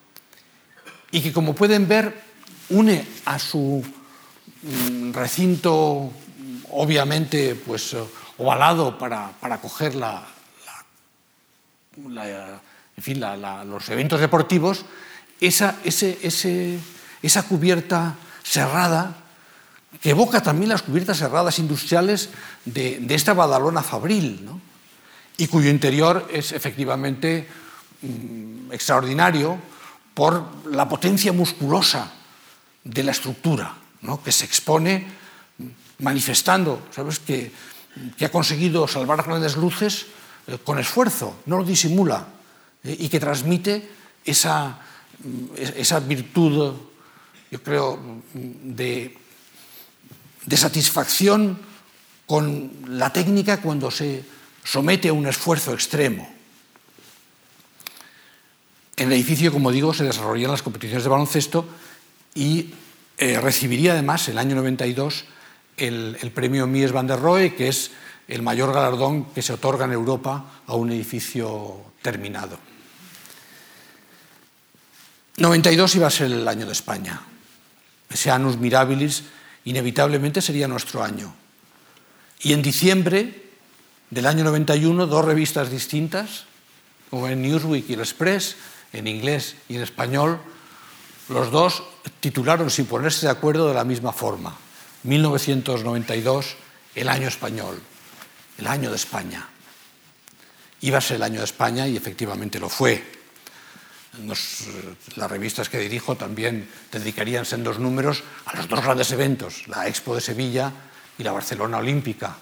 y 1.11 1.21
que 1.21 1.33
como 1.33 1.55
pueden 1.55 1.87
ver 1.87 2.23
une 2.71 3.07
a 3.27 3.39
su 3.39 3.85
mm, 4.63 5.13
recinto 5.13 6.11
obviamente 6.71 7.55
pues 7.55 7.95
ovalado 8.39 8.97
para, 8.97 9.31
para 9.41 9.61
coger 9.61 9.95
la, 9.95 10.27
en 11.97 13.03
fin, 13.03 13.21
los 13.21 13.89
eventos 13.89 14.21
deportivos, 14.21 14.85
esa, 15.41 15.77
ese, 15.85 16.79
esa 17.23 17.43
cubierta 17.45 18.17
cerrada 18.43 19.22
que 20.01 20.11
evoca 20.11 20.43
también 20.43 20.71
las 20.71 20.83
cubiertas 20.83 21.19
cerradas 21.19 21.59
industriales 21.59 22.31
de, 22.65 23.05
esta 23.11 23.35
Badalona 23.35 23.83
fabril, 23.83 24.45
¿no? 24.45 24.61
y 25.37 25.47
cuyo 25.49 25.71
interior 25.71 26.29
es 26.33 26.53
efectivamente 26.53 27.49
mm, 28.03 28.73
extraordinario 28.73 29.59
por 30.15 30.67
la 30.71 30.89
potencia 30.89 31.33
musculosa 31.33 32.13
de 32.85 33.03
la 33.03 33.13
estructura, 33.13 33.75
¿no? 34.03 34.23
que 34.23 34.33
se 34.33 34.45
expone 34.45 35.07
manifestando, 35.99 36.83
¿sabes? 36.91 37.19
Que, 37.21 37.53
que 38.17 38.25
ha 38.25 38.31
conseguido 38.31 38.89
salvar 38.89 39.23
grandes 39.23 39.57
luces 39.57 40.07
eh, 40.47 40.59
con 40.63 40.79
esfuerzo, 40.79 41.37
no 41.47 41.59
lo 41.59 41.65
disimula, 41.65 42.27
eh, 42.83 42.97
y 42.99 43.09
que 43.09 43.21
transmite 43.21 43.89
esa, 44.25 44.79
mm, 45.23 45.47
esa 45.77 46.01
virtud, 46.01 46.75
yo 47.51 47.63
creo, 47.63 47.97
mm, 47.97 48.75
de, 48.75 49.19
de 50.47 50.57
satisfacción 50.57 51.59
con 52.27 52.73
la 52.89 53.13
técnica 53.13 53.61
cuando 53.61 53.91
se 53.91 54.25
somete 54.65 55.09
a 55.09 55.13
un 55.13 55.27
esfuerzo 55.27 55.73
extremo. 55.73 56.29
En 58.97 59.09
el 59.09 59.15
edificio, 59.15 59.53
como 59.53 59.73
digo, 59.73 59.95
se 59.95 60.05
desarrollan 60.05 60.51
las 60.51 60.63
competiciones 60.63 61.05
de 61.05 61.11
baloncesto 61.11 61.67
y 62.35 62.75
eh, 63.19 63.41
recibiría 63.41 63.93
además 63.93 64.29
el 64.29 64.39
año 64.39 64.55
92 64.57 65.25
el, 65.77 66.17
el, 66.21 66.31
premio 66.31 66.67
Mies 66.67 66.93
van 66.93 67.07
der 67.07 67.19
Rohe, 67.19 67.55
que 67.55 67.69
es 67.69 67.91
el 68.29 68.43
mayor 68.43 68.73
galardón 68.73 69.27
que 69.33 69.43
se 69.43 69.53
otorga 69.53 69.85
en 69.87 69.93
Europa 69.93 70.63
a 70.67 70.75
un 70.75 70.93
edificio 70.93 71.93
terminado. 72.03 72.59
92 75.37 75.97
iba 75.97 76.07
a 76.07 76.11
ser 76.11 76.31
el 76.31 76.47
año 76.47 76.67
de 76.67 76.73
España. 76.73 77.21
Ese 78.11 78.31
annus 78.31 78.59
mirabilis 78.59 79.25
inevitablemente 79.65 80.41
sería 80.41 80.69
nuestro 80.69 81.03
año. 81.03 81.35
Y 82.41 82.53
en 82.53 82.63
diciembre 82.63 83.51
del 84.11 84.27
año 84.27 84.45
91, 84.45 85.07
dos 85.07 85.25
revistas 85.25 85.71
distintas, 85.71 86.45
como 87.11 87.29
en 87.29 87.43
Newsweek 87.43 87.89
y 87.89 87.95
el 87.95 88.01
Express, 88.01 88.57
en 88.93 89.07
inglés 89.07 89.57
y 89.69 89.77
en 89.77 89.83
español, 89.83 90.39
los 91.29 91.51
dos 91.51 91.83
titularon 92.21 92.71
sin 92.71 92.87
ponerse 92.87 93.27
de 93.27 93.33
acuerdo 93.33 93.69
de 93.69 93.75
la 93.75 93.85
misma 93.85 94.13
forma. 94.13 94.57
1992, 95.05 96.57
el 96.95 97.09
año 97.09 97.29
español, 97.29 97.81
el 98.59 98.67
año 98.67 98.91
de 98.91 98.97
España. 98.97 99.49
Iba 100.81 100.99
a 100.99 101.01
ser 101.01 101.17
el 101.17 101.23
año 101.23 101.39
de 101.39 101.45
España 101.45 101.87
y 101.87 101.97
efectivamente 101.97 102.59
lo 102.59 102.69
fue. 102.69 103.22
Nos, 104.19 104.67
las 105.17 105.31
revistas 105.31 105.71
que 105.71 105.79
dirijo 105.79 106.17
también 106.17 106.69
dedicarían 106.91 107.47
sendos 107.47 107.79
números 107.79 108.23
a 108.45 108.57
los 108.57 108.69
dos 108.69 108.85
grandes 108.85 109.11
eventos, 109.11 109.67
la 109.69 109.89
Expo 109.89 110.15
de 110.15 110.21
Sevilla 110.21 110.71
y 111.17 111.23
la 111.23 111.33
Barcelona 111.33 111.79
Olímpica. 111.79 112.37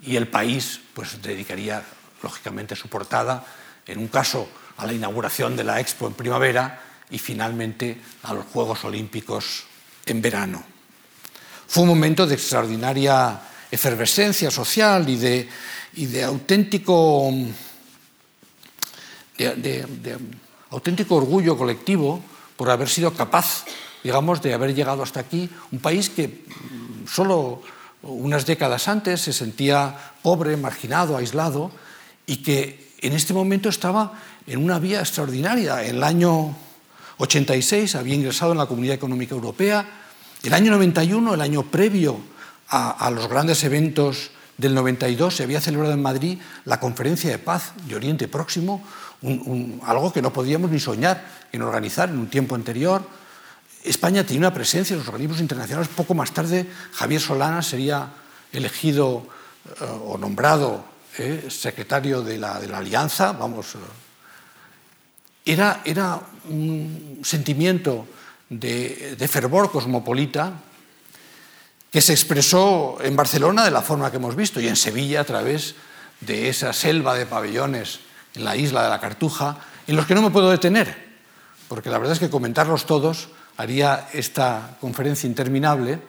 Y 0.00 0.14
el 0.14 0.28
país 0.28 0.80
pues, 0.94 1.20
dedicaría, 1.20 1.82
lógicamente, 2.22 2.76
su 2.76 2.88
portada, 2.88 3.44
en 3.84 3.98
un 3.98 4.08
caso, 4.08 4.48
a 4.76 4.86
la 4.86 4.92
inauguración 4.92 5.56
de 5.56 5.64
la 5.64 5.80
Expo 5.80 6.06
en 6.06 6.14
primavera 6.14 6.80
y 7.10 7.18
finalmente 7.18 8.00
a 8.22 8.34
los 8.34 8.46
Juegos 8.46 8.84
Olímpicos 8.84 9.64
en 10.06 10.22
verano. 10.22 10.62
Fue 11.66 11.82
un 11.82 11.88
momento 11.90 12.26
de 12.26 12.34
extraordinaria 12.34 13.40
efervescencia 13.70 14.50
social 14.50 15.08
y 15.08 15.16
de, 15.16 15.48
y 15.94 16.06
de 16.06 16.24
auténtico, 16.24 17.32
auténtico 20.70 21.16
orgullo 21.16 21.56
colectivo 21.56 22.20
por 22.56 22.70
haber 22.70 22.88
sido 22.88 23.14
capaz, 23.14 23.64
digamos, 24.02 24.42
de 24.42 24.54
haber 24.54 24.74
llegado 24.74 25.02
hasta 25.02 25.20
aquí, 25.20 25.48
un 25.72 25.78
país 25.78 26.10
que 26.10 26.44
solo 27.06 27.62
unas 28.02 28.46
décadas 28.46 28.88
antes 28.88 29.20
se 29.20 29.32
sentía 29.32 29.94
pobre, 30.22 30.56
marginado, 30.56 31.16
aislado, 31.16 31.70
y 32.26 32.42
que 32.42 32.94
en 33.00 33.12
este 33.12 33.32
momento 33.32 33.68
estaba 33.68 34.12
en 34.46 34.62
una 34.62 34.78
vía 34.78 35.00
extraordinaria. 35.00 35.84
En 35.84 35.96
el 35.96 36.04
año 36.04 36.54
86 37.18 37.94
había 37.94 38.14
ingresado 38.14 38.52
en 38.52 38.58
la 38.58 38.66
Comunidad 38.66 38.94
Económica 38.94 39.34
Europea, 39.34 39.86
el 40.42 40.54
año 40.54 40.70
91, 40.72 41.34
el 41.34 41.40
año 41.40 41.64
previo 41.64 42.20
a, 42.68 42.90
a 42.90 43.10
los 43.10 43.28
grandes 43.28 43.64
eventos 43.64 44.30
del 44.56 44.74
92, 44.74 45.36
se 45.36 45.42
había 45.44 45.60
celebrado 45.60 45.94
en 45.94 46.02
Madrid 46.02 46.38
la 46.64 46.80
Conferencia 46.80 47.30
de 47.30 47.38
Paz 47.38 47.72
de 47.86 47.94
Oriente 47.94 48.28
Próximo, 48.28 48.84
un, 49.22 49.42
un, 49.46 49.80
algo 49.84 50.12
que 50.12 50.22
no 50.22 50.32
podíamos 50.32 50.70
ni 50.70 50.80
soñar 50.80 51.24
en 51.52 51.62
organizar 51.62 52.08
en 52.08 52.18
un 52.18 52.28
tiempo 52.28 52.54
anterior. 52.54 53.02
España 53.84 54.24
tenía 54.24 54.40
una 54.40 54.54
presencia 54.54 54.94
en 54.94 55.00
los 55.00 55.08
organismos 55.08 55.40
internacionales. 55.40 55.88
Poco 55.94 56.14
más 56.14 56.32
tarde, 56.32 56.66
Javier 56.92 57.20
Solana 57.20 57.62
sería 57.62 58.08
elegido 58.52 59.26
eh, 59.80 59.84
o 60.04 60.18
nombrado 60.18 60.84
eh, 61.18 61.48
secretario 61.50 62.22
de 62.22 62.38
la, 62.38 62.60
de 62.60 62.68
la, 62.68 62.78
Alianza. 62.78 63.32
Vamos, 63.32 63.74
eh, 63.74 63.78
era, 65.44 65.82
era, 65.84 66.20
un 66.48 67.20
sentimiento 67.24 68.06
de, 68.48 69.16
de 69.18 69.28
fervor 69.28 69.70
cosmopolita 69.70 70.52
que 71.90 72.00
se 72.00 72.12
expresó 72.12 72.98
en 73.02 73.16
Barcelona 73.16 73.64
de 73.64 73.70
la 73.70 73.82
forma 73.82 74.10
que 74.10 74.16
hemos 74.16 74.36
visto 74.36 74.60
y 74.60 74.68
en 74.68 74.76
Sevilla 74.76 75.20
a 75.20 75.24
través 75.24 75.74
de 76.20 76.48
esa 76.48 76.72
selva 76.72 77.14
de 77.14 77.26
pabellones 77.26 78.00
en 78.38 78.44
la 78.44 78.56
isla 78.56 78.84
de 78.84 78.88
la 78.88 79.00
Cartuja, 79.00 79.58
en 79.86 79.96
los 79.96 80.06
que 80.06 80.14
no 80.14 80.22
me 80.22 80.30
puedo 80.30 80.50
detener, 80.50 81.18
porque 81.66 81.90
la 81.90 81.98
verdad 81.98 82.14
es 82.14 82.20
que 82.20 82.30
comentarlos 82.30 82.86
todos 82.86 83.28
haría 83.56 84.08
esta 84.12 84.76
conferencia 84.80 85.26
interminable, 85.26 86.00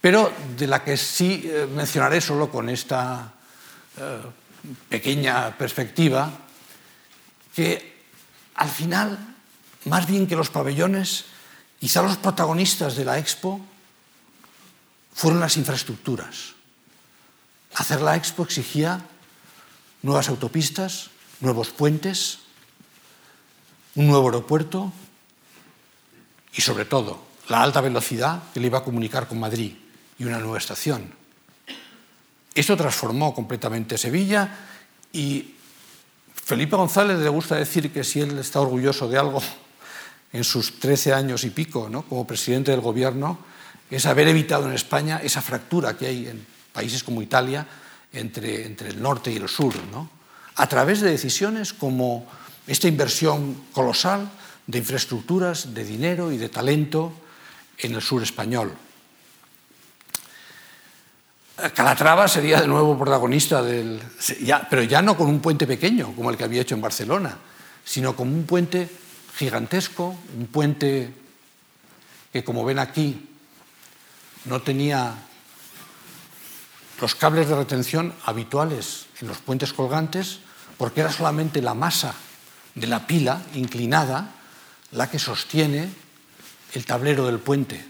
pero 0.00 0.30
de 0.56 0.66
la 0.66 0.84
que 0.84 0.96
sí 0.96 1.42
eh, 1.44 1.66
mencionaré 1.74 2.20
solo 2.20 2.50
con 2.50 2.68
esta 2.68 3.32
eh, 3.96 4.20
pequeña 4.88 5.56
perspectiva, 5.56 6.30
que 7.54 7.96
al 8.56 8.68
final, 8.68 9.18
más 9.86 10.06
bien 10.06 10.26
que 10.26 10.36
los 10.36 10.50
pabellones, 10.50 11.24
quizá 11.80 12.02
los 12.02 12.18
protagonistas 12.18 12.94
de 12.96 13.04
la 13.06 13.18
expo 13.18 13.60
fueron 15.14 15.40
las 15.40 15.56
infraestructuras. 15.56 16.52
Hacer 17.74 18.02
la 18.02 18.16
expo 18.16 18.42
exigía 18.44 19.00
nuevas 20.02 20.28
autopistas, 20.28 21.10
nuevos 21.40 21.70
puentes, 21.70 22.38
un 23.94 24.06
nuevo 24.06 24.26
aeropuerto 24.26 24.92
y 26.54 26.60
sobre 26.60 26.84
todo 26.84 27.24
la 27.48 27.62
alta 27.62 27.80
velocidad 27.80 28.42
que 28.52 28.60
le 28.60 28.66
iba 28.66 28.78
a 28.78 28.84
comunicar 28.84 29.28
con 29.28 29.40
Madrid 29.40 29.74
y 30.18 30.24
una 30.24 30.38
nueva 30.38 30.58
estación. 30.58 31.12
Esto 32.54 32.76
transformó 32.76 33.34
completamente 33.34 33.98
Sevilla 33.98 34.50
y 35.12 35.54
Felipe 36.34 36.76
González 36.76 37.18
le 37.18 37.28
gusta 37.28 37.56
decir 37.56 37.92
que 37.92 38.04
si 38.04 38.20
él 38.20 38.38
está 38.38 38.60
orgulloso 38.60 39.08
de 39.08 39.18
algo 39.18 39.42
en 40.32 40.44
sus 40.44 40.78
13 40.78 41.12
años 41.12 41.44
y 41.44 41.50
pico 41.50 41.88
¿no? 41.90 42.02
como 42.02 42.26
presidente 42.26 42.70
del 42.70 42.80
gobierno, 42.80 43.38
es 43.90 44.06
haber 44.06 44.28
evitado 44.28 44.66
en 44.66 44.72
España 44.72 45.20
esa 45.22 45.42
fractura 45.42 45.96
que 45.96 46.06
hay 46.06 46.28
en 46.28 46.46
países 46.72 47.04
como 47.04 47.22
Italia 47.22 47.66
entre, 48.12 48.66
entre 48.66 48.90
el 48.90 49.00
norte 49.00 49.32
y 49.32 49.36
el 49.36 49.48
sur, 49.48 49.74
¿no? 49.90 50.10
a 50.56 50.66
través 50.68 51.00
de 51.00 51.10
decisiones 51.10 51.72
como 51.72 52.26
esta 52.66 52.88
inversión 52.88 53.64
colosal 53.72 54.30
de 54.66 54.78
infraestructuras, 54.78 55.74
de 55.74 55.84
dinero 55.84 56.32
y 56.32 56.38
de 56.38 56.48
talento 56.48 57.12
en 57.78 57.94
el 57.94 58.02
sur 58.02 58.22
español. 58.22 58.72
Calatrava 61.74 62.28
sería 62.28 62.60
de 62.60 62.68
nuevo 62.68 62.98
protagonista 62.98 63.62
del. 63.62 64.00
Pero 64.68 64.82
ya 64.82 65.00
no 65.00 65.16
con 65.16 65.28
un 65.28 65.40
puente 65.40 65.66
pequeño, 65.66 66.12
como 66.14 66.30
el 66.30 66.36
que 66.36 66.44
había 66.44 66.60
hecho 66.62 66.74
en 66.74 66.82
Barcelona, 66.82 67.36
sino 67.84 68.14
con 68.14 68.28
un 68.28 68.44
puente 68.44 68.88
gigantesco, 69.36 70.16
un 70.36 70.46
puente 70.48 71.10
que, 72.32 72.44
como 72.44 72.64
ven 72.64 72.78
aquí, 72.78 73.30
no 74.44 74.60
tenía 74.60 75.14
los 77.00 77.14
cables 77.14 77.48
de 77.48 77.56
retención 77.56 78.14
habituales 78.24 79.06
en 79.20 79.28
los 79.28 79.38
puentes 79.38 79.72
colgantes, 79.72 80.40
porque 80.78 81.00
era 81.00 81.12
solamente 81.12 81.62
la 81.62 81.74
masa 81.74 82.14
de 82.74 82.86
la 82.86 83.06
pila 83.06 83.42
inclinada 83.54 84.32
la 84.92 85.10
que 85.10 85.18
sostiene 85.18 85.88
el 86.72 86.84
tablero 86.84 87.26
del 87.26 87.38
puente. 87.38 87.84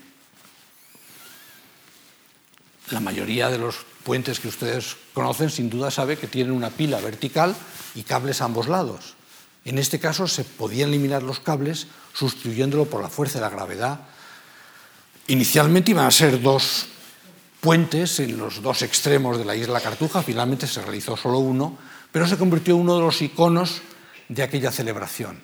La 2.91 3.01
mayoría 3.01 3.49
de 3.49 3.59
los 3.59 3.77
puentes 4.05 4.39
que 4.39 4.49
ustedes 4.49 4.97
conocen 5.13 5.51
sin 5.51 5.69
duda 5.69 5.91
sabe 5.91 6.17
que 6.17 6.29
tienen 6.29 6.53
una 6.53 6.71
pila 6.71 7.01
vertical 7.01 7.55
y 7.95 8.03
cables 8.03 8.41
a 8.41 8.45
ambos 8.45 8.69
lados. 8.69 9.15
En 9.65 9.79
este 9.79 9.99
caso 9.99 10.29
se 10.29 10.45
podían 10.45 10.91
eliminar 10.91 11.25
los 11.25 11.41
cables 11.41 11.89
sustituyéndolo 12.15 12.87
por 12.87 13.03
la 13.03 13.09
fuerza 13.09 13.39
de 13.39 13.45
la 13.45 13.51
gravedad. 13.51 14.01
Inicialmente 15.27 15.91
iban 15.91 16.07
a 16.07 16.13
ser 16.13 16.41
dos 16.41 16.87
puentes 17.67 18.21
en 18.21 18.39
los 18.39 18.63
dos 18.63 18.83
extremos 18.83 19.39
de 19.39 19.45
la 19.45 19.57
isla 19.57 19.81
Cartuja, 19.81 20.23
finalmente 20.23 20.69
se 20.69 20.81
realizó 20.83 21.17
solo 21.17 21.41
uno, 21.41 21.77
pero 22.13 22.25
se 22.25 22.39
convirtió 22.39 22.77
en 22.77 22.83
uno 22.83 22.95
de 22.95 23.01
los 23.01 23.21
iconos 23.21 23.83
de 24.29 24.45
aquella 24.45 24.71
celebración. 24.71 25.43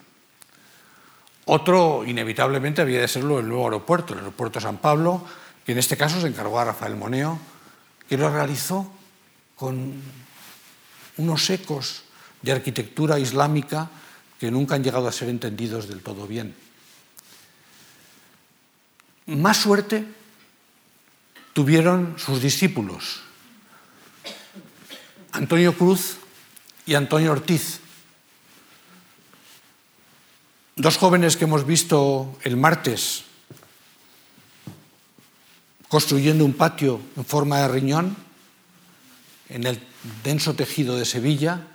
Otro, 1.46 2.04
inevitablemente, 2.06 2.80
había 2.80 3.00
de 3.00 3.08
serlo 3.08 3.40
el 3.40 3.48
nuevo 3.48 3.64
aeropuerto, 3.64 4.12
el 4.12 4.20
aeropuerto 4.20 4.60
San 4.60 4.76
Pablo, 4.76 5.26
que 5.66 5.72
en 5.72 5.78
este 5.78 5.96
caso 5.96 6.20
se 6.20 6.28
encargó 6.28 6.60
a 6.60 6.66
Rafael 6.66 6.94
Moneo, 6.94 7.40
que 8.08 8.16
lo 8.16 8.30
realizó 8.30 8.88
con 9.56 9.92
unos 11.16 11.50
ecos 11.50 12.04
de 12.40 12.52
arquitectura 12.52 13.18
islámica 13.18 13.90
que 14.38 14.48
nunca 14.48 14.76
han 14.76 14.84
llegado 14.84 15.08
a 15.08 15.12
ser 15.12 15.28
entendidos 15.28 15.88
del 15.88 16.02
todo 16.02 16.28
bien. 16.28 16.54
Más 19.26 19.56
suerte 19.56 20.21
tuvieron 21.52 22.14
sus 22.18 22.40
discípulos, 22.40 23.20
Antonio 25.32 25.76
Cruz 25.76 26.16
y 26.86 26.94
Antonio 26.94 27.32
Ortiz, 27.32 27.80
dos 30.76 30.96
jóvenes 30.96 31.36
que 31.36 31.44
hemos 31.44 31.66
visto 31.66 32.38
el 32.42 32.56
martes 32.56 33.24
construyendo 35.88 36.44
un 36.44 36.54
patio 36.54 37.00
en 37.16 37.24
forma 37.24 37.60
de 37.60 37.68
riñón 37.68 38.16
en 39.50 39.66
el 39.66 39.78
denso 40.24 40.54
tejido 40.54 40.96
de 40.96 41.04
Sevilla 41.04 41.68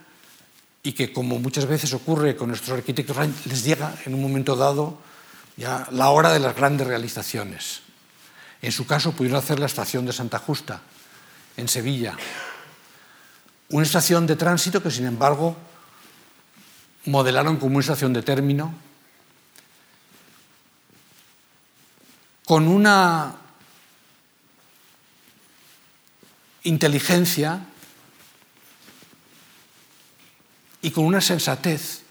y 0.82 0.94
que, 0.94 1.14
como 1.14 1.38
muchas 1.38 1.68
veces 1.68 1.94
ocurre 1.94 2.36
con 2.36 2.48
nuestros 2.50 2.78
arquitectos, 2.78 3.16
les 3.46 3.64
llega 3.64 3.94
en 4.06 4.16
un 4.16 4.22
momento 4.22 4.56
dado 4.56 4.98
ya 5.56 5.88
la 5.92 6.10
hora 6.10 6.34
de 6.34 6.40
las 6.40 6.56
grandes 6.56 6.88
realizaciones. 6.88 7.87
En 8.62 8.72
su 8.72 8.86
caso 8.86 9.12
pudieron 9.12 9.40
hacer 9.40 9.60
la 9.60 9.66
estación 9.68 10.06
de 10.06 10.14
Santa 10.14 10.40
Justa, 10.40 10.82
en 11.58 11.68
Sevilla. 11.68 12.16
Una 13.70 13.84
estación 13.84 14.26
de 14.26 14.36
tránsito 14.36 14.82
que, 14.82 14.92
sin 14.92 15.06
embargo, 15.06 15.58
modelaron 17.06 17.58
como 17.58 17.76
una 17.76 17.82
estación 17.82 18.14
de 18.14 18.24
término, 18.24 18.74
con 22.46 22.68
una 22.68 23.36
inteligencia 26.64 27.60
y 30.82 30.92
con 30.92 31.06
una 31.06 31.22
sensatez 31.22 32.04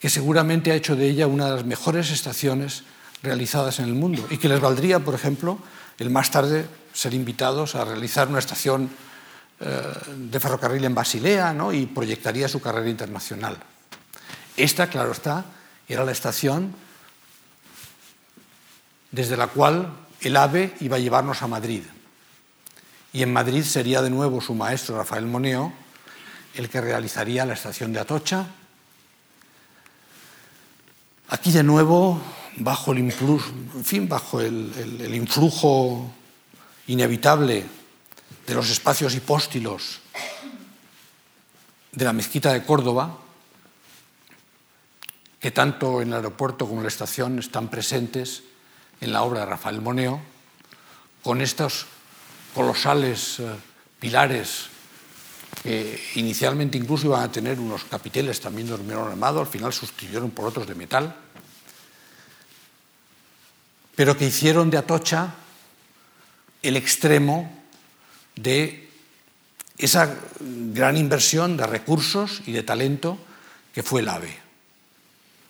que 0.00 0.10
seguramente 0.10 0.72
ha 0.72 0.74
hecho 0.74 0.96
de 0.96 1.08
ella 1.08 1.28
una 1.28 1.46
de 1.46 1.56
las 1.56 1.64
mejores 1.64 2.10
estaciones 2.10 2.82
realizadas 3.22 3.78
en 3.78 3.86
el 3.86 3.94
mundo 3.94 4.26
y 4.30 4.38
que 4.38 4.48
les 4.48 4.60
valdría, 4.60 5.00
por 5.00 5.14
ejemplo, 5.14 5.58
el 5.98 6.10
más 6.10 6.30
tarde 6.30 6.66
ser 6.92 7.14
invitados 7.14 7.74
a 7.74 7.84
realizar 7.84 8.28
una 8.28 8.38
estación 8.38 8.90
eh, 9.60 9.82
de 10.16 10.40
ferrocarril 10.40 10.84
en 10.84 10.94
Basilea 10.94 11.52
¿no? 11.52 11.72
y 11.72 11.86
proyectaría 11.86 12.48
su 12.48 12.60
carrera 12.60 12.90
internacional. 12.90 13.56
Esta, 14.56 14.88
claro 14.88 15.12
está, 15.12 15.44
era 15.88 16.04
la 16.04 16.12
estación 16.12 16.74
desde 19.10 19.36
la 19.36 19.46
cual 19.46 19.92
el 20.20 20.36
AVE 20.36 20.74
iba 20.80 20.96
a 20.96 21.00
llevarnos 21.00 21.42
a 21.42 21.46
Madrid. 21.46 21.82
Y 23.12 23.22
en 23.22 23.32
Madrid 23.32 23.62
sería 23.62 24.00
de 24.02 24.10
nuevo 24.10 24.40
su 24.40 24.54
maestro 24.54 24.96
Rafael 24.96 25.26
Moneo 25.26 25.72
el 26.54 26.68
que 26.68 26.80
realizaría 26.80 27.46
la 27.46 27.54
estación 27.54 27.92
de 27.92 28.00
Atocha. 28.00 28.46
Aquí 31.28 31.50
de 31.50 31.62
nuevo, 31.62 32.20
bajo 32.56 32.92
el, 32.92 33.12
bajo 34.08 34.40
el, 34.40 35.14
influjo 35.14 36.12
inevitable 36.86 37.64
de 38.46 38.54
los 38.54 38.70
espacios 38.70 39.14
hipóstilos 39.14 40.00
de 41.92 42.04
la 42.04 42.12
mezquita 42.12 42.52
de 42.52 42.64
Córdoba, 42.64 43.18
que 45.38 45.50
tanto 45.50 46.00
en 46.00 46.08
el 46.08 46.14
aeropuerto 46.14 46.66
como 46.66 46.80
en 46.80 46.84
la 46.84 46.88
estación 46.88 47.38
están 47.38 47.68
presentes 47.68 48.44
en 49.00 49.12
la 49.12 49.22
obra 49.22 49.40
de 49.40 49.46
Rafael 49.46 49.80
Moneo, 49.80 50.20
con 51.22 51.40
estos 51.40 51.86
colosales 52.54 53.40
eh, 53.40 53.50
pilares 53.98 54.72
que 55.62 56.00
inicialmente 56.16 56.78
incluso 56.78 57.06
iban 57.06 57.22
a 57.22 57.30
tener 57.30 57.60
unos 57.60 57.84
capiteles 57.84 58.40
también 58.40 58.66
de 58.66 58.74
hormigón 58.74 59.08
armado, 59.08 59.40
al 59.40 59.46
final 59.46 59.72
sustituyeron 59.72 60.30
por 60.30 60.46
otros 60.46 60.66
de 60.66 60.74
metal, 60.74 61.14
pero 63.94 64.16
que 64.16 64.26
hicieron 64.26 64.70
de 64.70 64.78
Atocha 64.78 65.34
el 66.62 66.76
extremo 66.76 67.50
de 68.36 68.88
esa 69.78 70.14
gran 70.40 70.96
inversión 70.96 71.56
de 71.56 71.66
recursos 71.66 72.42
y 72.46 72.52
de 72.52 72.62
talento 72.62 73.18
que 73.74 73.82
fue 73.82 74.00
el 74.00 74.08
AVE. 74.08 74.38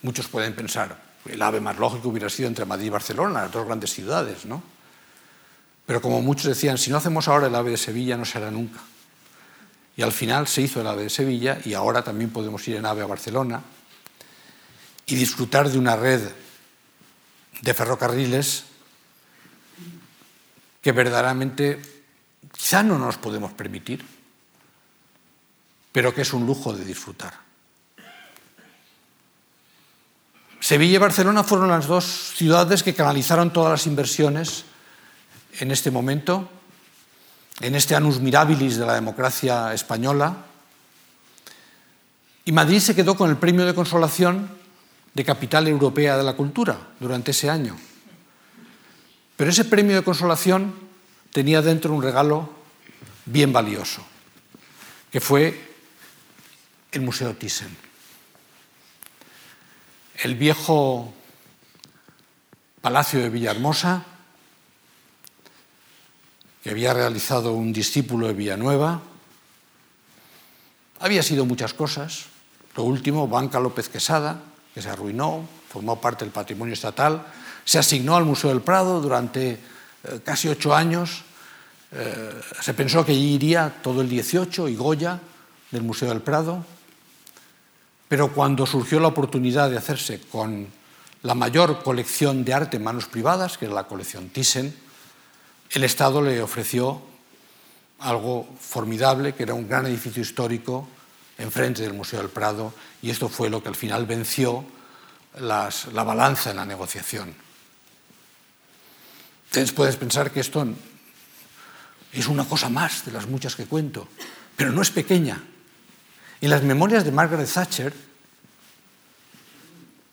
Muchos 0.03 0.27
pueden 0.29 0.55
pensar, 0.55 1.01
el 1.27 1.43
AVE 1.43 1.61
más 1.61 1.79
lógico 1.79 2.09
hubiera 2.09 2.31
sido 2.31 2.49
entre 2.49 2.65
Madrid 2.65 2.87
y 2.87 2.91
Barcelona, 2.91 3.43
las 3.43 3.53
dos 3.53 3.67
grandes 3.67 3.93
ciudades, 3.93 4.47
¿no? 4.47 4.63
Pero 5.87 6.01
como 6.01 6.23
muchos 6.23 6.47
decían, 6.47 6.79
si 6.79 6.91
no 6.91 6.97
hacemos 6.97 7.29
ahora 7.29 7.49
el 7.49 7.55
AVE 7.55 7.73
de 7.73 7.77
Sevilla, 7.77 8.17
no 8.17 8.25
se 8.25 8.39
hará 8.39 8.51
nunca. 8.51 8.81
Y 9.97 10.03
al 10.03 10.13
final 10.13 10.47
se 10.47 10.63
hizo 10.63 10.81
el 10.81 10.87
AVE 10.87 11.05
de 11.05 11.11
Sevilla 11.11 11.59
y 11.65 11.75
ahora 11.75 12.03
también 12.03 12.31
podemos 12.31 12.67
ir 12.67 12.77
en 12.77 12.87
AVE 12.87 13.03
a 13.03 13.07
Barcelona 13.07 13.63
y 15.07 15.15
disfrutar 15.15 15.69
de 15.69 15.79
una 15.79 15.97
red 15.97 16.23
de 17.63 17.75
ferrocarriles 17.75 18.65
que 20.83 20.93
verdaderamente 20.93 21.81
quizá 22.51 22.83
no 22.83 22.99
nos 22.99 23.17
podemos 23.17 23.53
permitir, 23.53 24.05
pero 25.93 26.13
que 26.13 26.23
es 26.23 26.33
un 26.35 26.45
lujo 26.45 26.75
de 26.75 26.85
disfrutar. 26.85 27.39
Sevilla 30.59 30.97
y 30.97 30.99
Barcelona 30.99 31.45
fueron 31.45 31.69
las 31.69 31.87
dos 31.87 32.05
ciudades 32.35 32.83
que 32.83 32.95
canalizaron 32.95 33.53
todas 33.53 33.71
las 33.71 33.87
inversiones 33.87 34.65
en 35.59 35.71
este 35.71 35.91
momento, 35.91 36.49
en 37.61 37.75
este 37.75 37.95
anus 37.95 38.21
mirabilis 38.21 38.77
de 38.77 38.87
la 38.87 38.95
democracia 38.95 39.73
española. 39.75 40.37
Y 42.45 42.51
Madrid 42.51 42.81
se 42.81 42.95
quedó 42.95 43.17
con 43.17 43.31
el 43.31 43.37
premio 43.37 43.67
de 43.67 43.75
consolación 43.75 44.62
de 45.15 45.25
Capital 45.25 45.69
Europea 45.69 46.17
de 46.17 46.23
la 46.23 46.35
Cultura 46.35 46.79
durante 47.01 47.33
ese 47.33 47.51
año. 47.51 47.77
Pero 49.37 49.51
ese 49.51 49.65
premio 49.65 49.97
de 49.97 50.05
consolación 50.05 50.75
tenía 51.33 51.63
dentro 51.63 51.93
un 51.93 52.03
regalo 52.03 52.51
bien 53.27 53.53
valioso, 53.53 54.05
que 55.11 55.21
fue 55.21 55.73
el 56.93 57.01
Museo 57.01 57.35
Thyssen. 57.35 57.77
El 60.23 60.37
viejo 60.37 61.13
Palacio 62.81 63.21
de 63.21 63.31
Villahermosa, 63.31 64.05
que 66.63 66.71
había 66.71 66.95
realizado 66.95 67.53
un 67.55 67.73
discípulo 67.73 68.29
de 68.29 68.35
Villanueva. 68.35 69.03
Había 71.01 71.23
sido 71.23 71.45
muchas 71.45 71.75
cosas. 71.75 72.27
Lo 72.77 72.85
último, 72.85 73.27
Banca 73.27 73.59
López 73.59 73.89
Quesada, 73.89 74.41
que 74.75 74.83
se 74.83 74.89
arruinó, 74.91 75.47
formó 75.69 76.01
parte 76.01 76.25
del 76.25 76.33
patrimonio 76.33 76.75
estatal, 76.75 77.27
se 77.65 77.79
asignó 77.79 78.17
al 78.17 78.25
Museo 78.25 78.51
del 78.51 78.63
Prado 78.63 79.01
durante 79.01 79.53
eh, 79.53 80.21
casi 80.25 80.49
ocho 80.49 80.75
años. 80.75 81.23
Eh, 81.93 82.41
se 82.61 82.75
pensó 82.75 83.05
que 83.05 83.13
allí 83.13 83.35
iría 83.35 83.81
todo 83.83 84.01
el 84.01 84.09
18 84.09 84.69
y 84.69 84.77
Goya 84.77 85.21
del 85.71 85.83
Museo 85.83 86.09
del 86.09 86.21
Prado, 86.21 86.65
pero 88.09 88.33
cuando 88.33 88.67
surgió 88.67 89.01
la 89.01 89.09
oportunidad 89.09 89.71
de 89.71 89.79
hacerse 89.79 90.21
con 90.21 90.67
la 91.23 91.35
mayor 91.35 91.83
colección 91.83 92.45
de 92.45 92.53
arte 92.53 92.77
en 92.77 92.85
manos 92.85 93.07
privadas, 93.07 93.57
que 93.57 93.67
era 93.67 93.75
la 93.75 93.87
colección 93.87 94.29
Thyssen, 94.29 94.75
el 95.71 95.85
Estado 95.85 96.21
le 96.21 96.43
ofreció 96.43 97.01
algo 98.01 98.47
formidable, 98.61 99.35
que 99.35 99.45
era 99.45 99.55
un 99.55 99.69
gran 99.69 99.87
edificio 99.87 100.23
histórico 100.23 100.87
enfrente 101.43 101.83
del 101.83 101.93
Museo 101.93 102.21
del 102.21 102.31
Prado, 102.31 102.73
y 103.03 103.11
esto 103.11 103.29
fue 103.29 103.51
lo 103.51 103.63
que 103.63 103.69
al 103.69 103.75
final 103.75 104.07
venció 104.07 104.65
la 105.39 105.71
balanza 106.05 106.51
en 106.51 106.57
la 106.57 106.65
negociación. 106.65 107.35
Entonces 109.47 109.73
puedes 109.73 109.97
pensar 109.97 110.31
que 110.31 110.41
esto 110.41 110.67
es 112.13 112.27
una 112.27 112.45
cosa 112.45 112.69
más 112.69 113.05
de 113.05 113.13
las 113.13 113.27
muchas 113.27 113.55
que 113.55 113.67
cuento, 113.67 114.09
pero 114.57 114.73
no 114.73 114.81
es 114.83 114.91
pequeña. 114.91 115.43
En 116.41 116.51
las 116.51 116.63
memorias 116.63 117.05
de 117.05 117.13
Margaret 117.13 117.49
Thatcher, 117.53 117.93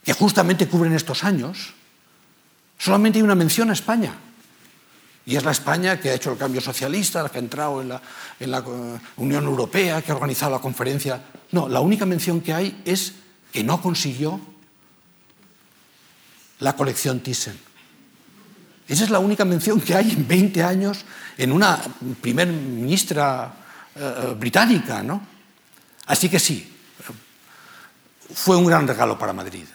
que 0.04 0.14
justamente 0.14 0.68
cubren 0.68 0.94
estos 0.94 1.24
años, 1.24 1.74
solamente 2.78 3.20
hay 3.20 3.24
una 3.24 3.36
mención 3.36 3.70
a 3.70 3.74
España. 3.74 4.14
Y 5.30 5.36
es 5.36 5.44
la 5.44 5.52
España 5.52 6.00
que 6.00 6.10
ha 6.10 6.16
hecho 6.16 6.32
el 6.32 6.40
cambio 6.40 6.60
socialista, 6.60 7.22
la 7.22 7.30
que 7.30 7.38
ha 7.38 7.42
entrado 7.42 7.84
en 7.84 7.90
la, 7.90 8.02
la 8.40 8.64
Unión 9.18 9.46
Europea, 9.46 10.02
que 10.02 10.12
ha 10.12 10.16
organizado 10.16 10.54
la 10.54 10.60
conferencia. 10.60 11.22
No, 11.52 11.70
la 11.70 11.82
única 11.82 12.08
mención 12.08 12.42
que 12.42 12.52
hay 12.52 12.82
es 12.84 13.14
que 13.52 13.64
no 13.64 13.80
consiguió 13.80 14.42
la 16.58 16.76
colección 16.76 17.20
Thyssen. 17.20 17.60
Esa 18.88 19.04
es 19.04 19.12
la 19.12 19.20
única 19.20 19.46
mención 19.46 19.80
que 19.80 19.94
hay 19.94 20.10
en 20.10 20.28
20 20.28 20.64
años 20.64 21.06
en 21.38 21.52
una 21.52 21.80
primer 22.22 22.48
ministra 22.48 23.54
eh, 23.94 24.36
británica, 24.36 25.04
¿no? 25.04 25.22
Así 26.08 26.28
que 26.28 26.40
sí, 26.40 26.76
fue 28.34 28.58
un 28.58 28.66
gran 28.66 28.88
regalo 28.88 29.20
para 29.20 29.32
Madrid. 29.34 29.66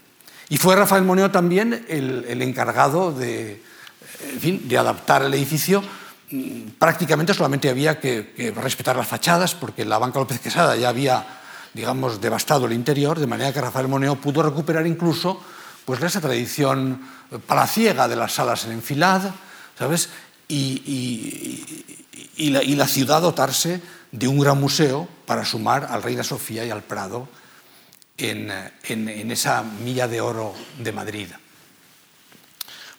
Y 0.49 0.57
fue 0.57 0.75
Rafael 0.75 1.05
Moneo 1.05 1.31
también 1.31 1.87
el, 1.89 2.43
encargado 2.43 3.13
de, 3.13 3.63
de 4.43 4.79
adaptar 4.79 5.22
el 5.22 5.35
edificio. 5.35 5.83
Mm, 6.31 6.70
prácticamente 6.79 7.35
solamente 7.35 7.68
había 7.68 7.99
que, 7.99 8.53
respetar 8.57 8.97
las 8.97 9.07
fachadas, 9.07 9.55
porque 9.55 9.85
la 9.85 9.99
banca 9.99 10.18
López 10.18 10.41
Quesada 10.41 10.77
ya 10.77 10.89
había, 10.89 11.27
digamos, 11.72 12.20
devastado 12.20 12.66
el 12.66 12.72
interior, 12.72 13.18
de 13.18 13.27
manera 13.27 13.53
que 13.53 13.61
Rafael 13.61 13.89
Moneo 13.89 14.16
pudo 14.16 14.43
recuperar 14.43 14.87
incluso 14.87 15.41
pues, 15.85 16.03
esa 16.03 16.20
tradición 16.20 17.01
palaciega 17.47 18.09
de 18.09 18.16
las 18.16 18.33
salas 18.33 18.64
en 18.64 18.72
enfilad, 18.72 19.22
¿sabes? 19.79 20.09
Y, 20.49 21.87
y 22.37 22.77
la 22.77 22.87
ciudad 22.87 23.22
dotarse 23.22 23.81
de 24.12 24.29
un 24.29 24.39
gran 24.39 24.61
museo 24.61 25.09
para 25.27 25.45
sumar 25.45 25.89
al 25.91 26.03
Reina 26.03 26.22
Sofía 26.22 26.64
y 26.64 26.70
al 26.70 26.83
Prado 26.83 27.29
en, 28.16 29.31
esa 29.31 29.62
milla 29.62 30.07
de 30.09 30.20
oro 30.20 30.55
de 30.79 30.93
Madrid. 30.93 31.29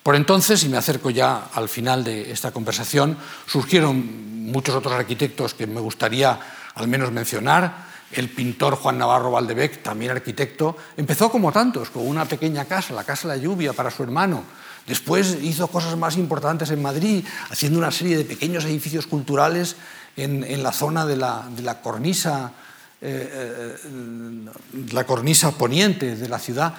Por 0.05 0.15
entonces, 0.15 0.63
y 0.63 0.69
me 0.69 0.77
acerco 0.77 1.09
ya 1.09 1.49
al 1.51 1.67
final 1.67 2.03
de 2.03 2.31
esta 2.31 2.51
conversación, 2.51 3.17
surgieron 3.47 4.45
muchos 4.51 4.75
otros 4.75 4.93
arquitectos 4.93 5.55
que 5.55 5.65
me 5.65 5.81
gustaría 5.81 6.39
al 6.75 6.87
menos 6.87 7.11
mencionar. 7.11 7.87
El 8.11 8.29
pintor 8.29 8.75
Juan 8.75 8.99
Navarro 8.99 9.31
Valdebec, 9.31 9.81
también 9.81 10.11
arquitecto, 10.11 10.77
empezó 10.95 11.31
como 11.31 11.51
tantos, 11.51 11.89
con 11.89 12.07
una 12.07 12.25
pequeña 12.25 12.65
casa, 12.65 12.93
la 12.93 13.03
Casa 13.03 13.27
de 13.27 13.37
la 13.37 13.41
Lluvia, 13.41 13.73
para 13.73 13.89
su 13.89 14.03
hermano. 14.03 14.43
Después 14.85 15.39
hizo 15.41 15.69
cosas 15.69 15.97
más 15.97 16.17
importantes 16.17 16.69
en 16.69 16.83
Madrid, 16.83 17.25
haciendo 17.49 17.79
una 17.79 17.89
serie 17.89 18.15
de 18.15 18.25
pequeños 18.25 18.63
edificios 18.65 19.07
culturales 19.07 19.75
en, 20.15 20.61
la 20.61 20.71
zona 20.71 21.07
de 21.07 21.17
la 21.17 21.81
cornisa 21.81 22.53
eh, 23.01 23.75
eh, 23.83 24.49
la 24.93 25.03
cornisa 25.03 25.51
poniente 25.51 26.15
de 26.15 26.29
la 26.29 26.39
ciudad 26.39 26.73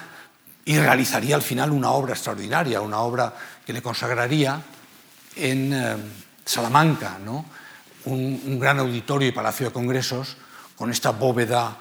y 0.67 0.77
realizaría 0.77 1.35
al 1.35 1.41
final 1.41 1.71
una 1.71 1.91
obra 1.91 2.13
extraordinaria, 2.13 2.81
una 2.81 2.99
obra 2.99 3.33
que 3.65 3.71
le 3.71 3.81
consagraría 3.81 4.61
en 5.37 5.71
eh, 5.73 5.95
Salamanca, 6.43 7.17
¿no? 7.23 7.45
un, 8.03 8.59
gran 8.59 8.79
auditorio 8.79 9.29
y 9.29 9.31
palacio 9.31 9.67
de 9.67 9.71
congresos 9.71 10.35
con 10.75 10.91
esta 10.91 11.11
bóveda 11.11 11.77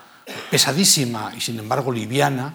pesadísima 0.51 1.33
y 1.37 1.41
sin 1.41 1.59
embargo 1.59 1.91
liviana, 1.91 2.55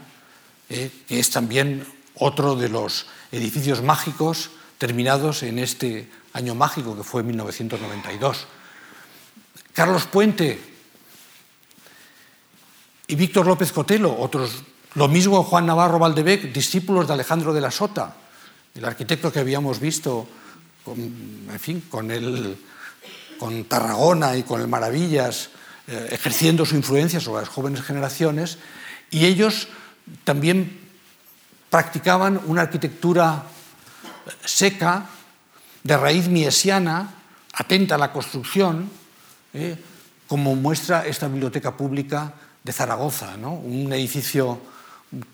que 0.67 0.91
es 1.09 1.29
también 1.29 1.85
otro 2.15 2.55
de 2.55 2.69
los 2.69 3.07
edificios 3.31 3.81
mágicos 3.81 4.51
terminados 4.77 5.43
en 5.43 5.59
este 5.59 6.09
año 6.33 6.55
mágico 6.55 6.95
que 6.95 7.03
fue 7.03 7.23
1992. 7.23 8.47
Carlos 9.73 10.05
Puente 10.05 10.59
y 13.07 13.15
Víctor 13.15 13.47
López 13.47 13.71
Cotelo, 13.73 14.17
otros, 14.17 14.63
lo 14.95 15.07
mismo 15.07 15.43
Juan 15.43 15.65
Navarro 15.65 15.99
Valdebec, 15.99 16.51
discípulos 16.51 17.07
de 17.07 17.13
Alejandro 17.13 17.53
de 17.53 17.61
la 17.61 17.71
Sota, 17.71 18.15
el 18.75 18.85
arquitecto 18.85 19.31
que 19.31 19.39
habíamos 19.39 19.79
visto 19.79 20.27
con, 20.83 20.97
en 20.97 21.59
fin, 21.59 21.83
con, 21.89 22.11
el, 22.11 22.57
con 23.39 23.63
Tarragona 23.65 24.35
y 24.35 24.43
con 24.43 24.59
el 24.59 24.67
Maravillas, 24.67 25.49
eh, 25.87 26.09
ejerciendo 26.11 26.65
su 26.65 26.75
influencia 26.75 27.19
sobre 27.19 27.41
las 27.41 27.49
jóvenes 27.49 27.81
generaciones, 27.81 28.57
y 29.09 29.25
ellos 29.25 29.67
también 30.23 30.79
practicaban 31.69 32.41
una 32.45 32.63
arquitectura 32.63 33.45
seca, 34.43 35.07
de 35.83 35.97
raíz 35.97 36.27
miesiana, 36.27 37.15
atenta 37.53 37.95
a 37.95 37.97
la 37.97 38.11
construcción, 38.11 38.89
eh, 39.53 39.75
como 40.27 40.55
muestra 40.55 41.05
esta 41.05 41.27
biblioteca 41.27 41.75
pública 41.75 42.33
de 42.63 42.71
Zaragoza, 42.71 43.35
¿no? 43.37 43.53
un 43.53 43.91
edificio 43.91 44.61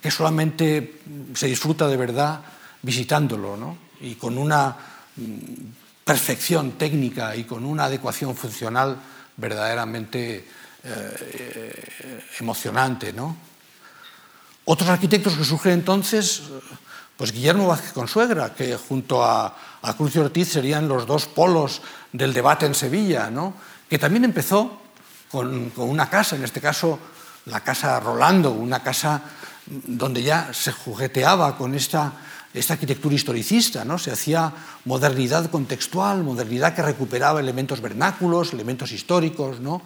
que 0.02 0.12
solamente 0.12 1.02
se 1.34 1.48
disfruta 1.48 1.88
de 1.88 1.98
verdad 1.98 2.42
visitándolo 2.82 3.58
¿no? 3.58 3.78
y 4.02 4.16
con 4.16 4.38
una 4.38 4.76
mm, 5.16 6.04
perfección 6.04 6.74
técnica 6.74 7.36
y 7.36 7.44
con 7.44 7.66
una 7.66 7.86
adecuación 7.86 8.36
funcional 8.36 8.98
verdaderamente 9.36 10.38
eh, 10.38 10.46
eh, 10.84 12.26
emocionante. 12.40 13.14
¿no? 13.14 13.38
Otros 14.66 14.90
arquitectos 14.90 15.36
que 15.36 15.46
surgen 15.46 15.74
entonces, 15.74 16.44
pues 17.16 17.32
Guillermo 17.32 17.68
Vázquez 17.68 17.94
Consuegra, 17.94 18.54
que 18.54 18.76
junto 18.78 19.24
a, 19.24 19.56
a 19.82 19.94
Cruz 19.96 20.16
Ortiz 20.16 20.50
serían 20.50 20.88
los 20.88 21.06
dos 21.06 21.28
polos 21.28 21.82
del 22.12 22.34
debate 22.34 22.66
en 22.66 22.74
Sevilla, 22.74 23.30
¿no? 23.30 23.54
que 23.90 24.00
también 24.00 24.26
empezó 24.26 24.82
con, 25.30 25.70
con 25.70 25.90
una 25.90 26.10
casa, 26.10 26.36
en 26.36 26.44
este 26.44 26.62
caso 26.62 27.00
la 27.46 27.62
casa 27.62 28.00
Rolando, 28.00 28.52
una 28.52 28.82
casa 28.82 29.22
donde 29.68 30.24
ya 30.24 30.54
se 30.54 30.72
jugueteaba 30.72 31.58
con 31.58 31.76
esta, 31.76 32.14
esta 32.54 32.74
arquitectura 32.74 33.16
historicista, 33.16 33.84
¿no? 33.84 33.98
se 33.98 34.12
hacía 34.12 34.52
modernidad 34.86 35.50
contextual, 35.50 36.24
modernidad 36.24 36.74
que 36.74 36.82
recuperaba 36.82 37.40
elementos 37.40 37.82
vernáculos, 37.82 38.54
elementos 38.54 38.92
históricos, 38.92 39.60
¿no? 39.60 39.82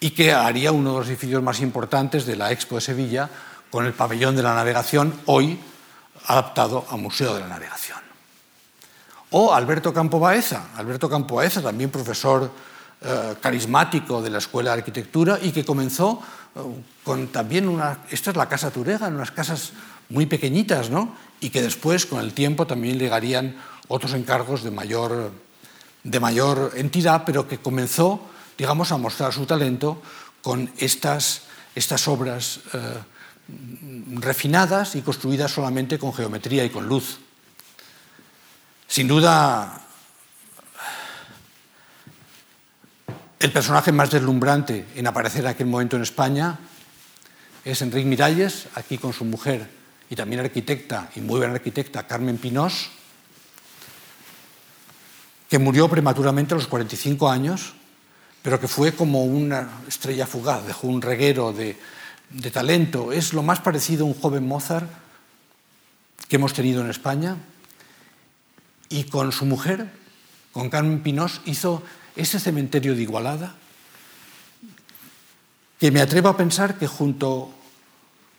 y 0.00 0.10
que 0.10 0.32
haría 0.32 0.72
uno 0.72 0.92
de 0.92 0.98
los 1.00 1.08
edificios 1.08 1.42
más 1.42 1.60
importantes 1.60 2.26
de 2.26 2.36
la 2.36 2.52
Expo 2.52 2.74
de 2.74 2.82
Sevilla 2.82 3.30
con 3.70 3.86
el 3.86 3.94
pabellón 3.94 4.36
de 4.36 4.42
la 4.42 4.54
navegación, 4.54 5.14
hoy 5.26 5.58
adaptado 6.26 6.84
a 6.90 6.96
Museo 6.96 7.34
de 7.34 7.40
la 7.40 7.48
Navegación. 7.48 7.98
O 9.30 9.52
Alberto 9.52 9.92
Campo 9.92 10.20
Baeza, 10.20 10.68
Alberto 10.76 11.08
Campo 11.08 11.36
Baeza, 11.36 11.62
también 11.62 11.90
profesor 11.90 12.50
eh, 13.00 13.34
carismático 13.40 14.22
de 14.22 14.30
la 14.30 14.38
Escuela 14.38 14.70
de 14.70 14.78
Arquitectura 14.78 15.38
y 15.42 15.52
que 15.52 15.64
comenzó 15.64 16.22
con 17.04 17.28
también 17.28 17.68
una, 17.68 17.98
esta 18.10 18.30
es 18.30 18.36
la 18.36 18.48
casa 18.48 18.70
Turega, 18.70 19.08
unas 19.08 19.30
casas 19.30 19.72
muy 20.08 20.26
pequeñitas, 20.26 20.90
¿no? 20.90 21.14
Y 21.40 21.50
que 21.50 21.62
después, 21.62 22.06
con 22.06 22.20
el 22.20 22.32
tiempo, 22.32 22.66
también 22.66 22.98
llegarían 22.98 23.56
otros 23.88 24.14
encargos 24.14 24.62
de 24.62 24.70
mayor, 24.70 25.32
de 26.02 26.20
mayor 26.20 26.72
entidad, 26.76 27.24
pero 27.26 27.46
que 27.46 27.58
comenzó, 27.58 28.20
digamos, 28.56 28.92
a 28.92 28.96
mostrar 28.96 29.32
su 29.32 29.46
talento 29.46 30.00
con 30.42 30.70
estas, 30.78 31.42
estas 31.74 32.08
obras 32.08 32.60
eh, 32.72 32.78
refinadas 34.14 34.96
y 34.96 35.02
construidas 35.02 35.52
solamente 35.52 35.98
con 35.98 36.14
geometría 36.14 36.64
y 36.64 36.70
con 36.70 36.88
luz. 36.88 37.18
Sin 38.88 39.08
duda, 39.08 39.85
El 43.38 43.52
personaje 43.52 43.92
más 43.92 44.10
deslumbrante 44.10 44.86
en 44.94 45.06
aparecer 45.06 45.42
en 45.42 45.48
aquel 45.48 45.66
momento 45.66 45.96
en 45.96 46.02
España 46.02 46.58
es 47.64 47.82
Enrique 47.82 48.08
Miralles, 48.08 48.68
aquí 48.74 48.96
con 48.96 49.12
su 49.12 49.26
mujer 49.26 49.68
y 50.08 50.16
también 50.16 50.40
arquitecta, 50.40 51.10
y 51.16 51.20
muy 51.20 51.38
buena 51.38 51.54
arquitecta, 51.54 52.06
Carmen 52.06 52.38
Pinós, 52.38 52.88
que 55.50 55.58
murió 55.58 55.88
prematuramente 55.88 56.54
a 56.54 56.56
los 56.56 56.66
45 56.66 57.28
años, 57.28 57.74
pero 58.40 58.58
que 58.58 58.68
fue 58.68 58.92
como 58.92 59.24
una 59.24 59.68
estrella 59.86 60.26
fugaz, 60.26 60.66
dejó 60.66 60.86
un 60.86 61.02
reguero 61.02 61.52
de, 61.52 61.76
de 62.30 62.50
talento. 62.50 63.12
Es 63.12 63.34
lo 63.34 63.42
más 63.42 63.60
parecido 63.60 64.04
a 64.04 64.08
un 64.08 64.14
joven 64.14 64.46
Mozart 64.46 64.88
que 66.28 66.36
hemos 66.36 66.54
tenido 66.54 66.80
en 66.80 66.90
España. 66.90 67.36
Y 68.88 69.04
con 69.04 69.32
su 69.32 69.44
mujer, 69.44 69.90
con 70.52 70.70
Carmen 70.70 71.02
Pinós, 71.02 71.40
hizo 71.44 71.82
ese 72.16 72.40
cementerio 72.40 72.96
de 72.96 73.02
Igualada, 73.02 73.54
que 75.78 75.90
me 75.90 76.00
atrevo 76.00 76.28
a 76.28 76.36
pensar 76.36 76.78
que 76.78 76.88
junto 76.88 77.52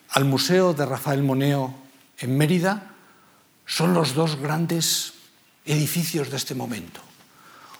al 0.09 0.25
Museo 0.25 0.73
de 0.73 0.85
Rafael 0.85 1.21
Moneo 1.21 1.73
en 2.17 2.37
Mérida 2.37 2.91
son 3.65 3.93
los 3.93 4.15
dos 4.15 4.37
grandes 4.37 5.13
edificios 5.65 6.31
de 6.31 6.37
este 6.37 6.55
momento. 6.55 7.01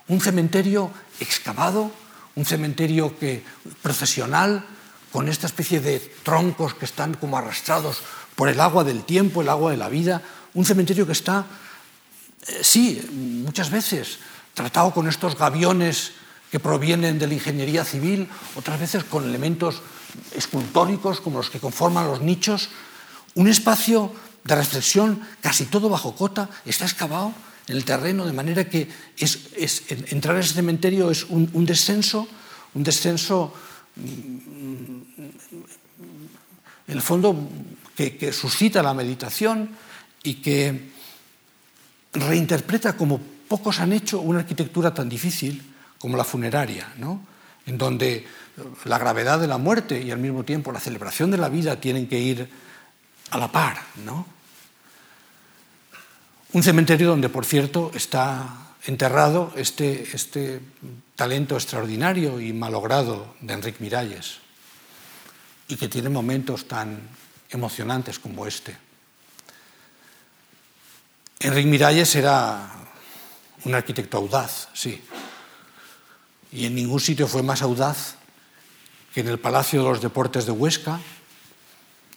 Un 0.08 0.22
cementerio 0.22 0.91
excavado, 1.20 1.91
un 2.36 2.45
cementerio 2.45 3.18
que, 3.18 3.43
procesional, 3.82 4.64
con 5.12 5.28
esta 5.28 5.48
especie 5.48 5.80
de 5.80 6.00
troncos 6.22 6.76
que 6.76 6.86
están 6.86 7.16
como 7.16 7.38
arrastrados 7.38 8.04
por 8.36 8.50
el 8.50 8.60
agua 8.60 8.84
del 8.84 9.04
tiempo, 9.04 9.41
el 9.41 9.50
agua 9.50 9.72
de 9.72 9.78
la 9.78 9.89
vida, 9.89 10.22
un 10.54 10.66
cementerio 10.66 11.08
que 11.08 11.14
está, 11.14 11.45
eh, 12.48 12.60
sí, 12.62 13.02
muchas 13.43 13.72
veces 13.72 14.20
tratado 14.58 14.89
con 14.89 15.08
estos 15.08 15.38
gaviones 15.38 16.18
que 16.49 16.60
provienen 16.60 17.20
de 17.20 17.28
la 17.28 17.38
ingeniería 17.38 17.86
civil, 17.86 18.28
otras 18.55 18.80
veces 18.80 19.03
con 19.03 19.24
elementos 19.24 19.84
escultóricos 20.34 21.22
como 21.22 21.38
los 21.38 21.51
que 21.51 21.60
conforman 21.60 22.08
los 22.08 22.22
nichos. 22.22 22.70
Un 23.36 23.47
espacio 23.47 24.12
de 24.43 24.55
reflexión 24.55 25.22
casi 25.41 25.66
todo 25.70 25.89
bajo 25.89 26.16
cota 26.16 26.49
está 26.66 26.86
excavado 26.86 27.34
en 27.68 27.78
el 27.78 27.86
terreno 27.86 28.26
de 28.26 28.34
manera 28.34 28.68
que 28.68 28.89
es, 29.16 29.53
entrar 30.10 30.34
en 30.34 30.41
ese 30.41 30.55
cementerio 30.55 31.12
es 31.12 31.26
un, 31.30 31.64
descenso, 31.64 32.28
un 32.74 32.82
descenso 32.82 33.53
mm, 33.93 35.22
en 36.88 36.93
el 36.97 37.01
fondo, 37.03 37.38
que, 37.95 38.34
suscita 38.34 38.82
la 38.82 38.95
meditación 38.95 39.70
y 40.24 40.41
que 40.41 40.89
reinterpreta 42.14 42.97
como 42.97 43.37
pocos 43.48 43.80
han 43.80 43.93
hecho 43.93 44.20
una 44.20 44.39
arquitectura 44.39 44.93
tan 44.93 45.10
difícil 45.10 45.74
como 45.98 46.18
la 46.18 46.24
funeraria, 46.24 46.93
en 47.66 47.78
donde 47.78 48.26
la 48.86 48.98
gravedad 48.98 49.39
de 49.39 49.48
la 49.48 49.58
muerte 49.58 50.02
y 50.02 50.12
al 50.12 50.20
mismo 50.20 50.43
tiempo 50.43 50.72
la 50.72 50.80
celebración 50.80 51.32
de 51.32 51.38
la 51.38 51.50
vida 51.50 51.80
tienen 51.80 52.08
que 52.08 52.20
ir 52.20 52.50
a 53.32 53.38
la 53.38 53.52
par. 53.52 53.78
Un 56.54 56.64
cementerio 56.64 57.10
donde, 57.10 57.30
por 57.30 57.45
cierto, 57.45 57.91
está 57.93 58.74
enterrado 58.86 59.54
este, 59.56 60.04
este 60.14 60.62
talento 61.16 61.56
extraordinario 61.56 62.39
y 62.39 62.54
malogrado 62.54 63.36
de 63.41 63.54
Enrique 63.54 63.84
Miralles 63.84 64.39
y 65.68 65.76
que 65.76 65.89
tiene 65.89 66.10
momentos 66.10 66.68
tan 66.68 67.02
emocionantes 67.50 68.20
como 68.20 68.48
este. 68.48 68.78
Enrique 71.39 71.68
Miralles 71.68 72.16
era 72.16 72.72
un 73.68 73.76
arquitecto 73.76 74.18
audaz, 74.18 74.70
sí, 74.74 75.01
y 76.53 76.65
en 76.65 76.76
ningún 76.76 77.01
sitio 77.01 77.28
fue 77.28 77.43
más 77.43 77.61
audaz 77.61 78.15
que 79.13 79.20
en 79.20 79.28
el 79.28 79.39
Palacio 79.39 79.84
de 79.84 79.89
los 79.89 80.01
Deportes 80.01 80.45
de 80.45 80.53
Huesca, 80.53 81.01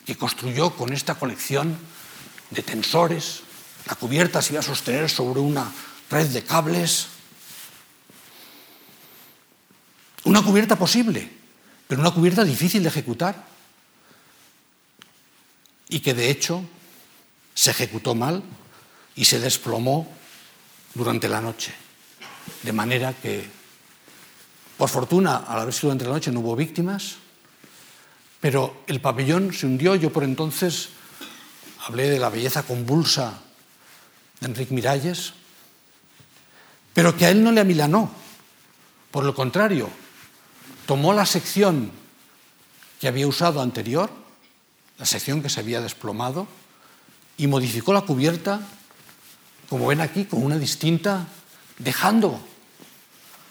que 0.06 0.16
construyó 0.16 0.70
con 0.76 0.92
esta 0.92 1.16
colección 1.16 1.76
de 2.50 2.62
tensores. 2.62 3.40
La 3.86 3.96
cubierta 3.96 4.40
se 4.40 4.52
iba 4.52 4.60
a 4.60 4.62
sostener 4.62 5.10
sobre 5.10 5.40
una 5.40 5.72
red 6.08 6.28
de 6.28 6.44
cables. 6.44 7.08
Una 10.24 10.42
cubierta 10.42 10.76
posible, 10.76 11.30
pero 11.88 12.00
una 12.00 12.12
cubierta 12.12 12.44
difícil 12.44 12.82
de 12.82 12.90
ejecutar 12.90 13.44
y 15.88 16.00
que 16.00 16.14
de 16.14 16.30
hecho 16.30 16.62
se 17.54 17.72
ejecutó 17.72 18.14
mal 18.14 18.44
y 19.16 19.24
se 19.24 19.40
desplomó 19.40 20.19
durante 20.94 21.28
la 21.28 21.40
noche. 21.40 21.72
De 22.62 22.72
manera 22.72 23.12
que, 23.12 23.48
por 24.76 24.88
fortuna, 24.88 25.44
al 25.48 25.60
haber 25.60 25.74
sido 25.74 25.88
durante 25.88 26.04
la 26.06 26.12
noche 26.12 26.32
no 26.32 26.40
hubo 26.40 26.56
víctimas, 26.56 27.16
pero 28.40 28.82
el 28.86 29.00
pabellón 29.00 29.52
se 29.52 29.66
hundió. 29.66 29.94
Yo 29.94 30.12
por 30.12 30.24
entonces 30.24 30.90
hablé 31.86 32.10
de 32.10 32.18
la 32.18 32.30
belleza 32.30 32.62
convulsa 32.62 33.40
de 34.40 34.46
Enrique 34.46 34.74
Miralles, 34.74 35.34
pero 36.94 37.16
que 37.16 37.26
a 37.26 37.30
él 37.30 37.44
no 37.44 37.52
le 37.52 37.60
amilanó. 37.60 38.10
Por 39.10 39.24
lo 39.24 39.34
contrario, 39.34 39.88
tomó 40.86 41.12
la 41.12 41.26
sección 41.26 41.90
que 43.00 43.08
había 43.08 43.26
usado 43.26 43.60
anterior, 43.60 44.10
la 44.98 45.06
sección 45.06 45.42
que 45.42 45.48
se 45.48 45.60
había 45.60 45.80
desplomado, 45.80 46.46
y 47.36 47.46
modificó 47.46 47.92
la 47.92 48.02
cubierta, 48.02 48.60
como 49.70 49.86
ven 49.86 50.00
aquí, 50.00 50.24
con 50.24 50.42
una 50.42 50.58
distinta, 50.58 51.28
dejando 51.78 52.40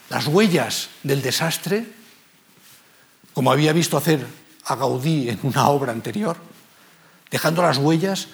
las 0.09 0.27
huellas 0.27 0.89
del 1.01 1.21
desastre, 1.21 1.87
como 3.33 3.53
había 3.53 3.71
visto 3.71 3.95
hacer 3.95 4.27
a 4.65 4.75
Gaudí 4.75 5.29
en 5.29 5.39
una 5.43 5.69
obra 5.69 5.93
anterior, 5.93 6.35
dejando 7.31 7.61
las 7.61 7.77
huellas, 7.77 8.27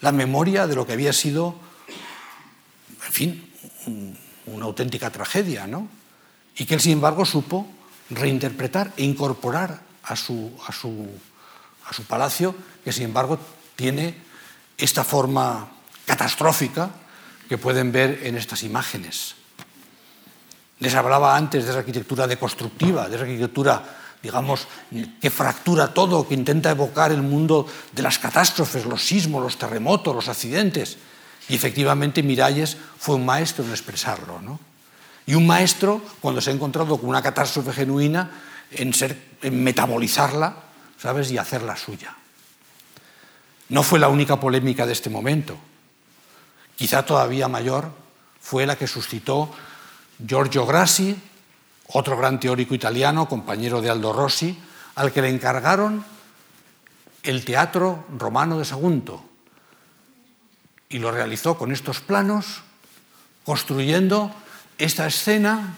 la 0.00 0.12
memoria 0.12 0.66
de 0.66 0.76
lo 0.76 0.86
que 0.86 0.94
había 0.94 1.12
sido, 1.12 1.56
en 3.04 3.12
fin, 3.12 3.52
una 4.46 4.64
auténtica 4.64 5.10
tragedia, 5.10 5.66
¿no? 5.66 5.88
Y 6.56 6.64
que 6.64 6.72
él, 6.72 6.80
sin 6.80 6.92
embargo, 6.92 7.26
supo 7.26 7.66
reinterpretar 8.08 8.94
e 8.96 9.04
incorporar 9.04 9.82
a 10.04 10.16
su, 10.16 10.58
a 10.66 10.72
su, 10.72 11.06
a 11.84 11.92
su 11.92 12.02
palacio, 12.04 12.54
que, 12.82 12.92
sin 12.92 13.04
embargo, 13.04 13.38
tiene 13.76 14.14
esta 14.78 15.04
forma 15.04 15.68
catastrófica 16.06 17.04
que 17.48 17.58
pueden 17.58 17.92
ver 17.92 18.20
en 18.24 18.36
estas 18.36 18.62
imágenes. 18.62 19.34
Les 20.78 20.94
hablaba 20.94 21.36
antes 21.36 21.64
de 21.64 21.70
esa 21.70 21.80
arquitectura 21.80 22.26
deconstructiva, 22.26 23.08
de 23.08 23.16
esa 23.16 23.24
arquitectura, 23.24 23.82
digamos, 24.22 24.68
que 25.20 25.30
fractura 25.30 25.94
todo, 25.94 26.28
que 26.28 26.34
intenta 26.34 26.70
evocar 26.70 27.12
el 27.12 27.22
mundo 27.22 27.66
de 27.92 28.02
las 28.02 28.18
catástrofes, 28.18 28.84
los 28.84 29.02
sismos, 29.02 29.42
los 29.42 29.56
terremotos, 29.56 30.14
los 30.14 30.28
accidentes. 30.28 30.98
Y 31.48 31.54
efectivamente 31.54 32.22
Miralles 32.22 32.76
fue 32.98 33.14
un 33.14 33.24
maestro 33.24 33.64
en 33.64 33.70
expresarlo. 33.70 34.40
¿no? 34.40 34.60
Y 35.26 35.34
un 35.34 35.46
maestro, 35.46 36.02
cuando 36.20 36.40
se 36.40 36.50
ha 36.50 36.54
encontrado 36.54 36.98
con 36.98 37.08
una 37.08 37.22
catástrofe 37.22 37.72
genuina, 37.72 38.30
en, 38.70 38.92
ser, 38.92 39.16
en 39.42 39.62
metabolizarla 39.62 40.56
¿sabes? 40.98 41.30
y 41.30 41.38
hacerla 41.38 41.76
suya. 41.76 42.14
No 43.68 43.82
fue 43.82 43.98
la 43.98 44.08
única 44.08 44.38
polémica 44.38 44.86
de 44.86 44.92
este 44.92 45.10
momento. 45.10 45.56
Quizá 46.76 47.04
todavía 47.04 47.48
mayor 47.48 47.90
fue 48.40 48.66
la 48.66 48.76
que 48.76 48.86
suscitó 48.86 49.50
Giorgio 50.24 50.66
Grassi, 50.66 51.16
otro 51.88 52.16
gran 52.16 52.38
teórico 52.38 52.74
italiano, 52.74 53.28
compañero 53.28 53.80
de 53.80 53.90
Aldo 53.90 54.12
Rossi, 54.12 54.58
al 54.94 55.12
que 55.12 55.22
le 55.22 55.30
encargaron 55.30 56.04
el 57.22 57.44
teatro 57.44 58.04
romano 58.16 58.58
de 58.58 58.64
Sagunto, 58.64 59.24
y 60.88 60.98
lo 60.98 61.10
realizó 61.10 61.58
con 61.58 61.72
estos 61.72 62.00
planos, 62.00 62.62
construyendo 63.44 64.32
esta 64.78 65.06
escena 65.06 65.76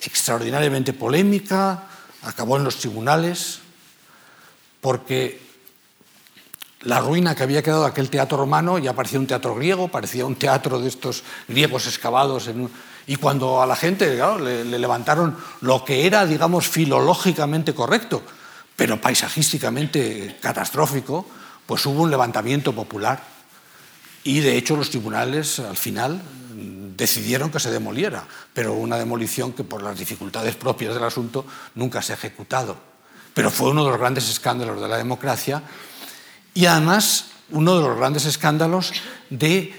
extraordinariamente 0.00 0.92
polémica, 0.92 1.84
acabó 2.22 2.56
en 2.56 2.64
los 2.64 2.76
tribunales, 2.76 3.60
porque 4.80 5.49
la 6.82 7.00
ruina 7.00 7.34
que 7.34 7.42
había 7.42 7.62
quedado 7.62 7.84
aquel 7.84 8.08
teatro 8.08 8.38
romano 8.38 8.78
ya 8.78 8.94
parecía 8.94 9.18
un 9.18 9.26
teatro 9.26 9.54
griego, 9.54 9.88
parecía 9.88 10.24
un 10.24 10.36
teatro 10.36 10.80
de 10.80 10.88
estos 10.88 11.22
griegos 11.46 11.86
excavados 11.86 12.48
en 12.48 12.70
y 13.06 13.16
cuando 13.16 13.60
a 13.60 13.66
la 13.66 13.74
gente 13.74 14.16
le, 14.38 14.64
le, 14.64 14.78
levantaron 14.78 15.36
lo 15.62 15.84
que 15.84 16.06
era, 16.06 16.26
digamos, 16.26 16.68
filológicamente 16.68 17.74
correcto, 17.74 18.22
pero 18.76 19.00
paisajísticamente 19.00 20.38
catastrófico, 20.40 21.26
pues 21.66 21.84
hubo 21.86 22.02
un 22.02 22.10
levantamiento 22.10 22.72
popular 22.72 23.20
y 24.22 24.40
de 24.40 24.56
hecho 24.56 24.76
los 24.76 24.90
tribunales 24.90 25.58
al 25.58 25.76
final 25.76 26.22
decidieron 26.96 27.50
que 27.50 27.58
se 27.58 27.70
demoliera, 27.70 28.24
pero 28.52 28.74
una 28.74 28.96
demolición 28.96 29.54
que 29.54 29.64
por 29.64 29.82
las 29.82 29.98
dificultades 29.98 30.54
propias 30.54 30.94
del 30.94 31.04
asunto 31.04 31.44
nunca 31.74 32.02
se 32.02 32.12
ha 32.12 32.16
ejecutado. 32.16 32.76
Pero 33.34 33.50
fue 33.50 33.70
uno 33.70 33.84
de 33.84 33.90
los 33.90 33.98
grandes 33.98 34.28
escándalos 34.28 34.80
de 34.80 34.88
la 34.88 34.98
democracia 34.98 35.62
y 36.54 36.66
además 36.66 37.26
uno 37.50 37.76
de 37.76 37.88
los 37.88 37.96
grandes 37.96 38.24
escándalos 38.26 38.92
de 39.28 39.74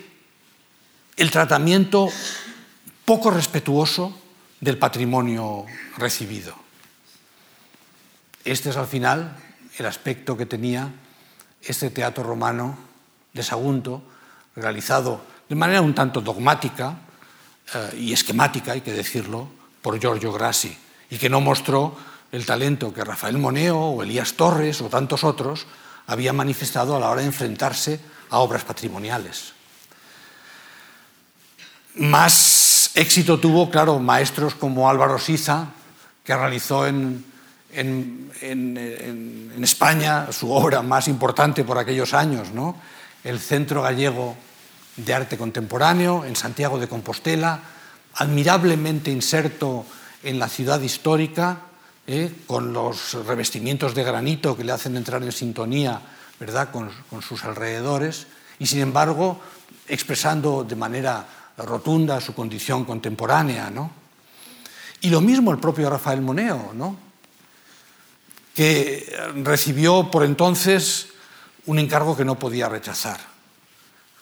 el 1.17 1.32
tratamiento 1.32 2.09
poco 3.05 3.32
respetuoso 3.32 4.17
del 4.59 4.78
patrimonio 4.78 5.65
recibido. 5.97 6.55
Este 8.43 8.69
es 8.69 8.78
al 8.78 8.88
final 8.88 9.36
el 9.78 9.86
aspecto 9.86 10.38
que 10.38 10.45
tenía 10.45 10.89
este 11.61 11.89
teatro 11.89 12.24
romano 12.24 12.78
de 13.34 13.43
Sagunto, 13.43 14.01
realizado 14.55 15.22
de 15.47 15.55
manera 15.55 15.82
un 15.82 15.93
tanto 15.93 16.22
dogmática 16.22 16.97
eh, 17.74 17.97
y 17.97 18.13
esquemática, 18.13 18.74
hay 18.74 18.82
que 18.82 18.93
decirlo, 18.93 19.49
por 19.82 19.99
Giorgio 19.99 20.32
Grassi, 20.32 20.76
y 21.09 21.17
que 21.17 21.30
no 21.30 21.41
mostró 21.41 21.95
el 22.32 22.45
talento 22.45 22.93
que 22.93 23.03
Rafael 23.03 23.38
Moneo 23.38 23.78
o 23.78 24.03
Elías 24.03 24.34
Torres 24.34 24.82
o 24.82 24.89
tantos 24.89 25.24
otros 25.24 25.67
habían 26.12 26.36
manifestado 26.36 26.95
a 26.95 26.99
la 26.99 27.09
hora 27.09 27.22
de 27.22 27.28
enfrentarse 27.28 27.97
a 28.30 28.39
obras 28.39 28.66
patrimoniales. 28.66 29.53
Más 31.95 32.91
éxito 32.95 33.39
tuvo, 33.39 33.70
claro, 33.72 33.97
maestros 33.97 34.55
como 34.55 34.89
Álvaro 34.89 35.18
Siza, 35.18 35.68
que 36.24 36.36
realizó 36.36 36.86
en, 36.86 37.32
España 39.62 40.28
su 40.34 40.51
obra 40.51 40.82
más 40.82 41.07
importante 41.07 41.64
por 41.64 41.78
aquellos 41.78 42.14
años, 42.14 42.49
el 43.24 43.39
Centro 43.39 43.82
Gallego 43.82 44.36
de 44.97 45.14
Arte 45.14 45.38
Contemporáneo 45.38 46.26
en 46.26 46.36
Santiago 46.36 46.78
de 46.78 46.89
Compostela, 46.89 47.59
admirablemente 48.16 49.12
inserto 49.12 49.86
en 50.24 50.39
la 50.39 50.49
ciudad 50.49 50.82
histórica, 50.82 51.70
eh, 52.07 52.33
con 52.47 52.73
los 52.73 53.13
revestimientos 53.25 53.95
de 53.95 54.03
granito 54.03 54.57
que 54.57 54.63
le 54.63 54.71
hacen 54.71 54.97
entrar 54.97 55.23
en 55.23 55.31
sintonía 55.31 56.01
¿verdad? 56.41 56.71
Con, 56.71 56.89
sus 57.21 57.43
alrededores, 57.43 58.25
y 58.57 58.65
sin 58.65 58.79
embargo 58.79 59.39
expresando 59.87 60.63
de 60.63 60.75
manera 60.75 61.23
rotunda 61.55 62.19
su 62.19 62.33
condición 62.33 62.83
contemporánea. 62.83 63.69
¿no? 63.69 63.91
Y 65.01 65.11
lo 65.11 65.21
mismo 65.21 65.51
el 65.51 65.59
propio 65.59 65.87
Rafael 65.87 66.19
Moneo, 66.19 66.71
¿no? 66.73 66.97
que 68.55 69.15
recibió 69.43 70.09
por 70.09 70.23
entonces 70.23 71.09
un 71.67 71.77
encargo 71.77 72.17
que 72.17 72.25
no 72.25 72.39
podía 72.39 72.67
rechazar, 72.67 73.19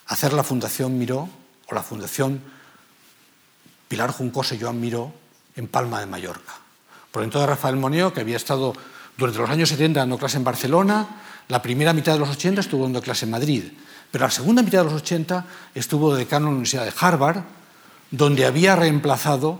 hacer 0.06 0.34
la 0.34 0.44
Fundación 0.44 0.98
Miró 0.98 1.26
o 1.68 1.74
la 1.74 1.82
Fundación 1.82 2.42
Pilar 3.88 4.12
Juncosa 4.12 4.54
y 4.54 4.60
Joan 4.60 4.78
Miró 4.78 5.10
en 5.56 5.68
Palma 5.68 6.00
de 6.00 6.06
Mallorca. 6.06 6.52
Por 7.10 7.22
entonces 7.22 7.48
Rafael 7.48 7.76
Moneo, 7.76 8.12
que 8.12 8.20
había 8.20 8.36
estado 8.36 8.72
durante 9.16 9.38
los 9.40 9.50
años 9.50 9.68
70 9.68 10.00
dando 10.00 10.18
clase 10.18 10.36
en 10.36 10.44
Barcelona, 10.44 11.06
la 11.48 11.60
primera 11.60 11.92
mitad 11.92 12.12
de 12.12 12.20
los 12.20 12.30
80 12.30 12.60
estuvo 12.60 12.84
dando 12.84 13.02
clase 13.02 13.24
en 13.24 13.32
Madrid, 13.32 13.64
pero 14.10 14.24
la 14.24 14.30
segunda 14.30 14.62
mitad 14.62 14.78
de 14.78 14.84
los 14.84 15.02
80 15.02 15.44
estuvo 15.74 16.12
de 16.12 16.20
decano 16.20 16.46
en 16.46 16.52
la 16.52 16.56
Universidad 16.56 16.84
de 16.84 16.92
Harvard, 16.98 17.42
donde 18.10 18.46
había 18.46 18.76
reemplazado, 18.76 19.58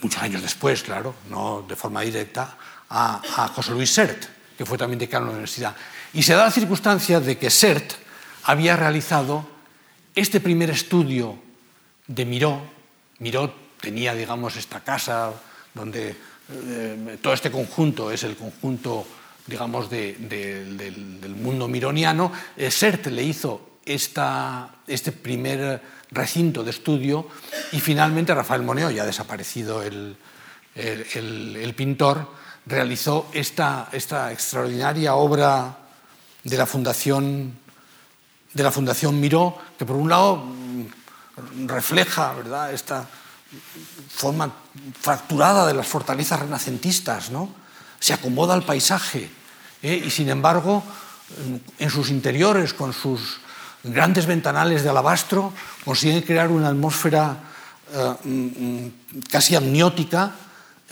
muchos 0.00 0.22
años 0.22 0.42
después, 0.42 0.82
claro, 0.82 1.14
no 1.28 1.64
de 1.68 1.76
forma 1.76 2.00
directa, 2.02 2.56
a, 2.88 3.20
a 3.36 3.48
José 3.48 3.72
Luis 3.72 3.92
Sert, 3.92 4.24
que 4.56 4.64
fue 4.64 4.78
también 4.78 4.98
decano 4.98 5.26
de 5.26 5.32
la 5.32 5.34
universidad. 5.34 5.74
Y 6.12 6.22
se 6.22 6.34
da 6.34 6.44
la 6.44 6.50
circunstancia 6.50 7.20
de 7.20 7.38
que 7.38 7.50
Sert 7.50 7.92
había 8.44 8.76
realizado 8.76 9.46
este 10.14 10.40
primer 10.40 10.70
estudio 10.70 11.38
de 12.06 12.24
Miró. 12.24 12.60
Miró 13.18 13.54
tenía, 13.80 14.14
digamos, 14.14 14.56
esta 14.56 14.80
casa 14.80 15.32
donde 15.74 16.16
eh, 16.50 17.18
todo 17.20 17.32
este 17.32 17.50
conjunto 17.50 18.10
es 18.10 18.22
el 18.24 18.36
conjunto, 18.36 19.06
digamos, 19.46 19.88
de, 19.88 20.14
de, 20.14 20.64
del, 20.64 21.34
mundo 21.34 21.68
mironiano. 21.68 22.32
Eh, 22.56 22.70
Sert 22.70 23.06
le 23.06 23.22
hizo 23.22 23.78
esta, 23.84 24.76
este 24.86 25.12
primer 25.12 25.80
recinto 26.10 26.62
de 26.62 26.70
estudio 26.70 27.28
y 27.72 27.80
finalmente 27.80 28.34
Rafael 28.34 28.62
Moneo, 28.62 28.90
ya 28.90 29.06
desaparecido 29.06 29.82
el, 29.82 30.16
el, 30.74 31.56
el 31.56 31.74
pintor, 31.74 32.28
realizó 32.66 33.28
esta, 33.32 33.88
esta 33.92 34.32
extraordinaria 34.32 35.14
obra 35.14 35.78
de 36.44 36.56
la 36.56 36.66
Fundación, 36.66 37.58
de 38.52 38.62
la 38.62 38.70
Fundación 38.70 39.20
Miró, 39.20 39.58
que 39.78 39.86
por 39.86 39.96
un 39.96 40.08
lado 40.08 40.36
mm, 40.36 41.66
refleja 41.66 42.34
¿verdad? 42.34 42.72
esta 42.72 43.08
forma 44.14 44.52
fracturada 45.00 45.66
de 45.66 45.74
las 45.74 45.86
fortalezas 45.86 46.40
renacentistas, 46.40 47.30
¿no? 47.30 47.48
se 47.98 48.12
acomoda 48.12 48.54
al 48.54 48.64
paisaje 48.64 49.30
¿eh? 49.82 50.02
y 50.04 50.10
sin 50.10 50.28
embargo 50.28 50.82
en 51.78 51.90
sus 51.90 52.10
interiores, 52.10 52.74
con 52.74 52.92
sus 52.92 53.40
grandes 53.82 54.26
ventanales 54.26 54.82
de 54.82 54.90
alabastro, 54.90 55.52
consiguen 55.84 56.22
crear 56.22 56.50
una 56.50 56.68
atmósfera 56.68 57.36
eh, 57.92 58.14
mm, 58.24 58.88
casi 59.30 59.56
amniótica, 59.56 60.32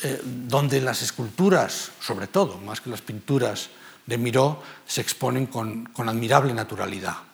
eh, 0.03 0.21
donde 0.25 0.81
las 0.81 1.03
esculturas, 1.03 1.91
sobre 2.01 2.27
todo, 2.27 2.59
más 2.59 2.81
que 2.81 2.91
las 2.91 3.03
pinturas, 3.03 3.69
de 4.07 4.19
Miró 4.19 4.63
se 4.87 5.03
exponen 5.03 5.47
con 5.47 6.09
admirable 6.09 6.53
naturalidad. 6.53 7.30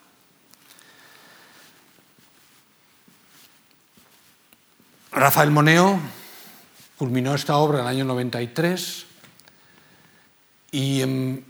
Rafael 5.16 5.50
Moneo 5.50 5.98
culminó 6.98 7.34
esta 7.34 7.56
obra 7.56 7.78
en 7.78 7.84
el 7.84 7.88
año 7.88 8.04
93 8.04 9.06
y 10.72 11.00
eh, 11.00 11.42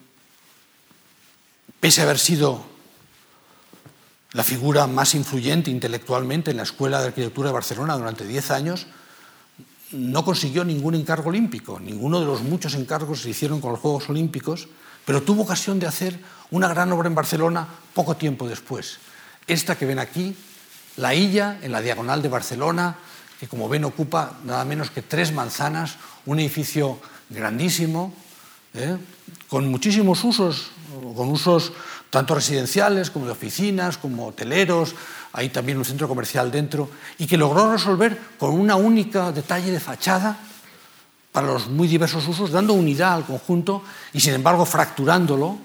pese 1.81 2.01
a 2.01 2.05
haber 2.05 2.21
sido 2.21 2.65
la 4.35 4.45
figura 4.45 4.87
más 4.87 5.17
influyente 5.17 5.73
intelectualmente 5.73 6.53
en 6.53 6.59
la 6.59 6.63
Escuela 6.63 7.01
de 7.01 7.09
Arquitectura 7.09 7.49
de 7.49 7.55
Barcelona 7.55 7.97
durante 7.97 8.25
10 8.25 8.51
años, 8.53 8.87
no 9.91 10.25
consiguió 10.25 10.65
ningún 10.65 10.95
encargo 10.95 11.31
olímpico. 11.31 11.81
Ninguno 11.81 12.21
de 12.21 12.27
los 12.27 12.43
muchos 12.43 12.75
encargos 12.75 13.23
se 13.23 13.31
hicieron 13.31 13.61
con 13.61 13.73
los 13.73 13.81
Juegos 13.81 14.09
Olímpicos 14.09 14.69
pero 15.05 15.23
tuvo 15.23 15.43
ocasión 15.43 15.81
de 15.81 15.87
hacer 15.87 16.19
una 16.51 16.69
gran 16.69 16.93
obra 16.93 17.09
en 17.09 17.15
Barcelona 17.17 17.67
poco 17.95 18.17
tiempo 18.17 18.49
después. 18.49 18.99
Esta 19.47 19.77
que 19.77 19.87
ven 19.87 20.01
aquí, 20.01 20.37
La 20.97 21.15
Illa, 21.15 21.59
en 21.63 21.73
la 21.73 21.81
diagonal 21.81 22.23
de 22.23 22.29
Barcelona, 22.29 22.97
que 23.39 23.49
como 23.49 23.69
ven 23.69 23.85
ocupa 23.85 24.39
nada 24.45 24.65
menos 24.65 24.91
que 24.91 25.03
tres 25.03 25.33
manzanas, 25.33 25.97
un 26.25 26.41
edificio 26.41 26.99
grandísimo, 27.29 28.15
¿eh? 28.75 28.97
con 29.49 29.69
muchísimos 29.69 30.25
usos, 30.25 30.71
con 31.15 31.29
usos 31.29 31.73
tanto 32.11 32.35
residenciales 32.35 33.11
como 33.11 33.27
de 33.27 33.33
oficinas, 33.33 33.99
como 33.99 34.29
hoteleros, 34.29 34.95
hay 35.33 35.51
también 35.51 35.79
un 35.79 35.85
centro 35.85 36.09
comercial 36.09 36.51
dentro, 36.51 36.89
y 37.19 37.27
que 37.27 37.37
logró 37.37 37.71
resolver 37.71 38.19
con 38.39 38.55
una 38.55 38.77
única 38.77 39.33
detalle 39.33 39.71
de 39.71 39.81
fachada 39.81 40.39
para 41.33 41.49
los 41.49 41.69
muy 41.69 41.89
diversos 41.89 42.27
usos, 42.27 42.51
dando 42.51 42.73
unidad 42.73 43.13
al 43.13 43.27
conjunto 43.27 43.83
y 44.15 44.21
sin 44.21 44.33
embargo 44.33 44.65
fracturándolo, 44.65 45.59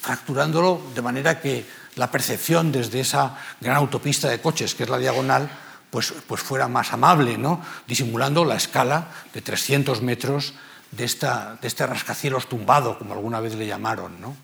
fracturándolo 0.00 0.80
de 0.94 1.02
manera 1.02 1.40
que 1.40 1.66
la 1.96 2.10
percepción 2.10 2.72
desde 2.72 3.00
esa 3.00 3.36
gran 3.60 3.76
autopista 3.76 4.30
de 4.30 4.40
coches 4.40 4.74
que 4.74 4.84
es 4.84 4.88
la 4.88 4.96
diagonal 4.96 5.50
pues, 5.90 6.12
pues 6.26 6.42
fuera 6.42 6.68
más 6.68 6.92
amable, 6.92 7.38
¿no? 7.38 7.62
disimulando 7.86 8.44
la 8.44 8.56
escala 8.56 9.08
de 9.32 9.40
300 9.40 10.02
metros 10.02 10.54
de, 10.90 11.04
esta, 11.04 11.58
de 11.60 11.68
este 11.68 11.86
rascacielos 11.86 12.48
tumbado, 12.48 12.98
como 12.98 13.14
alguna 13.14 13.40
vez 13.40 13.54
le 13.54 13.66
llamaron. 13.66 14.20
¿no? 14.20 14.36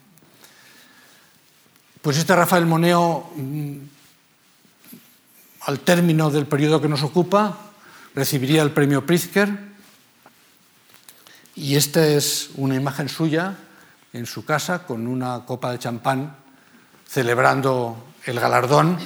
Pues 2.00 2.16
este 2.16 2.34
Rafael 2.34 2.66
Moneo, 2.66 3.30
mm, 3.36 3.76
al 5.62 5.80
término 5.80 6.30
del 6.30 6.46
periodo 6.46 6.80
que 6.80 6.88
nos 6.88 7.02
ocupa, 7.02 7.58
recibiría 8.14 8.62
el 8.62 8.70
premio 8.70 9.04
Pritzker 9.04 9.74
y 11.56 11.76
esta 11.76 12.06
es 12.06 12.50
una 12.56 12.74
imagen 12.74 13.08
suya 13.08 13.56
en 14.12 14.26
su 14.26 14.44
casa 14.44 14.86
con 14.86 15.06
una 15.06 15.44
copa 15.44 15.72
de 15.72 15.78
champán 15.78 16.36
celebrando 17.08 18.04
el 18.24 18.40
galardón 18.40 18.98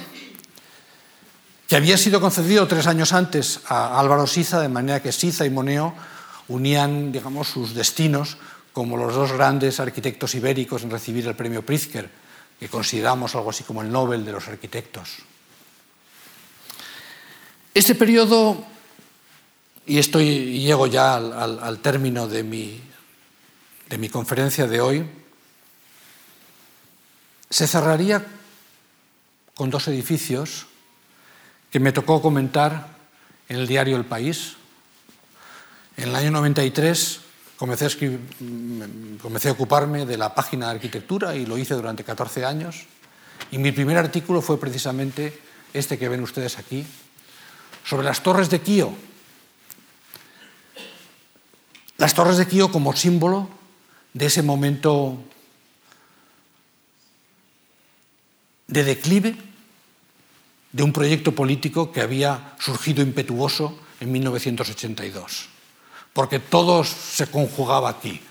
que 1.69 1.75
había 1.75 1.97
sido 1.99 2.19
concedido 2.19 2.67
tres 2.67 2.87
años 2.87 3.13
antes 3.13 3.61
a 3.67 3.99
Álvaro 3.99 4.25
Siza, 4.25 4.59
de 4.59 4.69
manera 4.69 5.03
que 5.03 5.11
Siza 5.11 5.45
y 5.45 5.51
Moneo 5.51 5.93
unían 6.47 7.11
digamos, 7.11 7.47
sus 7.47 7.75
destinos 7.75 8.37
como 8.73 8.97
los 8.97 9.13
dos 9.13 9.31
grandes 9.33 9.79
arquitectos 9.79 10.33
ibéricos 10.33 10.81
en 10.81 10.89
recibir 10.89 11.27
el 11.27 11.35
premio 11.35 11.63
Pritzker, 11.63 12.09
que 12.59 12.69
consideramos 12.69 13.35
algo 13.35 13.51
así 13.51 13.63
como 13.63 13.83
el 13.83 13.91
Nobel 13.91 14.25
de 14.25 14.31
los 14.31 14.47
arquitectos. 14.47 15.17
Este 17.71 17.93
periodo 17.93 18.65
y 19.85 19.99
estoy, 19.99 20.59
llego 20.61 20.87
ya 20.87 21.17
al, 21.17 21.31
al, 21.33 21.59
al 21.61 21.79
término 21.79 22.27
de 22.27 22.41
mi, 22.41 22.81
de 23.89 23.97
mi 23.99 24.09
conferencia 24.09 24.65
de 24.65 24.81
hoy. 24.81 25.05
Se 27.47 27.67
cerraría 27.67 28.25
con 29.53 29.69
dos 29.69 29.87
edificios 29.87 30.65
que 31.71 31.79
me 31.79 31.91
tocó 31.91 32.21
comentar 32.21 32.87
en 33.47 33.57
el 33.57 33.67
diario 33.67 33.95
El 33.95 34.05
País. 34.05 34.55
En 35.97 36.09
el 36.09 36.15
año 36.15 36.31
93 36.31 37.19
comencé 37.57 37.85
a, 37.85 37.87
escribir, 37.87 38.19
comencé 39.21 39.49
a 39.49 39.51
ocuparme 39.51 40.05
de 40.05 40.17
la 40.17 40.33
página 40.33 40.67
de 40.67 40.75
arquitectura 40.75 41.35
y 41.35 41.45
lo 41.45 41.57
hice 41.57 41.75
durante 41.75 42.03
14 42.03 42.45
años. 42.45 42.85
Y 43.51 43.57
mi 43.57 43.71
primer 43.71 43.97
artículo 43.97 44.41
fue 44.41 44.59
precisamente 44.59 45.39
este 45.73 45.97
que 45.97 46.09
ven 46.09 46.21
ustedes 46.21 46.57
aquí, 46.57 46.85
sobre 47.85 48.05
las 48.05 48.23
torres 48.23 48.49
de 48.49 48.61
Kio, 48.61 48.93
las 51.97 52.13
torres 52.13 52.37
de 52.37 52.47
Kio 52.47 52.71
como 52.71 52.95
símbolo 52.95 53.49
de 54.13 54.25
ese 54.25 54.41
momento 54.41 55.17
de 58.67 58.83
declive 58.83 59.48
de 60.71 60.83
un 60.83 60.93
proyecto 60.93 61.33
político 61.33 61.91
que 61.91 62.01
había 62.01 62.53
surgido 62.59 63.01
impetuoso 63.01 63.79
en 63.99 64.11
1982, 64.11 65.47
porque 66.13 66.39
todo 66.39 66.83
se 66.83 67.27
conjugaba 67.27 67.89
aquí. 67.89 68.21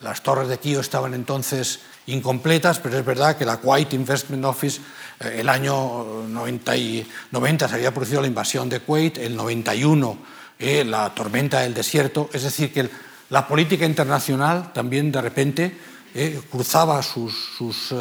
Las 0.00 0.22
torres 0.22 0.48
de 0.48 0.58
Kio 0.58 0.80
estaban 0.80 1.14
entonces 1.14 1.80
incompletas, 2.06 2.80
pero 2.80 2.98
es 2.98 3.04
verdad 3.04 3.36
que 3.36 3.44
la 3.44 3.58
Kuwait 3.58 3.92
Investment 3.92 4.44
Office, 4.44 4.80
eh, 5.20 5.36
el 5.38 5.48
año 5.48 6.24
90, 6.28 6.76
y 6.76 7.06
90 7.30 7.68
se 7.68 7.74
había 7.74 7.94
producido 7.94 8.20
la 8.20 8.26
invasión 8.26 8.68
de 8.68 8.80
Kuwait, 8.80 9.18
el 9.18 9.36
91 9.36 10.18
eh, 10.58 10.84
la 10.84 11.12
tormenta 11.14 11.60
del 11.60 11.74
desierto, 11.74 12.30
es 12.32 12.42
decir, 12.44 12.72
que 12.72 12.88
la 13.30 13.48
política 13.48 13.84
internacional 13.84 14.72
también 14.72 15.10
de 15.10 15.20
repente 15.20 15.76
eh, 16.14 16.40
cruzaba 16.50 17.02
sus 17.02 17.94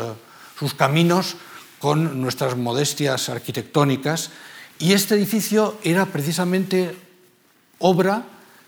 caminos 0.77 1.37
con 1.81 2.21
nuestras 2.21 2.55
modestias 2.55 3.27
arquitectónicas 3.27 4.29
y 4.77 4.93
este 4.93 5.15
edificio 5.15 5.79
era 5.83 6.05
precisamente 6.05 6.95
obra 7.79 8.23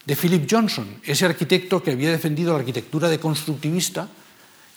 de 0.06 0.16
Philip 0.16 0.48
Johnson, 0.50 1.00
ese 1.04 1.26
arquitecto 1.26 1.82
que 1.82 1.92
había 1.92 2.10
defendido 2.10 2.54
la 2.54 2.60
arquitectura 2.60 3.08
deconstructivista 3.08 4.10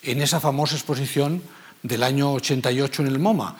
en 0.03 0.21
esa 0.21 0.39
famosa 0.39 0.75
exposición 0.75 1.41
del 1.81 2.03
año 2.03 2.31
88 2.33 3.01
en 3.01 3.07
el 3.07 3.19
MoMA, 3.19 3.57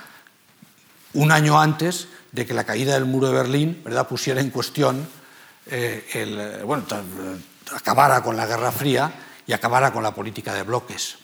un 1.14 1.32
año 1.32 1.60
antes 1.60 2.08
de 2.32 2.46
que 2.46 2.54
la 2.54 2.64
caída 2.64 2.94
del 2.94 3.06
muro 3.06 3.28
de 3.28 3.34
Berlín 3.34 3.82
¿verdad? 3.84 4.08
pusiera 4.08 4.42
en 4.42 4.52
cuestión 4.52 5.08
eh, 5.66 6.06
el, 6.14 6.64
bueno, 6.66 6.86
acabara 7.74 8.22
con 8.22 8.38
la 8.38 8.46
Guerra 8.46 8.72
Fría 8.72 9.12
y 9.48 9.54
acabara 9.54 9.92
con 9.92 10.04
la 10.04 10.14
política 10.14 10.54
de 10.54 10.62
bloques. 10.62 11.16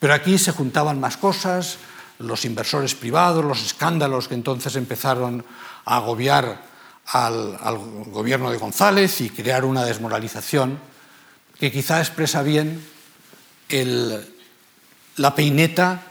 Pero 0.00 0.12
aquí 0.12 0.38
se 0.38 0.52
juntaban 0.52 0.98
más 0.98 1.16
cosas, 1.16 1.78
los 2.18 2.44
inversores 2.44 2.94
privados, 2.94 3.44
los 3.44 3.64
escándalos 3.64 4.28
que 4.28 4.34
entonces 4.34 4.76
empezaron 4.76 5.44
a 5.84 5.96
agobiar 5.96 6.62
al, 7.06 7.78
gobierno 8.06 8.50
de 8.50 8.58
González 8.58 9.20
y 9.20 9.30
crear 9.30 9.64
una 9.64 9.84
desmoralización 9.84 10.78
que 11.58 11.70
quizá 11.70 12.00
expresa 12.00 12.42
bien 12.42 12.84
la 15.16 15.34
peineta 15.34 16.02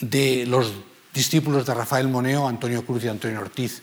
de 0.00 0.46
los 0.46 0.72
discípulos 1.12 1.66
de 1.66 1.74
Rafael 1.74 2.08
Moneo, 2.08 2.46
Antonio 2.46 2.84
Cruz 2.84 3.04
y 3.04 3.08
Antonio 3.08 3.40
Ortiz. 3.40 3.82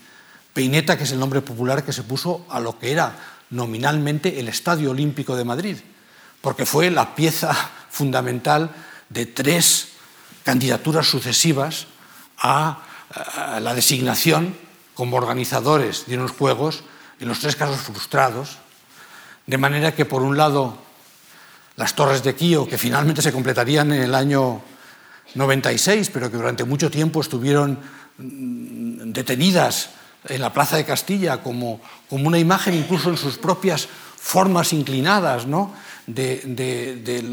Peineta, 0.52 0.96
que 0.96 1.04
es 1.04 1.12
el 1.12 1.20
nombre 1.20 1.42
popular 1.42 1.84
que 1.84 1.92
se 1.92 2.02
puso 2.02 2.46
a 2.48 2.60
lo 2.60 2.78
que 2.78 2.90
era 2.90 3.14
nominalmente 3.50 4.40
el 4.40 4.48
Estadio 4.48 4.90
Olímpico 4.90 5.36
de 5.36 5.44
Madrid, 5.44 5.76
porque 6.40 6.64
fue 6.64 6.90
la 6.90 7.14
pieza 7.14 7.54
fundamental 7.90 8.70
de 9.10 9.26
tres 9.26 9.95
candidaturas 10.46 11.10
sucesivas 11.10 11.88
a, 12.38 12.78
la 13.60 13.74
designación 13.74 14.54
como 14.94 15.16
organizadores 15.16 16.06
de 16.06 16.16
unos 16.16 16.30
juegos, 16.30 16.84
en 17.18 17.26
los 17.26 17.40
tres 17.40 17.56
casos 17.56 17.80
frustrados, 17.80 18.58
de 19.46 19.58
manera 19.58 19.94
que 19.94 20.04
por 20.04 20.22
un 20.22 20.36
lado 20.36 20.78
las 21.74 21.94
torres 21.94 22.22
de 22.22 22.36
Kio, 22.36 22.68
que 22.68 22.78
finalmente 22.78 23.22
se 23.22 23.32
completarían 23.32 23.92
en 23.92 24.02
el 24.02 24.14
año 24.14 24.62
96, 25.34 26.10
pero 26.14 26.30
que 26.30 26.36
durante 26.36 26.62
mucho 26.62 26.90
tiempo 26.90 27.20
estuvieron 27.20 27.80
mm, 28.18 29.10
detenidas 29.10 29.90
en 30.28 30.40
la 30.40 30.52
Plaza 30.52 30.76
de 30.76 30.84
Castilla 30.84 31.42
como, 31.42 31.80
como 32.08 32.28
una 32.28 32.38
imagen 32.38 32.74
incluso 32.74 33.10
en 33.10 33.16
sus 33.16 33.36
propias 33.36 33.88
formas 34.16 34.72
inclinadas 34.72 35.46
¿no? 35.46 35.74
de, 36.06 36.40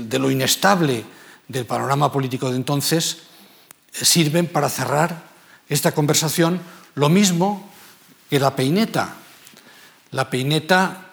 de 0.10 0.19
lo 0.19 0.31
inestable 0.31 1.06
del 1.53 1.65
panorama 1.65 2.11
político 2.11 2.49
de 2.49 2.57
entonces, 2.57 3.19
sirven 3.91 4.47
para 4.47 4.67
cerrar 4.69 5.31
esta 5.69 5.93
conversación, 5.93 6.59
lo 6.95 7.07
mismo 7.09 7.71
que 8.30 8.39
la 8.39 8.55
peineta. 8.55 9.15
La 10.11 10.30
peineta 10.30 11.07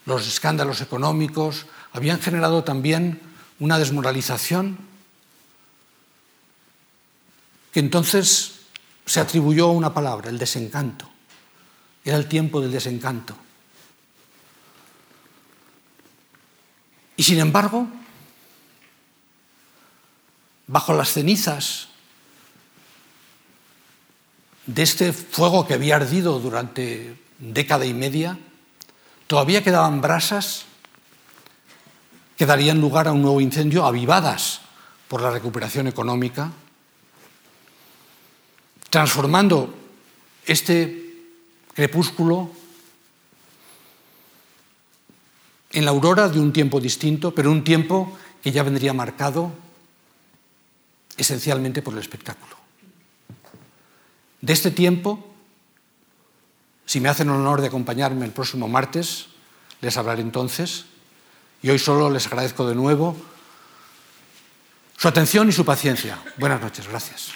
Los 0.05 0.27
escándalos 0.27 0.81
económicos 0.81 1.65
habían 1.93 2.19
generado 2.19 2.63
también 2.63 3.21
una 3.59 3.77
desmoralización 3.77 4.77
que 7.71 7.79
entonces 7.79 8.61
se 9.05 9.19
atribuyó 9.19 9.67
a 9.67 9.71
una 9.71 9.93
palabra, 9.93 10.29
el 10.29 10.37
desencanto. 10.37 11.09
Era 12.03 12.17
el 12.17 12.27
tiempo 12.27 12.61
del 12.61 12.71
desencanto. 12.71 13.35
Y 17.15 17.23
sin 17.23 17.39
embargo, 17.39 17.87
bajo 20.67 20.93
las 20.93 21.13
cenizas 21.13 21.90
de 24.65 24.83
este 24.83 25.13
fuego 25.13 25.65
que 25.65 25.73
había 25.73 25.95
ardido 25.95 26.39
durante 26.39 27.15
década 27.39 27.85
y 27.85 27.93
media, 27.93 28.37
todavía 29.27 29.63
quedaban 29.63 30.01
brasas 30.01 30.65
que 32.37 32.45
darían 32.45 32.81
lugar 32.81 33.07
a 33.07 33.11
un 33.11 33.21
nuevo 33.21 33.41
incendio, 33.41 33.85
avivadas 33.85 34.61
por 35.07 35.21
la 35.21 35.31
recuperación 35.31 35.87
económica, 35.87 36.51
transformando 38.89 39.73
este 40.45 41.25
crepúsculo 41.73 42.51
en 45.71 45.85
la 45.85 45.91
aurora 45.91 46.27
de 46.29 46.39
un 46.39 46.51
tiempo 46.51 46.79
distinto, 46.79 47.33
pero 47.33 47.51
un 47.51 47.63
tiempo 47.63 48.17
que 48.43 48.51
ya 48.51 48.63
vendría 48.63 48.93
marcado 48.93 49.51
esencialmente 51.17 51.81
por 51.81 51.93
el 51.93 51.99
espectáculo. 51.99 52.60
De 54.41 54.53
este 54.53 54.71
tiempo, 54.71 55.23
si 56.85 56.99
me 56.99 57.09
hacen 57.09 57.29
el 57.29 57.35
honor 57.35 57.61
de 57.61 57.67
acompañarme 57.67 58.25
el 58.25 58.31
próximo 58.31 58.67
martes, 58.67 59.27
les 59.81 59.95
hablaré 59.97 60.21
entonces. 60.21 60.85
Y 61.61 61.69
hoy 61.69 61.79
solo 61.79 62.09
les 62.09 62.25
agradezco 62.27 62.67
de 62.67 62.75
nuevo 62.75 63.15
su 64.97 65.07
atención 65.07 65.49
y 65.49 65.51
su 65.51 65.65
paciencia. 65.65 66.19
Buenas 66.37 66.61
noches, 66.61 66.87
gracias. 66.87 67.31